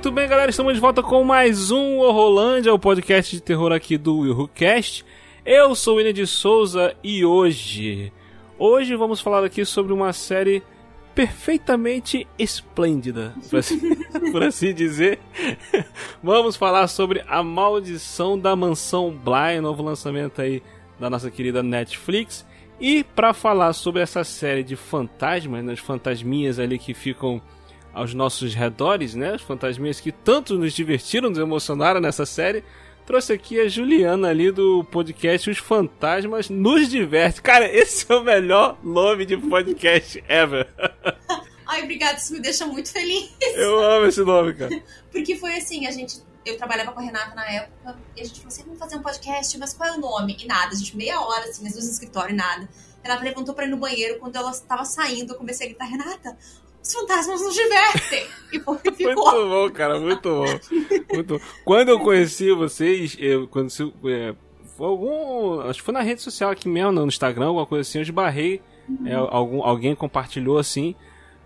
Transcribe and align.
Muito 0.00 0.12
bem, 0.12 0.26
galera, 0.26 0.48
estamos 0.48 0.72
de 0.72 0.80
volta 0.80 1.02
com 1.02 1.22
mais 1.22 1.70
um 1.70 1.98
Horrolândia, 1.98 2.72
o 2.72 2.78
podcast 2.78 3.36
de 3.36 3.42
terror 3.42 3.70
aqui 3.70 3.98
do 3.98 4.34
WhoCast. 4.34 5.04
Eu 5.44 5.74
sou 5.74 5.92
o 5.92 5.96
William 5.98 6.14
de 6.14 6.26
Souza 6.26 6.96
e 7.04 7.22
hoje, 7.22 8.10
hoje 8.58 8.96
vamos 8.96 9.20
falar 9.20 9.44
aqui 9.44 9.62
sobre 9.62 9.92
uma 9.92 10.14
série 10.14 10.62
perfeitamente 11.14 12.26
esplêndida, 12.38 13.34
por 13.50 13.58
assim, 13.58 13.94
por 14.32 14.42
assim 14.42 14.72
dizer. 14.72 15.18
Vamos 16.22 16.56
falar 16.56 16.88
sobre 16.88 17.22
A 17.28 17.42
Maldição 17.42 18.38
da 18.38 18.56
Mansão 18.56 19.10
Bly, 19.10 19.60
novo 19.60 19.82
lançamento 19.82 20.40
aí 20.40 20.62
da 20.98 21.10
nossa 21.10 21.30
querida 21.30 21.62
Netflix. 21.62 22.46
E 22.80 23.04
para 23.04 23.34
falar 23.34 23.74
sobre 23.74 24.00
essa 24.00 24.24
série 24.24 24.62
de 24.62 24.76
fantasmas, 24.76 25.62
né, 25.62 25.74
as 25.74 25.78
fantasminhas 25.78 26.58
ali 26.58 26.78
que 26.78 26.94
ficam 26.94 27.42
aos 27.92 28.14
nossos 28.14 28.54
redores, 28.54 29.14
né? 29.14 29.34
Os 29.34 29.42
fantasminhas 29.42 30.00
que 30.00 30.12
tanto 30.12 30.58
nos 30.58 30.72
divertiram, 30.72 31.30
nos 31.30 31.38
emocionaram 31.38 32.00
nessa 32.00 32.24
série. 32.24 32.64
Trouxe 33.06 33.32
aqui 33.32 33.58
a 33.58 33.68
Juliana 33.68 34.28
ali 34.28 34.52
do 34.52 34.84
podcast 34.84 35.50
Os 35.50 35.58
Fantasmas 35.58 36.48
Nos 36.48 36.88
Diverte. 36.88 37.42
Cara, 37.42 37.66
esse 37.74 38.10
é 38.10 38.14
o 38.14 38.22
melhor 38.22 38.78
nome 38.84 39.26
de 39.26 39.36
podcast 39.36 40.22
ever. 40.28 40.68
Ai, 41.66 41.82
obrigada, 41.84 42.18
isso 42.18 42.32
me 42.32 42.40
deixa 42.40 42.66
muito 42.66 42.90
feliz. 42.90 43.30
Eu 43.40 43.78
amo 43.80 44.06
esse 44.06 44.22
nome, 44.22 44.54
cara. 44.54 44.82
Porque 45.10 45.36
foi 45.36 45.56
assim, 45.56 45.86
a 45.86 45.90
gente. 45.90 46.20
Eu 46.44 46.56
trabalhava 46.56 46.90
com 46.90 47.00
a 47.00 47.02
Renata 47.02 47.34
na 47.34 47.44
época, 47.48 47.96
e 48.16 48.20
a 48.20 48.24
gente 48.24 48.40
falou 48.40 48.48
assim: 48.48 48.62
vamos 48.64 48.78
fazer 48.78 48.96
um 48.96 49.02
podcast, 49.02 49.58
mas 49.58 49.74
qual 49.74 49.88
é 49.88 49.92
o 49.92 50.00
nome? 50.00 50.36
E 50.40 50.46
nada, 50.46 50.72
a 50.72 50.74
gente 50.74 50.96
meia 50.96 51.20
hora, 51.20 51.44
assim, 51.44 51.62
mas 51.62 51.74
no 51.74 51.80
escritório 51.80 52.32
e 52.32 52.36
nada. 52.36 52.68
Renata 53.02 53.22
levantou 53.22 53.54
pra 53.54 53.66
ir 53.66 53.68
no 53.68 53.76
banheiro, 53.76 54.18
quando 54.18 54.36
ela 54.36 54.50
estava 54.50 54.84
saindo, 54.84 55.32
eu 55.32 55.36
comecei 55.36 55.66
a 55.66 55.70
gritar, 55.70 55.84
Renata, 55.84 56.36
os 56.82 56.92
fantasmas 56.92 57.40
nos 57.42 57.54
divertem. 57.54 58.26
E 58.52 58.60
foi, 58.60 58.78
ficou. 58.78 59.14
Muito 59.14 59.48
bom, 59.48 59.70
cara, 59.70 59.98
muito 59.98 60.28
bom. 60.28 60.44
Muito 61.12 61.38
bom. 61.38 61.44
Quando 61.64 61.88
eu 61.90 62.00
conheci 62.00 62.52
vocês, 62.52 63.16
eu, 63.18 63.46
quando 63.48 63.70
é, 64.06 64.34
foi 64.76 64.86
algum. 64.86 65.60
Acho 65.60 65.80
que 65.80 65.84
foi 65.84 65.94
na 65.94 66.00
rede 66.00 66.22
social 66.22 66.50
aqui 66.50 66.68
mesmo, 66.68 66.92
no 66.92 67.06
Instagram, 67.06 67.46
alguma 67.46 67.66
coisa 67.66 67.88
assim, 67.88 67.98
eu 67.98 68.02
esbarrei. 68.02 68.62
É, 69.04 69.14
algum, 69.14 69.62
alguém 69.62 69.94
compartilhou 69.94 70.58
assim. 70.58 70.96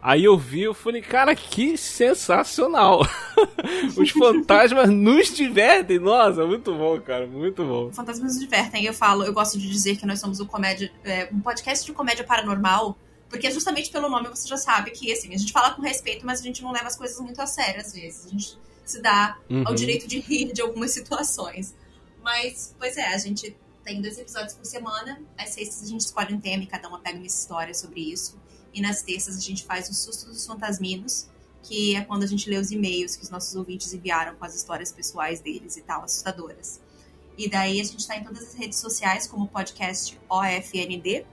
Aí 0.01 0.25
eu 0.25 0.37
vi, 0.37 0.63
eu 0.63 0.75
falei, 0.75 1.01
cara, 1.01 1.35
que 1.35 1.79
sensacional! 1.79 3.01
Os 3.97 4.11
fantasmas 4.11 4.91
nos 4.91 5.35
divertem. 5.35 5.99
Nossa, 5.99 6.45
muito 6.47 6.75
bom, 6.75 7.01
cara, 7.01 7.27
muito 7.27 7.65
bom. 7.65 7.91
Fantasmas 7.91 8.35
nos 8.35 8.41
divertem. 8.41 8.85
Eu 8.85 8.93
falo, 8.93 9.25
eu 9.25 9.33
gosto 9.33 9.59
de 9.59 9.67
dizer 9.67 9.97
que 9.97 10.05
nós 10.05 10.21
somos 10.21 10.41
o 10.41 10.47
comédia, 10.47 10.93
é, 11.05 11.29
um 11.33 11.41
podcast 11.41 11.87
de 11.87 11.93
comédia 11.93 12.23
paranormal 12.23 12.99
porque 13.29 13.51
justamente 13.51 13.91
pelo 13.91 14.09
nome 14.09 14.29
você 14.29 14.47
já 14.47 14.57
sabe 14.57 14.91
que, 14.91 15.13
assim, 15.13 15.35
a 15.35 15.39
gente 15.39 15.53
fala 15.53 15.75
com 15.75 15.83
respeito, 15.83 16.25
mas 16.25 16.41
a 16.41 16.43
gente 16.43 16.63
não 16.63 16.73
leva 16.73 16.87
as 16.87 16.97
coisas 16.97 17.19
muito 17.21 17.41
a 17.41 17.47
sério 17.47 17.81
às 17.81 17.93
vezes. 17.93 18.27
A 18.27 18.29
gente 18.29 18.59
se 18.85 19.01
dá 19.01 19.39
uhum. 19.51 19.65
ao 19.67 19.75
direito 19.75 20.07
de 20.07 20.19
rir 20.21 20.53
de 20.53 20.61
algumas 20.61 20.93
situações. 20.95 21.75
Mas, 22.23 22.75
pois 22.79 22.97
é, 22.97 23.15
a 23.15 23.19
gente 23.19 23.57
tem 23.85 24.01
dois 24.01 24.19
episódios 24.19 24.55
por 24.55 24.65
semana. 24.65 25.21
Às 25.37 25.51
sextas 25.51 25.83
a 25.83 25.87
gente 25.87 26.01
escolhe 26.01 26.35
um 26.35 26.41
tema 26.41 26.65
e 26.65 26.67
cada 26.67 26.89
uma 26.89 26.99
pega 26.99 27.19
uma 27.19 27.27
história 27.27 27.75
sobre 27.75 28.01
isso. 28.01 28.41
E 28.73 28.81
nas 28.81 29.03
terças 29.03 29.37
a 29.37 29.41
gente 29.41 29.65
faz 29.65 29.89
o 29.89 29.95
Susto 29.95 30.27
dos 30.27 30.45
Fantasminos, 30.47 31.29
que 31.63 31.95
é 31.95 32.05
quando 32.05 32.25
a 32.25 32.27
gente 32.27 32.49
lê 32.49 32.57
os 32.57 32.71
e-mails 32.71 33.17
que 33.17 33.23
os 33.23 33.31
nossos 33.31 33.55
ouvintes 33.55 33.93
enviaram 33.93 34.35
com 34.37 34.45
as 34.45 34.55
histórias 34.55 34.91
pessoais 34.91 35.41
deles 35.41 35.77
e 35.77 35.83
tal, 35.83 36.03
assustadoras. 36.03 36.81
E 37.37 37.49
daí 37.49 37.81
a 37.81 37.85
gente 37.85 38.01
está 38.01 38.17
em 38.17 38.25
todas 38.25 38.43
as 38.43 38.55
redes 38.55 38.79
sociais 38.79 39.27
como 39.27 39.49
podcast 39.49 40.19
OFND, 40.29 41.27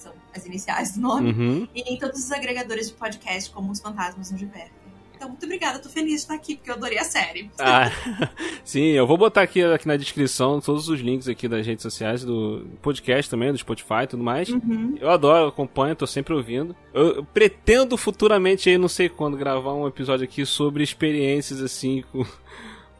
são 0.00 0.12
as 0.34 0.46
iniciais 0.46 0.94
do 0.94 1.00
nome, 1.00 1.32
uhum. 1.32 1.68
e 1.74 1.80
em 1.82 1.98
todos 1.98 2.18
os 2.18 2.32
agregadores 2.32 2.88
de 2.88 2.94
podcast, 2.94 3.50
como 3.50 3.70
Os 3.70 3.80
Fantasmas 3.80 4.30
no 4.30 4.38
Divertem. 4.38 4.80
Então, 5.20 5.28
muito 5.28 5.44
obrigada, 5.44 5.78
tô 5.78 5.90
feliz 5.90 6.12
de 6.12 6.16
estar 6.20 6.34
aqui, 6.34 6.56
porque 6.56 6.70
eu 6.70 6.74
adorei 6.76 6.96
a 6.98 7.04
série. 7.04 7.50
Ah, 7.58 7.90
sim, 8.64 8.86
eu 8.86 9.06
vou 9.06 9.18
botar 9.18 9.42
aqui, 9.42 9.62
aqui 9.62 9.86
na 9.86 9.98
descrição 9.98 10.62
todos 10.62 10.88
os 10.88 10.98
links 10.98 11.28
aqui 11.28 11.46
das 11.46 11.66
redes 11.66 11.82
sociais, 11.82 12.24
do 12.24 12.66
podcast 12.80 13.30
também, 13.30 13.52
do 13.52 13.58
Spotify 13.58 14.04
e 14.04 14.06
tudo 14.06 14.24
mais. 14.24 14.48
Uhum. 14.48 14.96
Eu 14.98 15.10
adoro, 15.10 15.44
eu 15.44 15.48
acompanho, 15.48 15.94
tô 15.94 16.06
sempre 16.06 16.32
ouvindo. 16.32 16.74
Eu, 16.94 17.16
eu 17.16 17.24
pretendo 17.24 17.98
futuramente, 17.98 18.70
aí, 18.70 18.78
não 18.78 18.88
sei 18.88 19.10
quando, 19.10 19.36
gravar 19.36 19.74
um 19.74 19.86
episódio 19.86 20.24
aqui 20.24 20.46
sobre 20.46 20.82
experiências, 20.82 21.60
assim, 21.60 22.02
com 22.10 22.24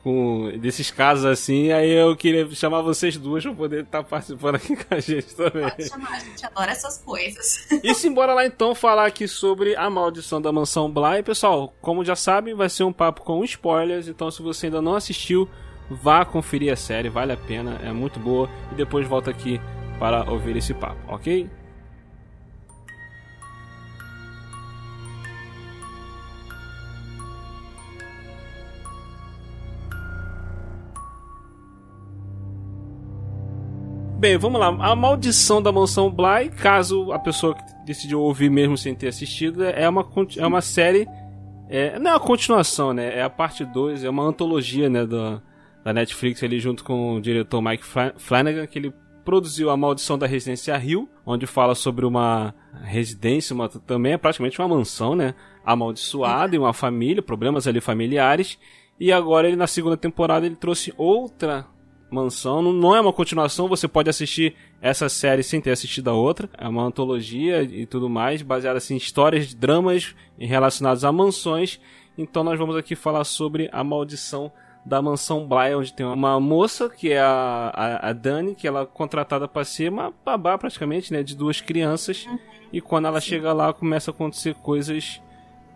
com 0.02 0.50
desses 0.58 0.90
casos 0.90 1.26
assim, 1.26 1.72
aí 1.72 1.90
eu 1.90 2.16
queria 2.16 2.48
chamar 2.50 2.80
vocês 2.80 3.16
duas 3.16 3.42
pra 3.42 3.52
poder 3.52 3.84
estar 3.84 4.02
tá 4.02 4.04
participando 4.04 4.54
aqui 4.54 4.76
com 4.76 4.94
a 4.94 5.00
gente 5.00 5.34
também. 5.34 5.68
Pode 5.68 5.88
chamar, 5.88 6.12
a 6.12 6.18
gente 6.18 6.46
adora 6.46 6.72
essas 6.72 6.98
coisas. 6.98 7.68
E 7.82 7.94
simbora 7.94 8.34
lá 8.34 8.44
então 8.44 8.74
falar 8.74 9.06
aqui 9.06 9.26
sobre 9.26 9.74
a 9.74 9.88
maldição 9.88 10.40
da 10.40 10.52
mansão 10.52 10.90
Bly. 10.90 11.22
Pessoal, 11.22 11.74
como 11.80 12.04
já 12.04 12.14
sabem, 12.14 12.54
vai 12.54 12.68
ser 12.68 12.84
um 12.84 12.92
papo 12.92 13.22
com 13.22 13.42
spoilers, 13.44 14.06
então 14.06 14.30
se 14.30 14.42
você 14.42 14.66
ainda 14.66 14.82
não 14.82 14.94
assistiu, 14.94 15.48
vá 15.90 16.24
conferir 16.24 16.72
a 16.72 16.76
série, 16.76 17.08
vale 17.08 17.32
a 17.32 17.36
pena, 17.36 17.80
é 17.82 17.92
muito 17.92 18.20
boa, 18.20 18.48
e 18.70 18.74
depois 18.74 19.06
volta 19.06 19.30
aqui 19.30 19.60
para 19.98 20.30
ouvir 20.30 20.56
esse 20.56 20.72
papo, 20.72 21.00
ok? 21.08 21.48
Bem, 34.20 34.36
vamos 34.36 34.60
lá. 34.60 34.66
A 34.66 34.94
maldição 34.94 35.62
da 35.62 35.72
mansão 35.72 36.10
Bly, 36.10 36.50
caso 36.50 37.10
a 37.10 37.18
pessoa 37.18 37.54
que 37.54 37.62
decidiu 37.86 38.20
ouvir 38.20 38.50
mesmo 38.50 38.76
sem 38.76 38.94
ter 38.94 39.08
assistido, 39.08 39.64
é 39.64 39.88
uma, 39.88 40.06
é 40.36 40.46
uma 40.46 40.60
série. 40.60 41.08
É, 41.70 41.98
não 41.98 42.10
é 42.10 42.14
uma 42.14 42.20
continuação, 42.20 42.92
né? 42.92 43.16
É 43.16 43.22
a 43.22 43.30
parte 43.30 43.64
2, 43.64 44.04
é 44.04 44.10
uma 44.10 44.22
antologia, 44.22 44.90
né? 44.90 45.06
Da, 45.06 45.40
da 45.82 45.94
Netflix 45.94 46.42
ali 46.42 46.60
junto 46.60 46.84
com 46.84 47.14
o 47.14 47.20
diretor 47.22 47.62
Mike 47.62 47.82
Flanagan, 48.18 48.66
que 48.66 48.78
ele 48.78 48.92
produziu 49.24 49.70
A 49.70 49.76
Maldição 49.78 50.18
da 50.18 50.26
Residência 50.26 50.76
Rio, 50.76 51.08
onde 51.24 51.46
fala 51.46 51.74
sobre 51.74 52.04
uma 52.04 52.54
residência, 52.82 53.54
uma, 53.54 53.70
também 53.70 54.12
é 54.12 54.18
praticamente 54.18 54.60
uma 54.60 54.68
mansão, 54.68 55.16
né? 55.16 55.34
Amaldiçoada 55.64 56.54
e 56.54 56.58
uma 56.58 56.74
família, 56.74 57.22
problemas 57.22 57.66
ali 57.66 57.80
familiares. 57.80 58.58
E 58.98 59.10
agora 59.10 59.48
ele 59.48 59.56
na 59.56 59.66
segunda 59.66 59.96
temporada 59.96 60.44
ele 60.44 60.56
trouxe 60.56 60.92
outra 60.98 61.66
Mansão. 62.10 62.60
Não, 62.60 62.72
não 62.72 62.96
é 62.96 63.00
uma 63.00 63.12
continuação, 63.12 63.68
você 63.68 63.86
pode 63.86 64.10
assistir 64.10 64.54
essa 64.80 65.08
série 65.08 65.42
sem 65.42 65.60
ter 65.60 65.70
assistido 65.70 66.08
a 66.08 66.14
outra. 66.14 66.48
É 66.58 66.66
uma 66.68 66.82
antologia 66.82 67.62
e 67.62 67.86
tudo 67.86 68.08
mais, 68.08 68.42
baseada 68.42 68.78
assim, 68.78 68.94
em 68.94 68.98
histórias, 68.98 69.54
dramas 69.54 70.14
relacionados 70.38 71.04
a 71.04 71.12
mansões. 71.12 71.80
Então 72.18 72.42
nós 72.42 72.58
vamos 72.58 72.76
aqui 72.76 72.94
falar 72.94 73.24
sobre 73.24 73.68
a 73.72 73.82
maldição 73.84 74.52
da 74.84 75.00
mansão 75.02 75.46
Bly, 75.46 75.74
onde 75.74 75.92
tem 75.92 76.06
uma 76.06 76.40
moça, 76.40 76.88
que 76.88 77.12
é 77.12 77.20
a, 77.20 77.70
a, 77.74 78.08
a 78.08 78.12
Dani, 78.12 78.54
que 78.54 78.66
ela 78.66 78.80
é 78.80 78.86
contratada 78.86 79.46
para 79.46 79.64
ser 79.64 79.92
uma 79.92 80.12
babá 80.24 80.56
praticamente, 80.56 81.12
né, 81.12 81.22
de 81.22 81.36
duas 81.36 81.60
crianças. 81.60 82.24
Uhum. 82.26 82.38
E 82.72 82.80
quando 82.80 83.06
ela 83.06 83.20
Sim. 83.20 83.28
chega 83.28 83.52
lá, 83.52 83.72
começa 83.72 84.10
a 84.10 84.14
acontecer 84.14 84.54
coisas 84.54 85.20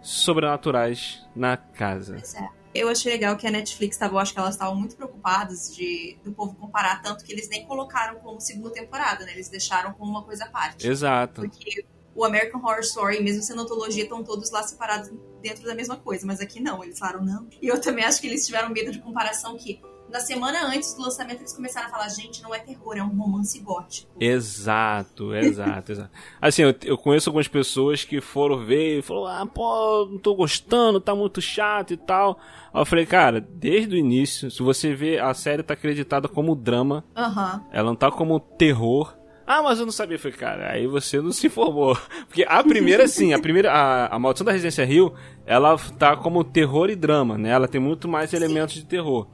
sobrenaturais 0.00 1.26
na 1.36 1.56
casa. 1.56 2.14
Pois 2.14 2.34
é 2.34 2.63
eu 2.74 2.88
achei 2.88 3.12
legal 3.12 3.36
que 3.36 3.46
a 3.46 3.50
Netflix 3.50 3.94
estava, 3.94 4.18
acho 4.18 4.32
que 4.32 4.38
elas 4.38 4.54
estavam 4.54 4.74
muito 4.74 4.96
preocupadas 4.96 5.74
de 5.74 6.18
do 6.24 6.32
povo 6.32 6.54
comparar 6.56 7.00
tanto 7.00 7.24
que 7.24 7.32
eles 7.32 7.48
nem 7.48 7.64
colocaram 7.64 8.18
como 8.18 8.40
segunda 8.40 8.70
temporada, 8.70 9.24
né? 9.24 9.32
Eles 9.32 9.48
deixaram 9.48 9.92
como 9.92 10.10
uma 10.10 10.24
coisa 10.24 10.44
à 10.44 10.48
parte. 10.48 10.86
Exato. 10.86 11.42
Porque 11.42 11.84
o 12.14 12.24
American 12.24 12.60
Horror 12.60 12.80
Story, 12.80 13.22
mesmo 13.22 13.42
sendo 13.42 13.62
antologia, 13.62 14.02
estão 14.02 14.24
todos 14.24 14.50
lá 14.50 14.62
separados 14.62 15.10
dentro 15.40 15.64
da 15.64 15.74
mesma 15.74 15.96
coisa, 15.96 16.26
mas 16.26 16.40
aqui 16.40 16.60
não, 16.60 16.82
eles 16.82 16.98
falaram 16.98 17.24
não. 17.24 17.46
E 17.62 17.68
eu 17.68 17.80
também 17.80 18.04
acho 18.04 18.20
que 18.20 18.26
eles 18.26 18.44
tiveram 18.44 18.70
medo 18.70 18.90
de 18.90 19.00
comparação 19.00 19.56
que 19.56 19.80
na 20.14 20.20
semana 20.20 20.64
antes 20.68 20.94
do 20.94 21.02
lançamento 21.02 21.40
eles 21.40 21.52
começaram 21.52 21.88
a 21.88 21.90
falar, 21.90 22.08
gente, 22.08 22.40
não 22.40 22.54
é 22.54 22.60
terror, 22.60 22.96
é 22.96 23.02
um 23.02 23.08
romance 23.08 23.58
gótico. 23.58 24.12
Exato, 24.20 25.34
exato, 25.34 25.90
exato. 25.90 26.10
Assim, 26.40 26.62
eu, 26.62 26.72
eu, 26.84 26.96
conheço 26.96 27.28
algumas 27.28 27.48
pessoas 27.48 28.04
que 28.04 28.20
foram 28.20 28.64
ver 28.64 29.00
e 29.00 29.02
falaram, 29.02 29.42
ah, 29.42 29.46
pô, 29.46 30.08
não 30.08 30.18
tô 30.18 30.32
gostando, 30.36 31.00
tá 31.00 31.16
muito 31.16 31.40
chato 31.42 31.92
e 31.92 31.96
tal. 31.96 32.38
Aí 32.72 32.80
eu 32.80 32.86
falei, 32.86 33.04
cara, 33.04 33.40
desde 33.40 33.96
o 33.96 33.98
início, 33.98 34.52
se 34.52 34.62
você 34.62 34.94
vê, 34.94 35.18
a 35.18 35.34
série 35.34 35.64
tá 35.64 35.74
acreditada 35.74 36.28
como 36.28 36.54
drama. 36.54 37.02
Uhum. 37.16 37.60
Ela 37.72 37.88
não 37.88 37.96
tá 37.96 38.08
como 38.08 38.38
terror. 38.38 39.16
Ah, 39.44 39.64
mas 39.64 39.80
eu 39.80 39.84
não 39.84 39.92
sabia. 39.92 40.14
Eu 40.14 40.20
falei, 40.20 40.38
cara, 40.38 40.70
aí 40.70 40.86
você 40.86 41.20
não 41.20 41.32
se 41.32 41.48
informou. 41.48 41.98
Porque 42.28 42.44
a 42.48 42.62
primeira, 42.62 43.08
sim, 43.08 43.32
a 43.32 43.38
primeira, 43.40 43.72
a, 43.72 44.14
a 44.14 44.18
Maldição 44.20 44.44
da 44.44 44.52
Residência 44.52 44.84
Rio, 44.84 45.12
ela 45.44 45.76
tá 45.98 46.16
como 46.16 46.44
terror 46.44 46.88
e 46.88 46.94
drama, 46.94 47.36
né? 47.36 47.50
Ela 47.50 47.66
tem 47.66 47.80
muito 47.80 48.06
mais 48.06 48.30
sim. 48.30 48.36
elementos 48.36 48.76
de 48.76 48.84
terror. 48.84 49.26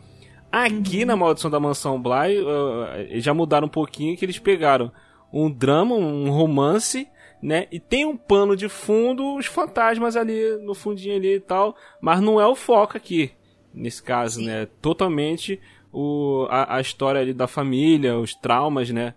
Aqui 0.53 1.05
na 1.05 1.17
Maldição 1.17 1.51
da 1.51 1.61
Mansão 1.61 2.01
Bly, 2.01 2.41
uh, 2.41 3.21
já 3.21 3.33
mudaram 3.33 3.67
um 3.67 3.71
pouquinho 3.71 4.17
que 4.17 4.25
eles 4.25 4.39
pegaram 4.39 4.91
um 5.33 5.51
drama, 5.51 5.95
um 5.95 6.31
romance, 6.31 7.09
né? 7.43 7.67
E 7.71 7.79
tem 7.79 8.05
um 8.05 8.17
pano 8.17 8.57
de 8.57 8.69
fundo, 8.69 9.37
os 9.37 9.47
fantasmas 9.47 10.17
ali 10.17 10.57
no 10.63 10.75
fundinho 10.75 11.17
ali 11.17 11.37
e 11.37 11.41
tal, 11.41 11.77
mas 12.01 12.21
não 12.21 12.41
é 12.41 12.47
o 12.47 12.57
foco 12.57 12.97
aqui, 12.97 13.31
nesse 13.73 14.03
caso, 14.03 14.41
Sim. 14.41 14.47
né? 14.47 14.67
Totalmente 14.83 15.61
o, 15.93 16.47
a, 16.51 16.77
a, 16.77 16.81
história 16.81 17.21
ali 17.21 17.33
da 17.33 17.47
família, 17.47 18.19
os 18.19 18.35
traumas, 18.35 18.91
né? 18.91 19.15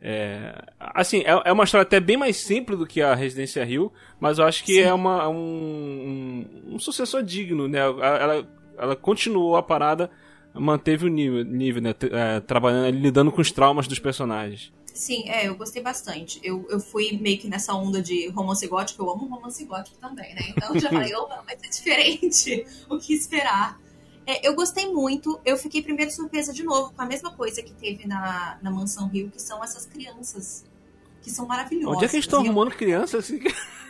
É, 0.00 0.54
assim, 0.78 1.20
é, 1.20 1.42
é, 1.46 1.52
uma 1.52 1.64
história 1.64 1.82
até 1.82 1.98
bem 1.98 2.16
mais 2.16 2.36
simples 2.36 2.78
do 2.78 2.86
que 2.86 3.00
a 3.00 3.14
Residência 3.14 3.64
Rio, 3.64 3.90
mas 4.20 4.38
eu 4.38 4.44
acho 4.44 4.62
que 4.62 4.74
Sim. 4.74 4.80
é 4.80 4.92
uma, 4.92 5.28
um, 5.28 6.46
um, 6.66 6.74
um, 6.74 6.78
sucessor 6.78 7.22
digno, 7.22 7.66
né? 7.66 7.78
Ela, 7.78 8.46
ela 8.76 8.96
continuou 8.96 9.56
a 9.56 9.62
parada, 9.62 10.10
manteve 10.54 11.06
o 11.06 11.08
nível, 11.08 11.44
nível 11.44 11.82
né? 11.82 11.94
É, 12.12 12.40
trabalhando, 12.40 12.96
lidando 12.96 13.32
com 13.32 13.40
os 13.40 13.50
traumas 13.50 13.88
dos 13.88 13.98
personagens. 13.98 14.72
Sim, 14.94 15.28
é, 15.28 15.48
eu 15.48 15.56
gostei 15.56 15.82
bastante. 15.82 16.40
Eu, 16.42 16.64
eu 16.70 16.78
fui 16.78 17.18
meio 17.20 17.36
que 17.36 17.48
nessa 17.48 17.74
onda 17.74 18.00
de 18.00 18.28
romance 18.28 18.64
gótico, 18.68 19.02
eu 19.02 19.10
amo 19.10 19.26
romance 19.26 19.64
gótico 19.64 19.96
também, 19.98 20.32
né? 20.34 20.42
Então 20.50 20.78
já 20.78 20.88
falei, 20.88 21.12
opa, 21.16 21.42
vai 21.44 21.58
ser 21.58 21.68
diferente. 21.68 22.66
o 22.88 22.98
que 22.98 23.12
esperar? 23.12 23.80
É, 24.24 24.46
eu 24.46 24.54
gostei 24.54 24.90
muito. 24.92 25.40
Eu 25.44 25.56
fiquei 25.56 25.82
primeiro 25.82 26.12
surpresa 26.12 26.52
de 26.52 26.62
novo 26.62 26.92
com 26.94 27.02
a 27.02 27.06
mesma 27.06 27.32
coisa 27.32 27.60
que 27.60 27.72
teve 27.72 28.06
na, 28.06 28.56
na 28.62 28.70
Mansão 28.70 29.08
Rio, 29.08 29.30
que 29.30 29.42
são 29.42 29.62
essas 29.64 29.84
crianças 29.84 30.64
que 31.20 31.30
são 31.30 31.46
maravilhosas. 31.46 31.96
Onde 31.96 32.04
é 32.04 32.08
que 32.08 32.16
eles 32.16 32.26
estão 32.26 32.40
arrumando 32.40 32.70
crianças 32.70 33.24
assim? 33.24 33.40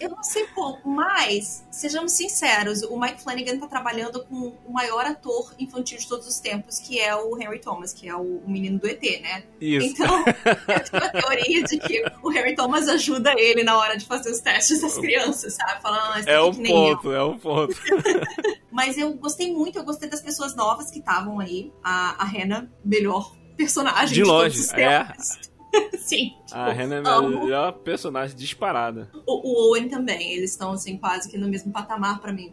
Eu 0.00 0.10
não 0.10 0.22
sei 0.22 0.46
como, 0.48 0.78
mas, 0.84 1.66
sejamos 1.70 2.12
sinceros, 2.12 2.82
o 2.82 2.98
Mike 2.98 3.22
Flanagan 3.22 3.58
tá 3.58 3.66
trabalhando 3.66 4.22
com 4.24 4.56
o 4.64 4.72
maior 4.72 5.04
ator 5.04 5.54
infantil 5.58 5.98
de 5.98 6.06
todos 6.06 6.26
os 6.26 6.38
tempos, 6.38 6.78
que 6.78 7.00
é 7.00 7.14
o 7.14 7.38
Henry 7.40 7.60
Thomas, 7.60 7.92
que 7.92 8.08
é 8.08 8.14
o, 8.14 8.42
menino 8.46 8.78
do 8.78 8.86
ET, 8.86 9.02
né? 9.20 9.44
Isso. 9.60 9.86
Então, 9.86 10.18
eu 10.18 10.90
tenho 10.90 11.04
a 11.04 11.08
teoria 11.08 11.62
de 11.64 11.78
que 11.78 12.04
o 12.22 12.32
Henry 12.32 12.54
Thomas 12.54 12.88
ajuda 12.88 13.34
ele 13.38 13.64
na 13.64 13.76
hora 13.78 13.96
de 13.96 14.04
fazer 14.04 14.30
os 14.30 14.40
testes 14.40 14.80
das 14.80 14.96
crianças, 14.98 15.54
sabe? 15.54 15.80
Falando, 15.82 16.14
ah, 16.14 16.30
é 16.30 16.40
um 16.40 16.54
ponto, 16.54 17.12
é 17.12 17.24
um 17.24 17.38
ponto. 17.38 17.74
mas 18.70 18.98
eu 18.98 19.14
gostei 19.14 19.52
muito, 19.52 19.78
eu 19.78 19.84
gostei 19.84 20.08
das 20.08 20.20
pessoas 20.20 20.54
novas 20.54 20.90
que 20.90 20.98
estavam 20.98 21.40
aí. 21.40 21.72
A, 21.82 22.22
a 22.22 22.24
Hannah, 22.24 22.68
melhor 22.84 23.34
personagem 23.56 24.08
de, 24.08 24.14
de 24.14 24.24
longe, 24.24 24.56
todos 24.56 24.60
os 24.60 24.72
é. 24.72 25.04
tempos. 25.04 25.30
É. 25.30 25.53
Sim. 25.98 26.32
Tipo, 26.46 26.58
a 26.58 26.72
Hannah 26.72 26.96
é 26.96 27.14
a 27.14 27.22
melhor 27.22 27.72
personagem 27.72 28.36
disparada. 28.36 29.10
O, 29.26 29.48
o 29.48 29.70
Owen 29.70 29.88
também, 29.88 30.32
eles 30.32 30.52
estão 30.52 30.72
assim 30.72 30.96
quase 30.96 31.30
que 31.30 31.38
no 31.38 31.48
mesmo 31.48 31.72
patamar 31.72 32.20
para 32.20 32.32
mim. 32.32 32.50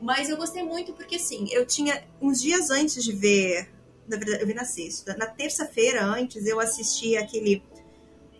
Mas 0.00 0.28
eu 0.28 0.36
gostei 0.36 0.62
muito 0.62 0.92
porque 0.92 1.16
assim, 1.16 1.48
eu 1.50 1.66
tinha 1.66 2.02
uns 2.20 2.40
dias 2.40 2.70
antes 2.70 3.02
de 3.02 3.12
ver, 3.12 3.68
na 4.06 4.16
verdade, 4.16 4.42
eu 4.42 4.46
vi 4.46 4.54
na 4.54 4.64
sexta. 4.64 5.16
Na 5.16 5.26
terça-feira 5.26 6.04
antes 6.04 6.46
eu 6.46 6.60
assisti 6.60 7.16
aquele 7.16 7.62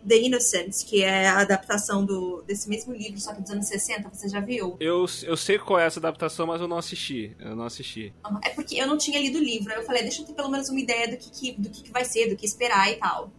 The 0.07 0.17
Innocents, 0.17 0.83
que 0.83 1.03
é 1.03 1.27
a 1.27 1.39
adaptação 1.39 2.05
do, 2.05 2.41
desse 2.43 2.69
mesmo 2.69 2.93
livro, 2.93 3.19
só 3.19 3.33
que 3.33 3.41
dos 3.41 3.51
anos 3.51 3.67
60, 3.67 4.09
você 4.09 4.29
já 4.29 4.39
viu? 4.39 4.77
Eu, 4.79 5.05
eu 5.23 5.35
sei 5.35 5.59
qual 5.59 5.79
é 5.79 5.85
essa 5.85 5.99
adaptação, 5.99 6.47
mas 6.47 6.61
eu 6.61 6.67
não 6.67 6.77
assisti. 6.77 7.35
Eu 7.39 7.55
não 7.55 7.65
assisti. 7.65 8.13
É 8.43 8.49
porque 8.51 8.75
eu 8.75 8.87
não 8.87 8.97
tinha 8.97 9.19
lido 9.19 9.39
o 9.39 9.43
livro. 9.43 9.71
Aí 9.71 9.79
eu 9.79 9.83
falei, 9.83 10.03
deixa 10.03 10.21
eu 10.21 10.25
ter 10.25 10.33
pelo 10.33 10.49
menos 10.49 10.69
uma 10.69 10.79
ideia 10.79 11.09
do 11.09 11.17
que, 11.17 11.29
que 11.29 11.51
do 11.59 11.69
que, 11.69 11.83
que 11.83 11.91
vai 11.91 12.05
ser, 12.05 12.29
do 12.29 12.35
que 12.35 12.45
esperar 12.45 12.89
e 12.91 12.95
tal. 12.95 13.31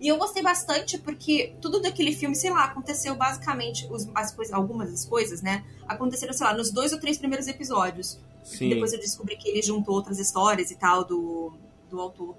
E 0.00 0.08
eu 0.08 0.16
gostei 0.16 0.42
bastante 0.42 0.96
porque 0.98 1.54
tudo 1.60 1.78
daquele 1.78 2.12
filme, 2.12 2.34
sei 2.34 2.50
lá, 2.50 2.64
aconteceu 2.64 3.14
basicamente 3.14 3.86
os, 3.90 4.08
as 4.14 4.34
coisas, 4.34 4.54
algumas 4.54 4.90
das 4.90 5.04
coisas, 5.04 5.42
né? 5.42 5.62
Aconteceram, 5.86 6.32
sei 6.32 6.46
lá, 6.46 6.54
nos 6.54 6.72
dois 6.72 6.92
ou 6.94 6.98
três 6.98 7.18
primeiros 7.18 7.46
episódios. 7.46 8.18
Sim. 8.42 8.70
Depois 8.70 8.94
eu 8.94 8.98
descobri 8.98 9.36
que 9.36 9.50
ele 9.50 9.60
juntou 9.60 9.94
outras 9.94 10.18
histórias 10.18 10.70
e 10.70 10.76
tal 10.76 11.04
do, 11.04 11.52
do 11.90 12.00
autor. 12.00 12.34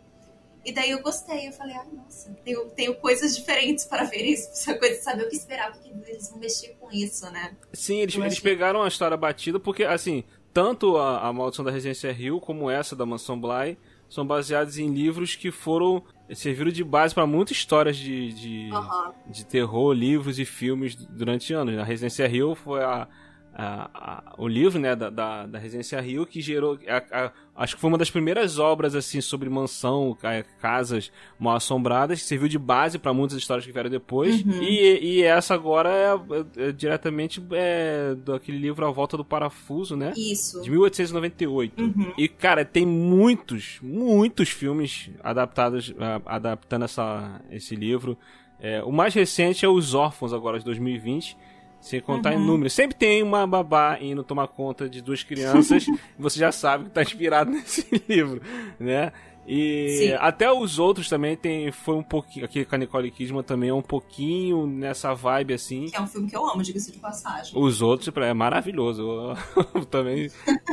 E 0.66 0.72
daí 0.72 0.90
eu 0.92 1.02
gostei, 1.02 1.48
eu 1.48 1.52
falei, 1.52 1.76
ah, 1.76 1.86
nossa, 1.94 2.32
tenho, 2.44 2.66
tenho 2.70 2.96
coisas 2.96 3.36
diferentes 3.36 3.86
para 3.86 4.06
ver 4.06 4.24
isso, 4.24 4.50
essa 4.54 4.76
coisa 4.76 4.96
de 4.96 5.04
saber 5.04 5.24
o 5.24 5.30
que 5.30 5.36
esperar, 5.36 5.72
porque 5.72 5.90
eles 6.08 6.30
vão 6.30 6.40
mexer 6.40 6.76
com 6.80 6.92
isso, 6.92 7.30
né? 7.32 7.56
Sim, 7.74 7.98
eles, 7.98 8.16
eles 8.16 8.40
pegaram 8.40 8.82
a 8.82 8.88
história 8.88 9.18
batida, 9.18 9.60
porque, 9.60 9.84
assim, 9.84 10.24
tanto 10.54 10.98
a, 10.98 11.28
a 11.28 11.34
Maldição 11.34 11.66
da 11.66 11.72
Residência 11.72 12.12
Rio 12.12 12.40
como 12.40 12.70
essa 12.70 12.96
da 12.96 13.06
Mansão 13.06 13.40
Bly 13.40 13.78
são 14.08 14.28
baseados 14.28 14.78
em 14.78 14.94
livros 14.94 15.36
que 15.36 15.50
foram 15.50 16.04
serviram 16.34 16.72
de 16.72 16.84
base 16.84 17.14
para 17.14 17.26
muitas 17.26 17.58
histórias 17.58 17.98
de, 17.98 18.34
de, 18.34 18.70
uhum. 18.72 19.12
de, 19.28 19.46
terror, 19.46 19.94
livros 19.94 20.40
e 20.40 20.46
filmes 20.46 20.96
durante 20.96 21.54
anos. 21.54 21.78
A 21.78 21.84
Residência 21.84 22.28
Rio 22.28 22.56
foi 22.56 22.84
a, 22.84 23.08
a, 23.54 23.90
a, 23.94 24.34
o 24.38 24.48
livro 24.48 24.80
né, 24.80 24.96
da, 24.96 25.10
da, 25.10 25.46
da 25.46 25.60
Residência 25.60 26.00
Rio 26.00 26.26
que 26.26 26.42
gerou. 26.42 26.80
A, 26.88 27.32
acho 27.56 27.76
que 27.76 27.82
foi 27.82 27.90
uma 27.90 27.98
das 27.98 28.10
primeiras 28.10 28.58
obras 28.58 28.96
assim 28.96 29.20
sobre 29.20 29.50
mansão, 29.50 30.18
casas 30.60 31.12
mal 31.38 31.56
assombradas, 31.56 32.22
que 32.22 32.26
serviu 32.26 32.48
de 32.48 32.58
base 32.58 32.98
para 32.98 33.14
muitas 33.14 33.38
histórias 33.38 33.66
que 33.66 33.72
vieram 33.72 33.90
depois. 33.90 34.42
Uhum. 34.44 34.64
E, 34.64 35.00
e 35.02 35.24
essa 35.24 35.54
agora 35.54 35.90
é, 35.90 36.64
é, 36.64 36.70
é 36.70 36.72
diretamente 36.72 37.44
é, 37.52 38.16
daquele 38.16 38.58
livro 38.58 38.86
A 38.86 38.92
Volta 38.92 39.18
do 39.18 39.26
Parafuso, 39.26 39.96
né? 39.96 40.14
Isso. 40.16 40.62
De 40.62 40.72
1898. 40.72 41.82
Uhum. 41.82 42.14
E, 42.18 42.28
cara, 42.30 42.64
tem 42.64 42.86
muitos, 42.86 43.80
muitos 43.82 44.50
filmes 44.50 45.10
adaptados, 45.22 45.94
adaptando 46.26 46.86
essa, 46.86 47.42
esse 47.52 47.76
livro. 47.76 48.18
É, 48.60 48.82
o 48.84 48.92
mais 48.92 49.14
recente 49.14 49.66
é 49.66 49.68
Os 49.68 49.94
Órfãos, 49.94 50.34
agora, 50.34 50.58
de 50.58 50.64
2020 50.64 51.36
sem 51.82 52.00
contar 52.00 52.34
uhum. 52.34 52.42
em 52.42 52.46
números. 52.46 52.74
Sempre 52.74 52.96
tem 52.96 53.24
uma 53.24 53.46
babá 53.46 53.98
indo 54.00 54.24
tomar 54.24 54.48
conta 54.48 54.88
de 54.88 55.02
duas 55.02 55.24
crianças. 55.24 55.86
você 56.18 56.40
já 56.40 56.52
sabe 56.52 56.86
que 56.86 56.90
está 56.92 57.02
inspirado 57.02 57.50
nesse 57.52 57.86
livro, 58.08 58.42
né? 58.80 59.12
E 59.48 59.98
Sim. 59.98 60.14
até 60.20 60.52
os 60.52 60.78
outros 60.78 61.10
também 61.10 61.36
tem 61.36 61.72
foi 61.72 61.96
um 61.96 62.04
pouquinho, 62.04 62.46
aqui 62.46 62.64
com 62.64 62.76
a 62.76 62.78
Nicole 62.78 63.10
Kidman 63.10 63.42
também 63.42 63.70
é 63.70 63.74
um 63.74 63.82
pouquinho 63.82 64.68
nessa 64.68 65.16
vibe 65.16 65.56
assim. 65.56 65.88
Que 65.88 65.96
é 65.96 66.02
um 66.02 66.06
filme 66.06 66.30
que 66.30 66.38
eu 66.38 66.48
amo, 66.48 66.62
diga-se 66.62 66.92
de 66.92 67.00
passagem. 67.00 67.52
Os 67.60 67.82
outros 67.82 68.16
é 68.16 68.34
maravilhoso, 68.34 69.34
também 69.90 70.30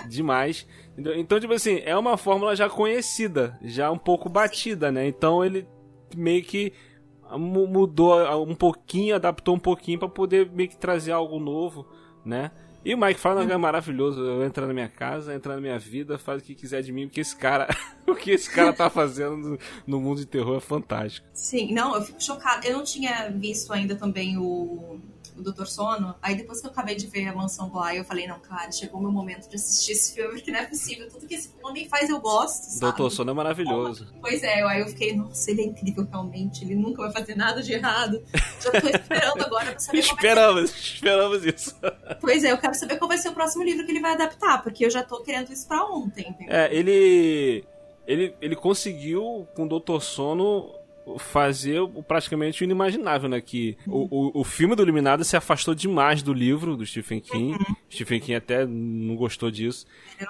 demais. 0.06 0.66
Então, 0.98 1.40
tipo 1.40 1.54
assim, 1.54 1.80
é 1.82 1.96
uma 1.96 2.18
fórmula 2.18 2.54
já 2.54 2.68
conhecida, 2.68 3.58
já 3.62 3.90
um 3.90 3.98
pouco 3.98 4.28
batida, 4.28 4.92
né? 4.92 5.08
Então 5.08 5.42
ele 5.42 5.66
meio 6.14 6.42
que 6.42 6.72
mudou 7.36 8.16
um 8.46 8.54
pouquinho, 8.54 9.14
adaptou 9.14 9.54
um 9.54 9.58
pouquinho 9.58 9.98
para 9.98 10.08
poder 10.08 10.50
meio 10.50 10.68
que 10.68 10.76
trazer 10.76 11.12
algo 11.12 11.38
novo, 11.38 11.86
né? 12.24 12.50
E 12.84 12.94
o 12.94 12.98
Mike 12.98 13.20
Flanagan 13.20 13.54
é 13.54 13.58
maravilhoso. 13.58 14.20
Eu 14.20 14.50
na 14.66 14.72
minha 14.72 14.88
casa, 14.88 15.34
entra 15.34 15.54
na 15.54 15.60
minha 15.60 15.78
vida, 15.78 16.16
faz 16.16 16.40
o 16.40 16.44
que 16.44 16.54
quiser 16.54 16.80
de 16.80 16.92
mim, 16.92 17.06
porque 17.06 17.20
esse 17.20 17.36
cara, 17.36 17.68
o 18.06 18.14
que 18.14 18.30
esse 18.30 18.50
cara 18.50 18.72
tá 18.72 18.88
fazendo 18.88 19.58
no 19.86 20.00
mundo 20.00 20.20
de 20.20 20.26
terror 20.26 20.56
é 20.56 20.60
fantástico. 20.60 21.26
Sim, 21.32 21.74
não, 21.74 21.94
eu 21.94 22.02
fico 22.02 22.22
chocada. 22.22 22.66
Eu 22.66 22.78
não 22.78 22.84
tinha 22.84 23.28
visto 23.30 23.72
ainda 23.72 23.96
também 23.96 24.38
o 24.38 25.00
o 25.38 25.42
Doutor 25.42 25.66
Sono. 25.66 26.14
Aí 26.20 26.34
depois 26.34 26.60
que 26.60 26.66
eu 26.66 26.70
acabei 26.70 26.94
de 26.94 27.06
ver 27.06 27.26
a 27.28 27.34
Mansão 27.34 27.68
Bly, 27.68 27.98
eu 27.98 28.04
falei, 28.04 28.26
não, 28.26 28.38
cara, 28.40 28.70
chegou 28.72 28.98
o 29.00 29.02
meu 29.02 29.12
momento 29.12 29.48
de 29.48 29.56
assistir 29.56 29.92
esse 29.92 30.14
filme, 30.14 30.34
porque 30.34 30.50
não 30.50 30.58
é 30.58 30.66
possível. 30.66 31.08
Tudo 31.08 31.26
que 31.26 31.34
esse 31.34 31.50
homem 31.62 31.88
faz 31.88 32.08
eu 32.08 32.20
gosto, 32.20 32.64
sabe? 32.64 32.80
Doutor 32.80 33.10
Sono 33.10 33.30
é 33.30 33.34
maravilhoso. 33.34 34.06
Pois 34.20 34.42
é, 34.42 34.62
aí 34.62 34.80
eu 34.80 34.88
fiquei, 34.88 35.14
nossa, 35.16 35.50
ele 35.50 35.62
é 35.62 35.64
incrível 35.64 36.06
realmente, 36.10 36.64
ele 36.64 36.74
nunca 36.74 37.02
vai 37.02 37.12
fazer 37.12 37.36
nada 37.36 37.62
de 37.62 37.72
errado. 37.72 38.22
Já 38.60 38.80
tô 38.80 38.88
esperando 38.88 39.42
agora 39.42 39.70
pra 39.70 39.78
saber 39.78 39.98
Esperamos, 40.18 40.70
esperamos 40.70 41.44
isso. 41.44 41.76
Pois 42.20 42.42
é, 42.42 42.52
eu 42.52 42.58
quero 42.58 42.74
saber 42.74 42.96
qual 42.96 43.08
vai 43.08 43.18
ser 43.18 43.28
o 43.28 43.32
próximo 43.32 43.62
livro 43.62 43.84
que 43.84 43.92
ele 43.92 44.00
vai 44.00 44.12
adaptar, 44.12 44.62
porque 44.62 44.84
eu 44.84 44.90
já 44.90 45.02
tô 45.02 45.22
querendo 45.22 45.52
isso 45.52 45.66
pra 45.66 45.84
ontem. 45.84 46.28
Entendeu? 46.28 46.54
É, 46.54 46.74
ele... 46.74 47.64
Ele, 48.06 48.34
ele 48.40 48.56
conseguiu, 48.56 49.46
com 49.54 49.64
o 49.64 49.68
Doutor 49.68 50.02
Sono, 50.02 50.74
fazer 51.18 51.80
praticamente 52.06 52.62
o 52.62 52.64
inimaginável, 52.64 53.28
né? 53.28 53.40
Que 53.40 53.76
o, 53.86 54.08
o, 54.10 54.40
o, 54.40 54.44
filme 54.44 54.74
do 54.74 54.82
Iluminado 54.82 55.24
se 55.24 55.36
afastou 55.36 55.74
demais 55.74 56.22
do 56.22 56.32
livro 56.32 56.76
do 56.76 56.84
Stephen 56.84 57.20
King. 57.20 57.52
Uhum. 57.52 57.76
Stephen 57.90 58.20
King 58.20 58.34
até 58.34 58.66
não 58.66 59.16
gostou 59.16 59.50
disso. 59.50 59.86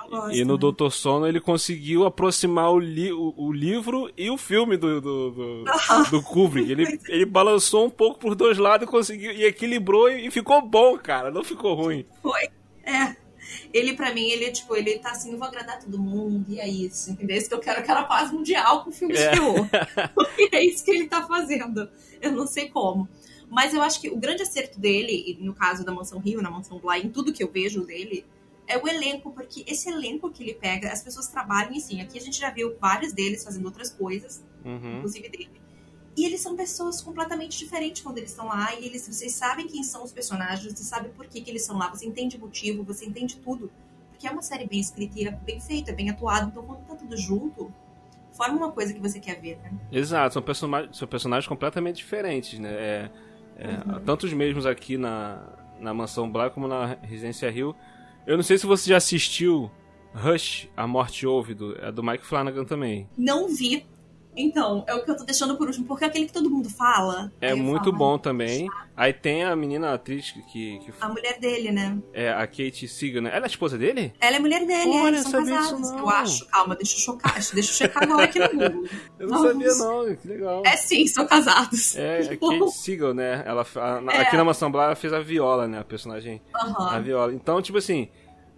Gosto, 0.08 0.36
e 0.36 0.44
no 0.44 0.54
né? 0.54 0.60
Doutor 0.60 0.90
Sono 0.90 1.26
ele 1.26 1.40
conseguiu 1.40 2.04
aproximar 2.04 2.70
o, 2.70 2.78
li, 2.78 3.12
o, 3.12 3.34
o, 3.36 3.52
livro 3.52 4.10
e 4.16 4.30
o 4.30 4.36
filme 4.36 4.76
do, 4.76 5.00
do, 5.00 5.30
do, 5.30 5.64
do 6.10 6.22
Kubrick. 6.22 6.70
Ele, 6.70 7.00
ele 7.08 7.24
balançou 7.24 7.86
um 7.86 7.90
pouco 7.90 8.18
por 8.18 8.34
dois 8.34 8.58
lados 8.58 8.86
e 8.86 8.90
conseguiu 8.90 9.32
e 9.32 9.44
equilibrou 9.44 10.10
e, 10.10 10.26
e 10.26 10.30
ficou 10.30 10.60
bom, 10.62 10.96
cara. 10.98 11.30
Não 11.30 11.42
ficou 11.42 11.74
ruim. 11.74 12.04
Foi. 12.22 12.48
É. 12.84 13.27
Ele, 13.72 13.94
pra 13.94 14.12
mim, 14.12 14.28
ele, 14.28 14.50
tipo, 14.50 14.74
ele 14.76 14.98
tá 14.98 15.10
assim, 15.10 15.32
eu 15.32 15.38
vou 15.38 15.46
agradar 15.46 15.78
todo 15.78 15.98
mundo, 15.98 16.44
e 16.48 16.60
é 16.60 16.68
isso, 16.68 17.10
entendeu? 17.10 17.36
É 17.36 17.38
isso 17.38 17.48
que 17.48 17.54
eu 17.54 17.60
quero 17.60 17.80
aquela 17.80 18.04
paz 18.04 18.30
mundial 18.30 18.84
com 18.84 18.90
filmes 18.90 19.18
é. 19.18 19.30
de 19.30 19.36
terror. 19.36 19.68
Porque 20.14 20.48
é 20.52 20.64
isso 20.64 20.84
que 20.84 20.90
ele 20.90 21.08
tá 21.08 21.26
fazendo. 21.26 21.88
Eu 22.20 22.32
não 22.32 22.46
sei 22.46 22.68
como. 22.68 23.08
Mas 23.50 23.72
eu 23.72 23.82
acho 23.82 24.00
que 24.00 24.10
o 24.10 24.16
grande 24.16 24.42
acerto 24.42 24.78
dele, 24.78 25.38
no 25.40 25.54
caso 25.54 25.84
da 25.84 25.92
Mansão 25.92 26.18
Rio, 26.18 26.42
na 26.42 26.50
Mansão 26.50 26.78
Bly, 26.78 27.06
em 27.06 27.08
tudo 27.08 27.32
que 27.32 27.42
eu 27.42 27.50
vejo 27.50 27.84
dele, 27.84 28.24
é 28.66 28.76
o 28.76 28.86
elenco, 28.86 29.32
porque 29.32 29.64
esse 29.66 29.88
elenco 29.88 30.30
que 30.30 30.42
ele 30.42 30.54
pega, 30.54 30.92
as 30.92 31.02
pessoas 31.02 31.26
trabalham 31.26 31.72
em 31.72 31.80
sim. 31.80 32.02
Aqui 32.02 32.18
a 32.18 32.20
gente 32.20 32.38
já 32.38 32.50
viu 32.50 32.76
vários 32.78 33.12
deles 33.12 33.42
fazendo 33.42 33.64
outras 33.64 33.90
coisas, 33.90 34.44
uhum. 34.62 34.98
inclusive 34.98 35.28
dele. 35.30 35.57
E 36.18 36.24
eles 36.24 36.40
são 36.40 36.56
pessoas 36.56 37.00
completamente 37.00 37.56
diferentes 37.56 38.02
quando 38.02 38.18
eles 38.18 38.30
estão 38.30 38.48
lá. 38.48 38.74
E 38.74 38.84
eles, 38.84 39.06
vocês 39.06 39.32
sabem 39.32 39.68
quem 39.68 39.84
são 39.84 40.02
os 40.02 40.10
personagens, 40.10 40.76
você 40.76 40.82
sabe 40.82 41.10
por 41.10 41.26
que, 41.28 41.40
que 41.40 41.48
eles 41.48 41.64
são 41.64 41.78
lá, 41.78 41.88
você 41.88 42.04
entende 42.04 42.36
o 42.36 42.40
motivo, 42.40 42.82
você 42.82 43.06
entende 43.06 43.36
tudo. 43.36 43.70
Porque 44.10 44.26
é 44.26 44.30
uma 44.32 44.42
série 44.42 44.66
bem 44.66 44.80
escrita 44.80 45.16
e 45.16 45.28
é 45.28 45.30
bem 45.30 45.60
feita, 45.60 45.92
bem 45.92 46.10
atuada. 46.10 46.46
Então, 46.46 46.64
quando 46.64 46.80
tá 46.88 46.96
tudo 46.96 47.16
junto, 47.16 47.72
forma 48.32 48.56
uma 48.56 48.72
coisa 48.72 48.92
que 48.92 48.98
você 48.98 49.20
quer 49.20 49.40
ver, 49.40 49.58
né? 49.58 49.70
Exato, 49.92 50.34
são, 50.34 50.42
person 50.42 50.68
são 50.92 51.06
personagens 51.06 51.46
completamente 51.46 51.98
diferentes, 51.98 52.58
né? 52.58 52.72
É, 52.72 53.10
é, 53.56 53.68
uhum. 53.68 54.00
Tanto 54.04 54.26
os 54.26 54.32
mesmos 54.32 54.66
aqui 54.66 54.96
na, 54.96 55.40
na 55.78 55.94
Mansão 55.94 56.28
Black 56.28 56.52
como 56.52 56.66
na 56.66 56.98
Residência 57.00 57.48
Hill. 57.48 57.76
Eu 58.26 58.36
não 58.36 58.42
sei 58.42 58.58
se 58.58 58.66
você 58.66 58.90
já 58.90 58.96
assistiu 58.96 59.70
Rush, 60.12 60.68
A 60.76 60.84
Morte 60.84 61.24
Ouve, 61.28 61.54
do, 61.54 61.76
é 61.78 61.92
do 61.92 62.02
Mike 62.02 62.26
Flanagan 62.26 62.64
também. 62.64 63.08
Não 63.16 63.48
vi, 63.48 63.86
então, 64.36 64.84
é 64.86 64.94
o 64.94 65.04
que 65.04 65.10
eu 65.10 65.16
tô 65.16 65.24
deixando 65.24 65.56
por 65.56 65.66
último, 65.66 65.86
porque 65.86 66.04
é 66.04 66.06
aquele 66.06 66.26
que 66.26 66.32
todo 66.32 66.48
mundo 66.48 66.70
fala. 66.70 67.32
É 67.40 67.54
muito 67.54 67.86
falo, 67.86 67.96
bom 67.96 68.18
também. 68.18 68.68
Aí 68.96 69.12
tem 69.12 69.44
a 69.44 69.54
menina 69.54 69.90
a 69.90 69.94
atriz 69.94 70.30
que, 70.30 70.42
que. 70.78 70.92
A 71.00 71.08
mulher 71.08 71.38
dele, 71.38 71.70
né? 71.70 71.98
É, 72.12 72.30
a 72.30 72.46
Kate 72.46 72.86
Seagan, 72.86 73.22
né? 73.22 73.30
Ela 73.30 73.40
é 73.40 73.44
a 73.44 73.46
esposa 73.46 73.76
dele? 73.76 74.12
Ela 74.20 74.36
é 74.36 74.38
mulher 74.38 74.66
dele, 74.66 74.90
Olha, 74.90 75.16
eles 75.16 75.22
são 75.22 75.44
casados. 75.44 75.90
Eu 75.90 76.08
acho. 76.08 76.46
Calma, 76.46 76.76
deixa 76.76 76.96
eu 76.96 77.00
chocar. 77.00 77.34
Deixa 77.34 77.58
eu 77.58 77.62
checar 77.62 78.02
agora 78.04 78.24
aqui 78.24 78.38
no 78.38 78.48
Google. 78.48 78.88
eu 79.18 79.28
não 79.28 79.42
Vamos. 79.42 79.74
sabia, 79.74 79.86
não, 79.86 80.16
que 80.16 80.28
legal. 80.28 80.62
É 80.64 80.76
sim, 80.76 81.06
são 81.06 81.26
casados. 81.26 81.96
É, 81.96 82.20
a 82.20 82.36
Kate 82.36 82.72
Seagan, 82.72 83.14
né? 83.14 83.42
Ela, 83.46 83.66
a, 83.76 84.14
é. 84.14 84.20
Aqui 84.20 84.36
na 84.36 84.68
Blá 84.68 84.84
ela 84.84 84.96
fez 84.96 85.12
a 85.12 85.20
Viola, 85.20 85.66
né? 85.66 85.80
A 85.80 85.84
personagem. 85.84 86.42
Uhum. 86.54 86.82
A 86.82 86.98
Viola. 87.00 87.32
Então, 87.32 87.60
tipo 87.60 87.78
assim, 87.78 88.08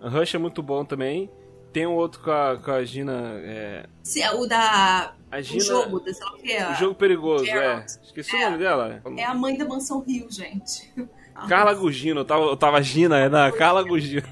Rush 0.00 0.34
é 0.34 0.38
muito 0.38 0.62
bom 0.62 0.84
também. 0.84 1.30
Tem 1.72 1.86
um 1.86 1.94
outro 1.94 2.20
com 2.20 2.30
a, 2.30 2.56
com 2.56 2.70
a 2.70 2.84
Gina. 2.84 3.40
É... 3.42 3.86
Sim, 4.02 4.24
o 4.34 4.46
da. 4.46 5.14
A 5.30 5.40
Gina... 5.40 5.62
O 5.62 5.66
jogo, 5.66 6.00
da, 6.00 6.12
sei 6.12 6.24
lá 6.24 6.32
o 6.32 6.36
que 6.36 6.52
é. 6.52 6.70
O 6.70 6.74
jogo 6.74 6.94
perigoso, 6.94 7.48
é. 7.48 7.86
Esqueci 8.02 8.36
é. 8.36 8.40
o 8.40 8.44
nome 8.46 8.58
dela. 8.58 9.02
É 9.16 9.24
a 9.24 9.34
mãe 9.34 9.56
da 9.56 9.64
Mansão 9.64 10.00
Rio, 10.00 10.30
gente. 10.30 10.92
Carla 11.48 11.72
Gugino, 11.72 12.20
eu 12.20 12.24
tava, 12.24 12.44
eu 12.44 12.56
tava 12.56 12.82
Gina, 12.82 13.18
é 13.18 13.28
da 13.28 13.50
Carla 13.52 13.82
Gugino. 13.82 14.26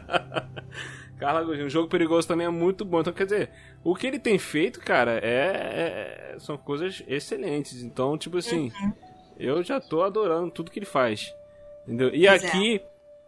Carla 1.18 1.42
Gugino. 1.42 1.66
O 1.66 1.70
jogo 1.70 1.88
perigoso 1.88 2.26
também 2.26 2.46
é 2.46 2.50
muito 2.50 2.84
bom. 2.84 3.00
Então, 3.00 3.12
quer 3.12 3.24
dizer, 3.24 3.50
o 3.84 3.94
que 3.94 4.06
ele 4.06 4.18
tem 4.18 4.38
feito, 4.38 4.80
cara, 4.80 5.18
é, 5.22 6.34
é 6.34 6.36
são 6.38 6.56
coisas 6.56 7.02
excelentes. 7.06 7.82
Então, 7.82 8.16
tipo 8.16 8.38
assim, 8.38 8.72
uhum. 8.80 8.92
eu 9.38 9.62
já 9.62 9.80
tô 9.80 10.02
adorando 10.02 10.50
tudo 10.50 10.70
que 10.70 10.78
ele 10.78 10.86
faz. 10.86 11.34
Entendeu? 11.84 12.08
E 12.14 12.26
pois 12.26 12.44
é. 12.44 12.46
aqui, 12.46 12.80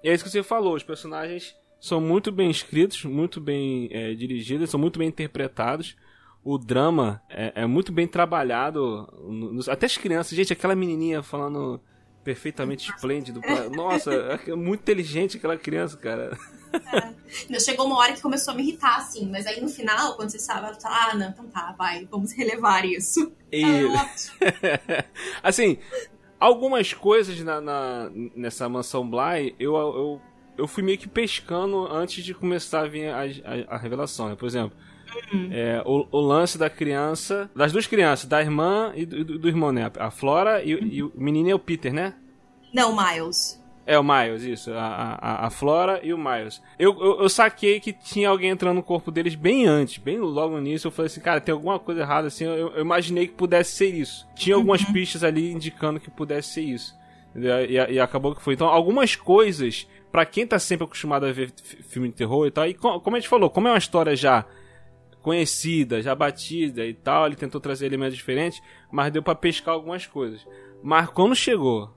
é. 0.02 0.10
é 0.10 0.14
isso 0.14 0.24
que 0.24 0.30
você 0.30 0.42
falou, 0.42 0.74
os 0.74 0.82
personagens 0.82 1.56
são 1.80 2.00
muito 2.00 2.30
bem 2.30 2.50
escritos, 2.50 3.04
muito 3.04 3.40
bem 3.40 3.88
é, 3.90 4.14
dirigidos, 4.14 4.68
são 4.68 4.78
muito 4.78 4.98
bem 4.98 5.08
interpretados. 5.08 5.96
O 6.44 6.58
drama 6.58 7.22
é, 7.28 7.62
é 7.62 7.66
muito 7.66 7.90
bem 7.90 8.06
trabalhado. 8.06 9.08
Nos, 9.28 9.68
até 9.68 9.86
as 9.86 9.96
crianças, 9.96 10.36
gente, 10.36 10.52
aquela 10.52 10.74
menininha 10.74 11.22
falando 11.22 11.80
perfeitamente 12.22 12.90
esplêndido. 12.90 13.40
Nossa, 13.74 14.12
é 14.12 14.54
muito 14.54 14.80
inteligente 14.80 15.38
aquela 15.38 15.56
criança, 15.56 15.96
cara. 15.96 16.36
É. 16.72 17.58
Chegou 17.58 17.86
uma 17.86 17.98
hora 17.98 18.12
que 18.12 18.20
começou 18.20 18.52
a 18.52 18.56
me 18.56 18.62
irritar, 18.62 18.98
assim, 18.98 19.28
mas 19.30 19.46
aí 19.46 19.60
no 19.60 19.68
final, 19.68 20.16
quando 20.16 20.30
você 20.30 20.38
sabe, 20.38 20.66
ela 20.66 20.80
fala, 20.80 21.10
ah, 21.10 21.14
não, 21.14 21.28
então 21.30 21.46
tá, 21.48 21.74
vai, 21.76 22.04
vamos 22.10 22.32
relevar 22.32 22.84
isso. 22.84 23.32
E... 23.50 23.64
É 23.64 25.04
assim, 25.42 25.78
algumas 26.38 26.92
coisas 26.92 27.40
na, 27.40 27.60
na, 27.60 28.10
nessa 28.36 28.68
mansão 28.68 29.08
Bly, 29.08 29.54
eu, 29.58 29.74
eu 29.74 30.22
eu 30.60 30.68
fui 30.68 30.82
meio 30.82 30.98
que 30.98 31.08
pescando 31.08 31.86
antes 31.90 32.22
de 32.22 32.34
começar 32.34 32.82
a 32.82 32.86
vir 32.86 33.08
a, 33.08 33.22
a, 33.22 33.74
a 33.74 33.78
revelação. 33.78 34.28
Né? 34.28 34.36
Por 34.36 34.46
exemplo, 34.46 34.76
uhum. 35.32 35.48
é, 35.50 35.82
o, 35.86 36.06
o, 36.10 36.20
lance 36.20 36.58
da 36.58 36.68
criança, 36.68 37.50
das 37.56 37.72
duas 37.72 37.86
crianças, 37.86 38.28
da 38.28 38.40
irmã 38.40 38.92
e 38.94 39.06
do, 39.06 39.24
do, 39.24 39.38
do 39.38 39.48
irmão, 39.48 39.72
né? 39.72 39.90
A 39.98 40.10
Flora 40.10 40.62
e, 40.62 40.74
uhum. 40.74 40.86
e, 40.86 41.02
o 41.02 41.12
menino 41.16 41.50
é 41.50 41.54
o 41.54 41.58
Peter, 41.58 41.92
né? 41.92 42.14
Não, 42.72 42.94
Miles. 42.94 43.58
É, 43.86 43.98
o 43.98 44.04
Miles, 44.04 44.42
isso. 44.42 44.72
A, 44.72 45.18
a, 45.20 45.46
a 45.46 45.50
Flora 45.50 46.00
e 46.02 46.12
o 46.12 46.18
Miles. 46.18 46.62
Eu, 46.78 46.96
eu, 47.00 47.22
eu, 47.22 47.28
saquei 47.28 47.80
que 47.80 47.92
tinha 47.92 48.28
alguém 48.28 48.50
entrando 48.50 48.76
no 48.76 48.82
corpo 48.82 49.10
deles 49.10 49.34
bem 49.34 49.66
antes, 49.66 49.96
bem 49.96 50.18
logo 50.18 50.54
no 50.54 50.60
início. 50.60 50.88
Eu 50.88 50.92
falei 50.92 51.06
assim, 51.06 51.20
cara, 51.20 51.40
tem 51.40 51.52
alguma 51.52 51.78
coisa 51.78 52.02
errada 52.02 52.28
assim. 52.28 52.44
Eu, 52.44 52.68
eu 52.74 52.82
imaginei 52.82 53.26
que 53.26 53.34
pudesse 53.34 53.72
ser 53.72 53.92
isso. 53.94 54.28
Tinha 54.36 54.54
algumas 54.54 54.82
uhum. 54.82 54.92
pistas 54.92 55.24
ali 55.24 55.50
indicando 55.50 55.98
que 55.98 56.10
pudesse 56.10 56.50
ser 56.50 56.62
isso. 56.62 57.00
E, 57.34 57.46
e, 57.46 57.94
e, 57.94 58.00
acabou 58.00 58.34
que 58.34 58.42
foi. 58.42 58.54
Então, 58.54 58.68
algumas 58.68 59.14
coisas 59.16 59.88
para 60.10 60.26
quem 60.26 60.46
tá 60.46 60.58
sempre 60.58 60.84
acostumado 60.84 61.26
a 61.26 61.32
ver 61.32 61.52
filme 61.88 62.08
de 62.08 62.14
terror 62.14 62.46
e 62.46 62.50
tal, 62.50 62.66
e 62.66 62.74
como 62.74 63.16
a 63.16 63.18
gente 63.18 63.28
falou, 63.28 63.48
como 63.48 63.68
é 63.68 63.70
uma 63.70 63.78
história 63.78 64.16
já 64.16 64.44
conhecida, 65.22 66.02
já 66.02 66.14
batida 66.14 66.84
e 66.84 66.94
tal, 66.94 67.26
ele 67.26 67.36
tentou 67.36 67.60
trazer 67.60 67.86
elementos 67.86 68.16
diferentes, 68.16 68.60
mas 68.90 69.12
deu 69.12 69.22
para 69.22 69.34
pescar 69.34 69.74
algumas 69.74 70.06
coisas. 70.06 70.46
Mas 70.82 71.08
quando 71.10 71.34
chegou 71.34 71.94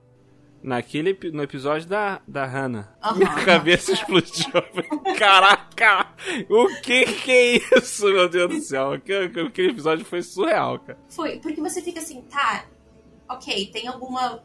naquele 0.62 1.18
no 1.32 1.42
episódio 1.42 1.88
da, 1.88 2.20
da 2.26 2.44
Hannah, 2.44 2.94
uhum. 3.04 3.16
minha 3.16 3.34
cabeça 3.44 3.92
explodiu. 3.92 4.50
Caraca! 5.18 6.14
O 6.48 6.68
que 6.80 7.04
que 7.04 7.30
é 7.30 7.56
isso, 7.56 8.06
meu 8.06 8.28
Deus 8.28 8.48
do 8.48 8.60
céu? 8.60 8.92
Aquele 8.92 9.70
episódio 9.70 10.04
foi 10.04 10.22
surreal, 10.22 10.78
cara. 10.78 10.98
Foi, 11.08 11.38
porque 11.38 11.60
você 11.60 11.82
fica 11.82 12.00
assim, 12.00 12.22
tá, 12.22 12.66
ok, 13.28 13.70
tem 13.72 13.88
alguma 13.88 14.42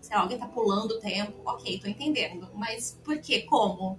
sei 0.00 0.16
lá, 0.16 0.22
alguém 0.22 0.38
tá 0.38 0.46
pulando 0.46 0.92
o 0.92 1.00
tempo, 1.00 1.40
ok, 1.44 1.78
tô 1.78 1.88
entendendo. 1.88 2.48
Mas 2.54 2.98
por 3.04 3.18
quê? 3.18 3.42
Como? 3.42 3.98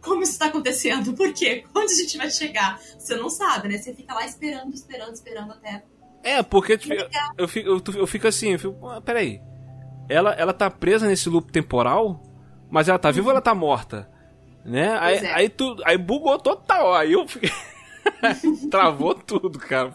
Como 0.00 0.22
isso 0.22 0.38
tá 0.38 0.46
acontecendo? 0.46 1.14
Por 1.14 1.32
quê? 1.32 1.64
Onde 1.74 1.92
a 1.92 1.96
gente 1.96 2.18
vai 2.18 2.30
chegar? 2.30 2.80
Você 2.98 3.14
não 3.16 3.30
sabe, 3.30 3.68
né? 3.68 3.78
Você 3.78 3.94
fica 3.94 4.12
lá 4.14 4.24
esperando, 4.26 4.72
esperando, 4.74 5.14
esperando 5.14 5.52
até. 5.52 5.84
É, 6.24 6.42
porque 6.42 6.78
tipo, 6.78 6.94
eu, 7.36 7.48
fico, 7.48 7.68
eu, 7.68 7.82
eu, 7.96 8.06
fico 8.06 8.28
assim, 8.28 8.52
eu 8.52 8.58
fico, 8.58 8.88
ah, 8.88 9.00
peraí. 9.00 9.40
Ela, 10.08 10.32
ela 10.32 10.52
tá 10.52 10.70
presa 10.70 11.06
nesse 11.06 11.28
loop 11.28 11.50
temporal, 11.50 12.22
mas 12.70 12.88
ela 12.88 12.98
tá 12.98 13.10
viva 13.10 13.28
ou 13.28 13.30
ela 13.32 13.40
tá 13.40 13.54
morta? 13.54 14.10
Né? 14.64 14.96
Aí, 14.98 15.16
é. 15.16 15.32
aí, 15.34 15.48
tu, 15.48 15.76
aí 15.84 15.98
bugou 15.98 16.38
total. 16.38 16.94
Aí 16.94 17.12
eu 17.12 17.26
fiquei. 17.26 17.50
Travou 18.70 19.14
tudo, 19.14 19.58
cara. 19.58 19.92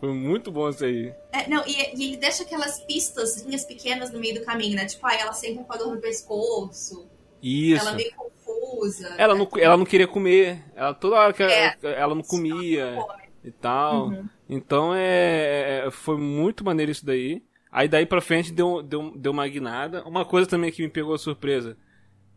Foi 0.00 0.14
muito 0.14 0.50
bom 0.50 0.70
isso 0.70 0.82
aí. 0.82 1.12
É, 1.30 1.46
não, 1.46 1.62
e, 1.66 1.94
e, 1.94 2.08
ele 2.08 2.16
deixa 2.16 2.42
aquelas 2.42 2.80
pistas, 2.80 3.42
linhas 3.42 3.66
pequenas 3.66 4.10
no 4.10 4.18
meio 4.18 4.40
do 4.40 4.44
caminho, 4.46 4.74
né? 4.74 4.86
Tipo, 4.86 5.06
ah, 5.06 5.14
ela 5.14 5.32
sempre 5.34 5.62
com 5.62 5.72
a 5.72 5.76
dor 5.76 5.94
no 5.94 6.00
pescoço. 6.00 7.06
Isso. 7.42 7.86
Ela 7.86 7.92
meio 7.92 8.10
confusa. 8.14 9.14
Ela, 9.18 9.34
né? 9.34 9.40
não, 9.40 9.60
ela 9.60 9.76
não 9.76 9.84
queria 9.84 10.08
comer. 10.08 10.64
Ela, 10.74 10.94
toda 10.94 11.16
hora 11.16 11.32
que 11.34 11.42
é, 11.42 11.76
ela, 11.82 11.94
ela, 11.94 12.14
não 12.14 12.22
comia 12.22 12.96
e 13.44 13.50
tal. 13.50 14.08
Uhum. 14.08 14.28
Então 14.48 14.94
é, 14.94 15.84
é, 15.86 15.90
foi 15.90 16.16
muito 16.16 16.64
maneiro 16.64 16.90
isso 16.90 17.04
daí. 17.04 17.42
Aí 17.70 17.86
daí 17.86 18.06
pra 18.06 18.22
frente 18.22 18.52
deu, 18.52 18.82
deu, 18.82 19.12
deu 19.14 19.32
uma 19.32 19.46
guinada. 19.46 20.02
Uma 20.04 20.24
coisa 20.24 20.48
também 20.48 20.72
que 20.72 20.82
me 20.82 20.88
pegou 20.88 21.16
surpresa, 21.18 21.76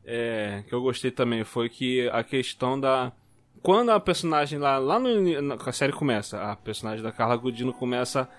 é, 0.05 0.63
que 0.67 0.75
eu 0.75 0.82
gostei 0.82 1.12
também, 1.12 1.46
foi 1.46 1.70
que 1.70 2.10
a 2.10 2.24
questão 2.24 2.77
da 2.79 3.13
quando 3.63 3.91
a 3.91 4.00
personagem 4.00 4.60
lá, 4.60 4.77
lá 4.77 5.00
no, 5.00 5.41
na, 5.41 5.55
a 5.55 5.72
série 5.72 5.93
começa, 5.93 6.38
a 6.51 6.55
personagem 6.58 7.01
da 7.01 7.13
Carla 7.13 7.38
Gudino 7.38 7.74
começa 7.74 8.29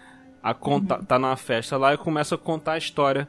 a 0.43 0.53
contar, 0.53 1.03
tá 1.03 1.19
na 1.19 1.35
festa 1.35 1.79
lá 1.79 1.95
e 1.95 1.99
começa 1.99 2.35
a 2.35 2.39
contar 2.39 2.73
a 2.75 2.79
história 2.79 3.27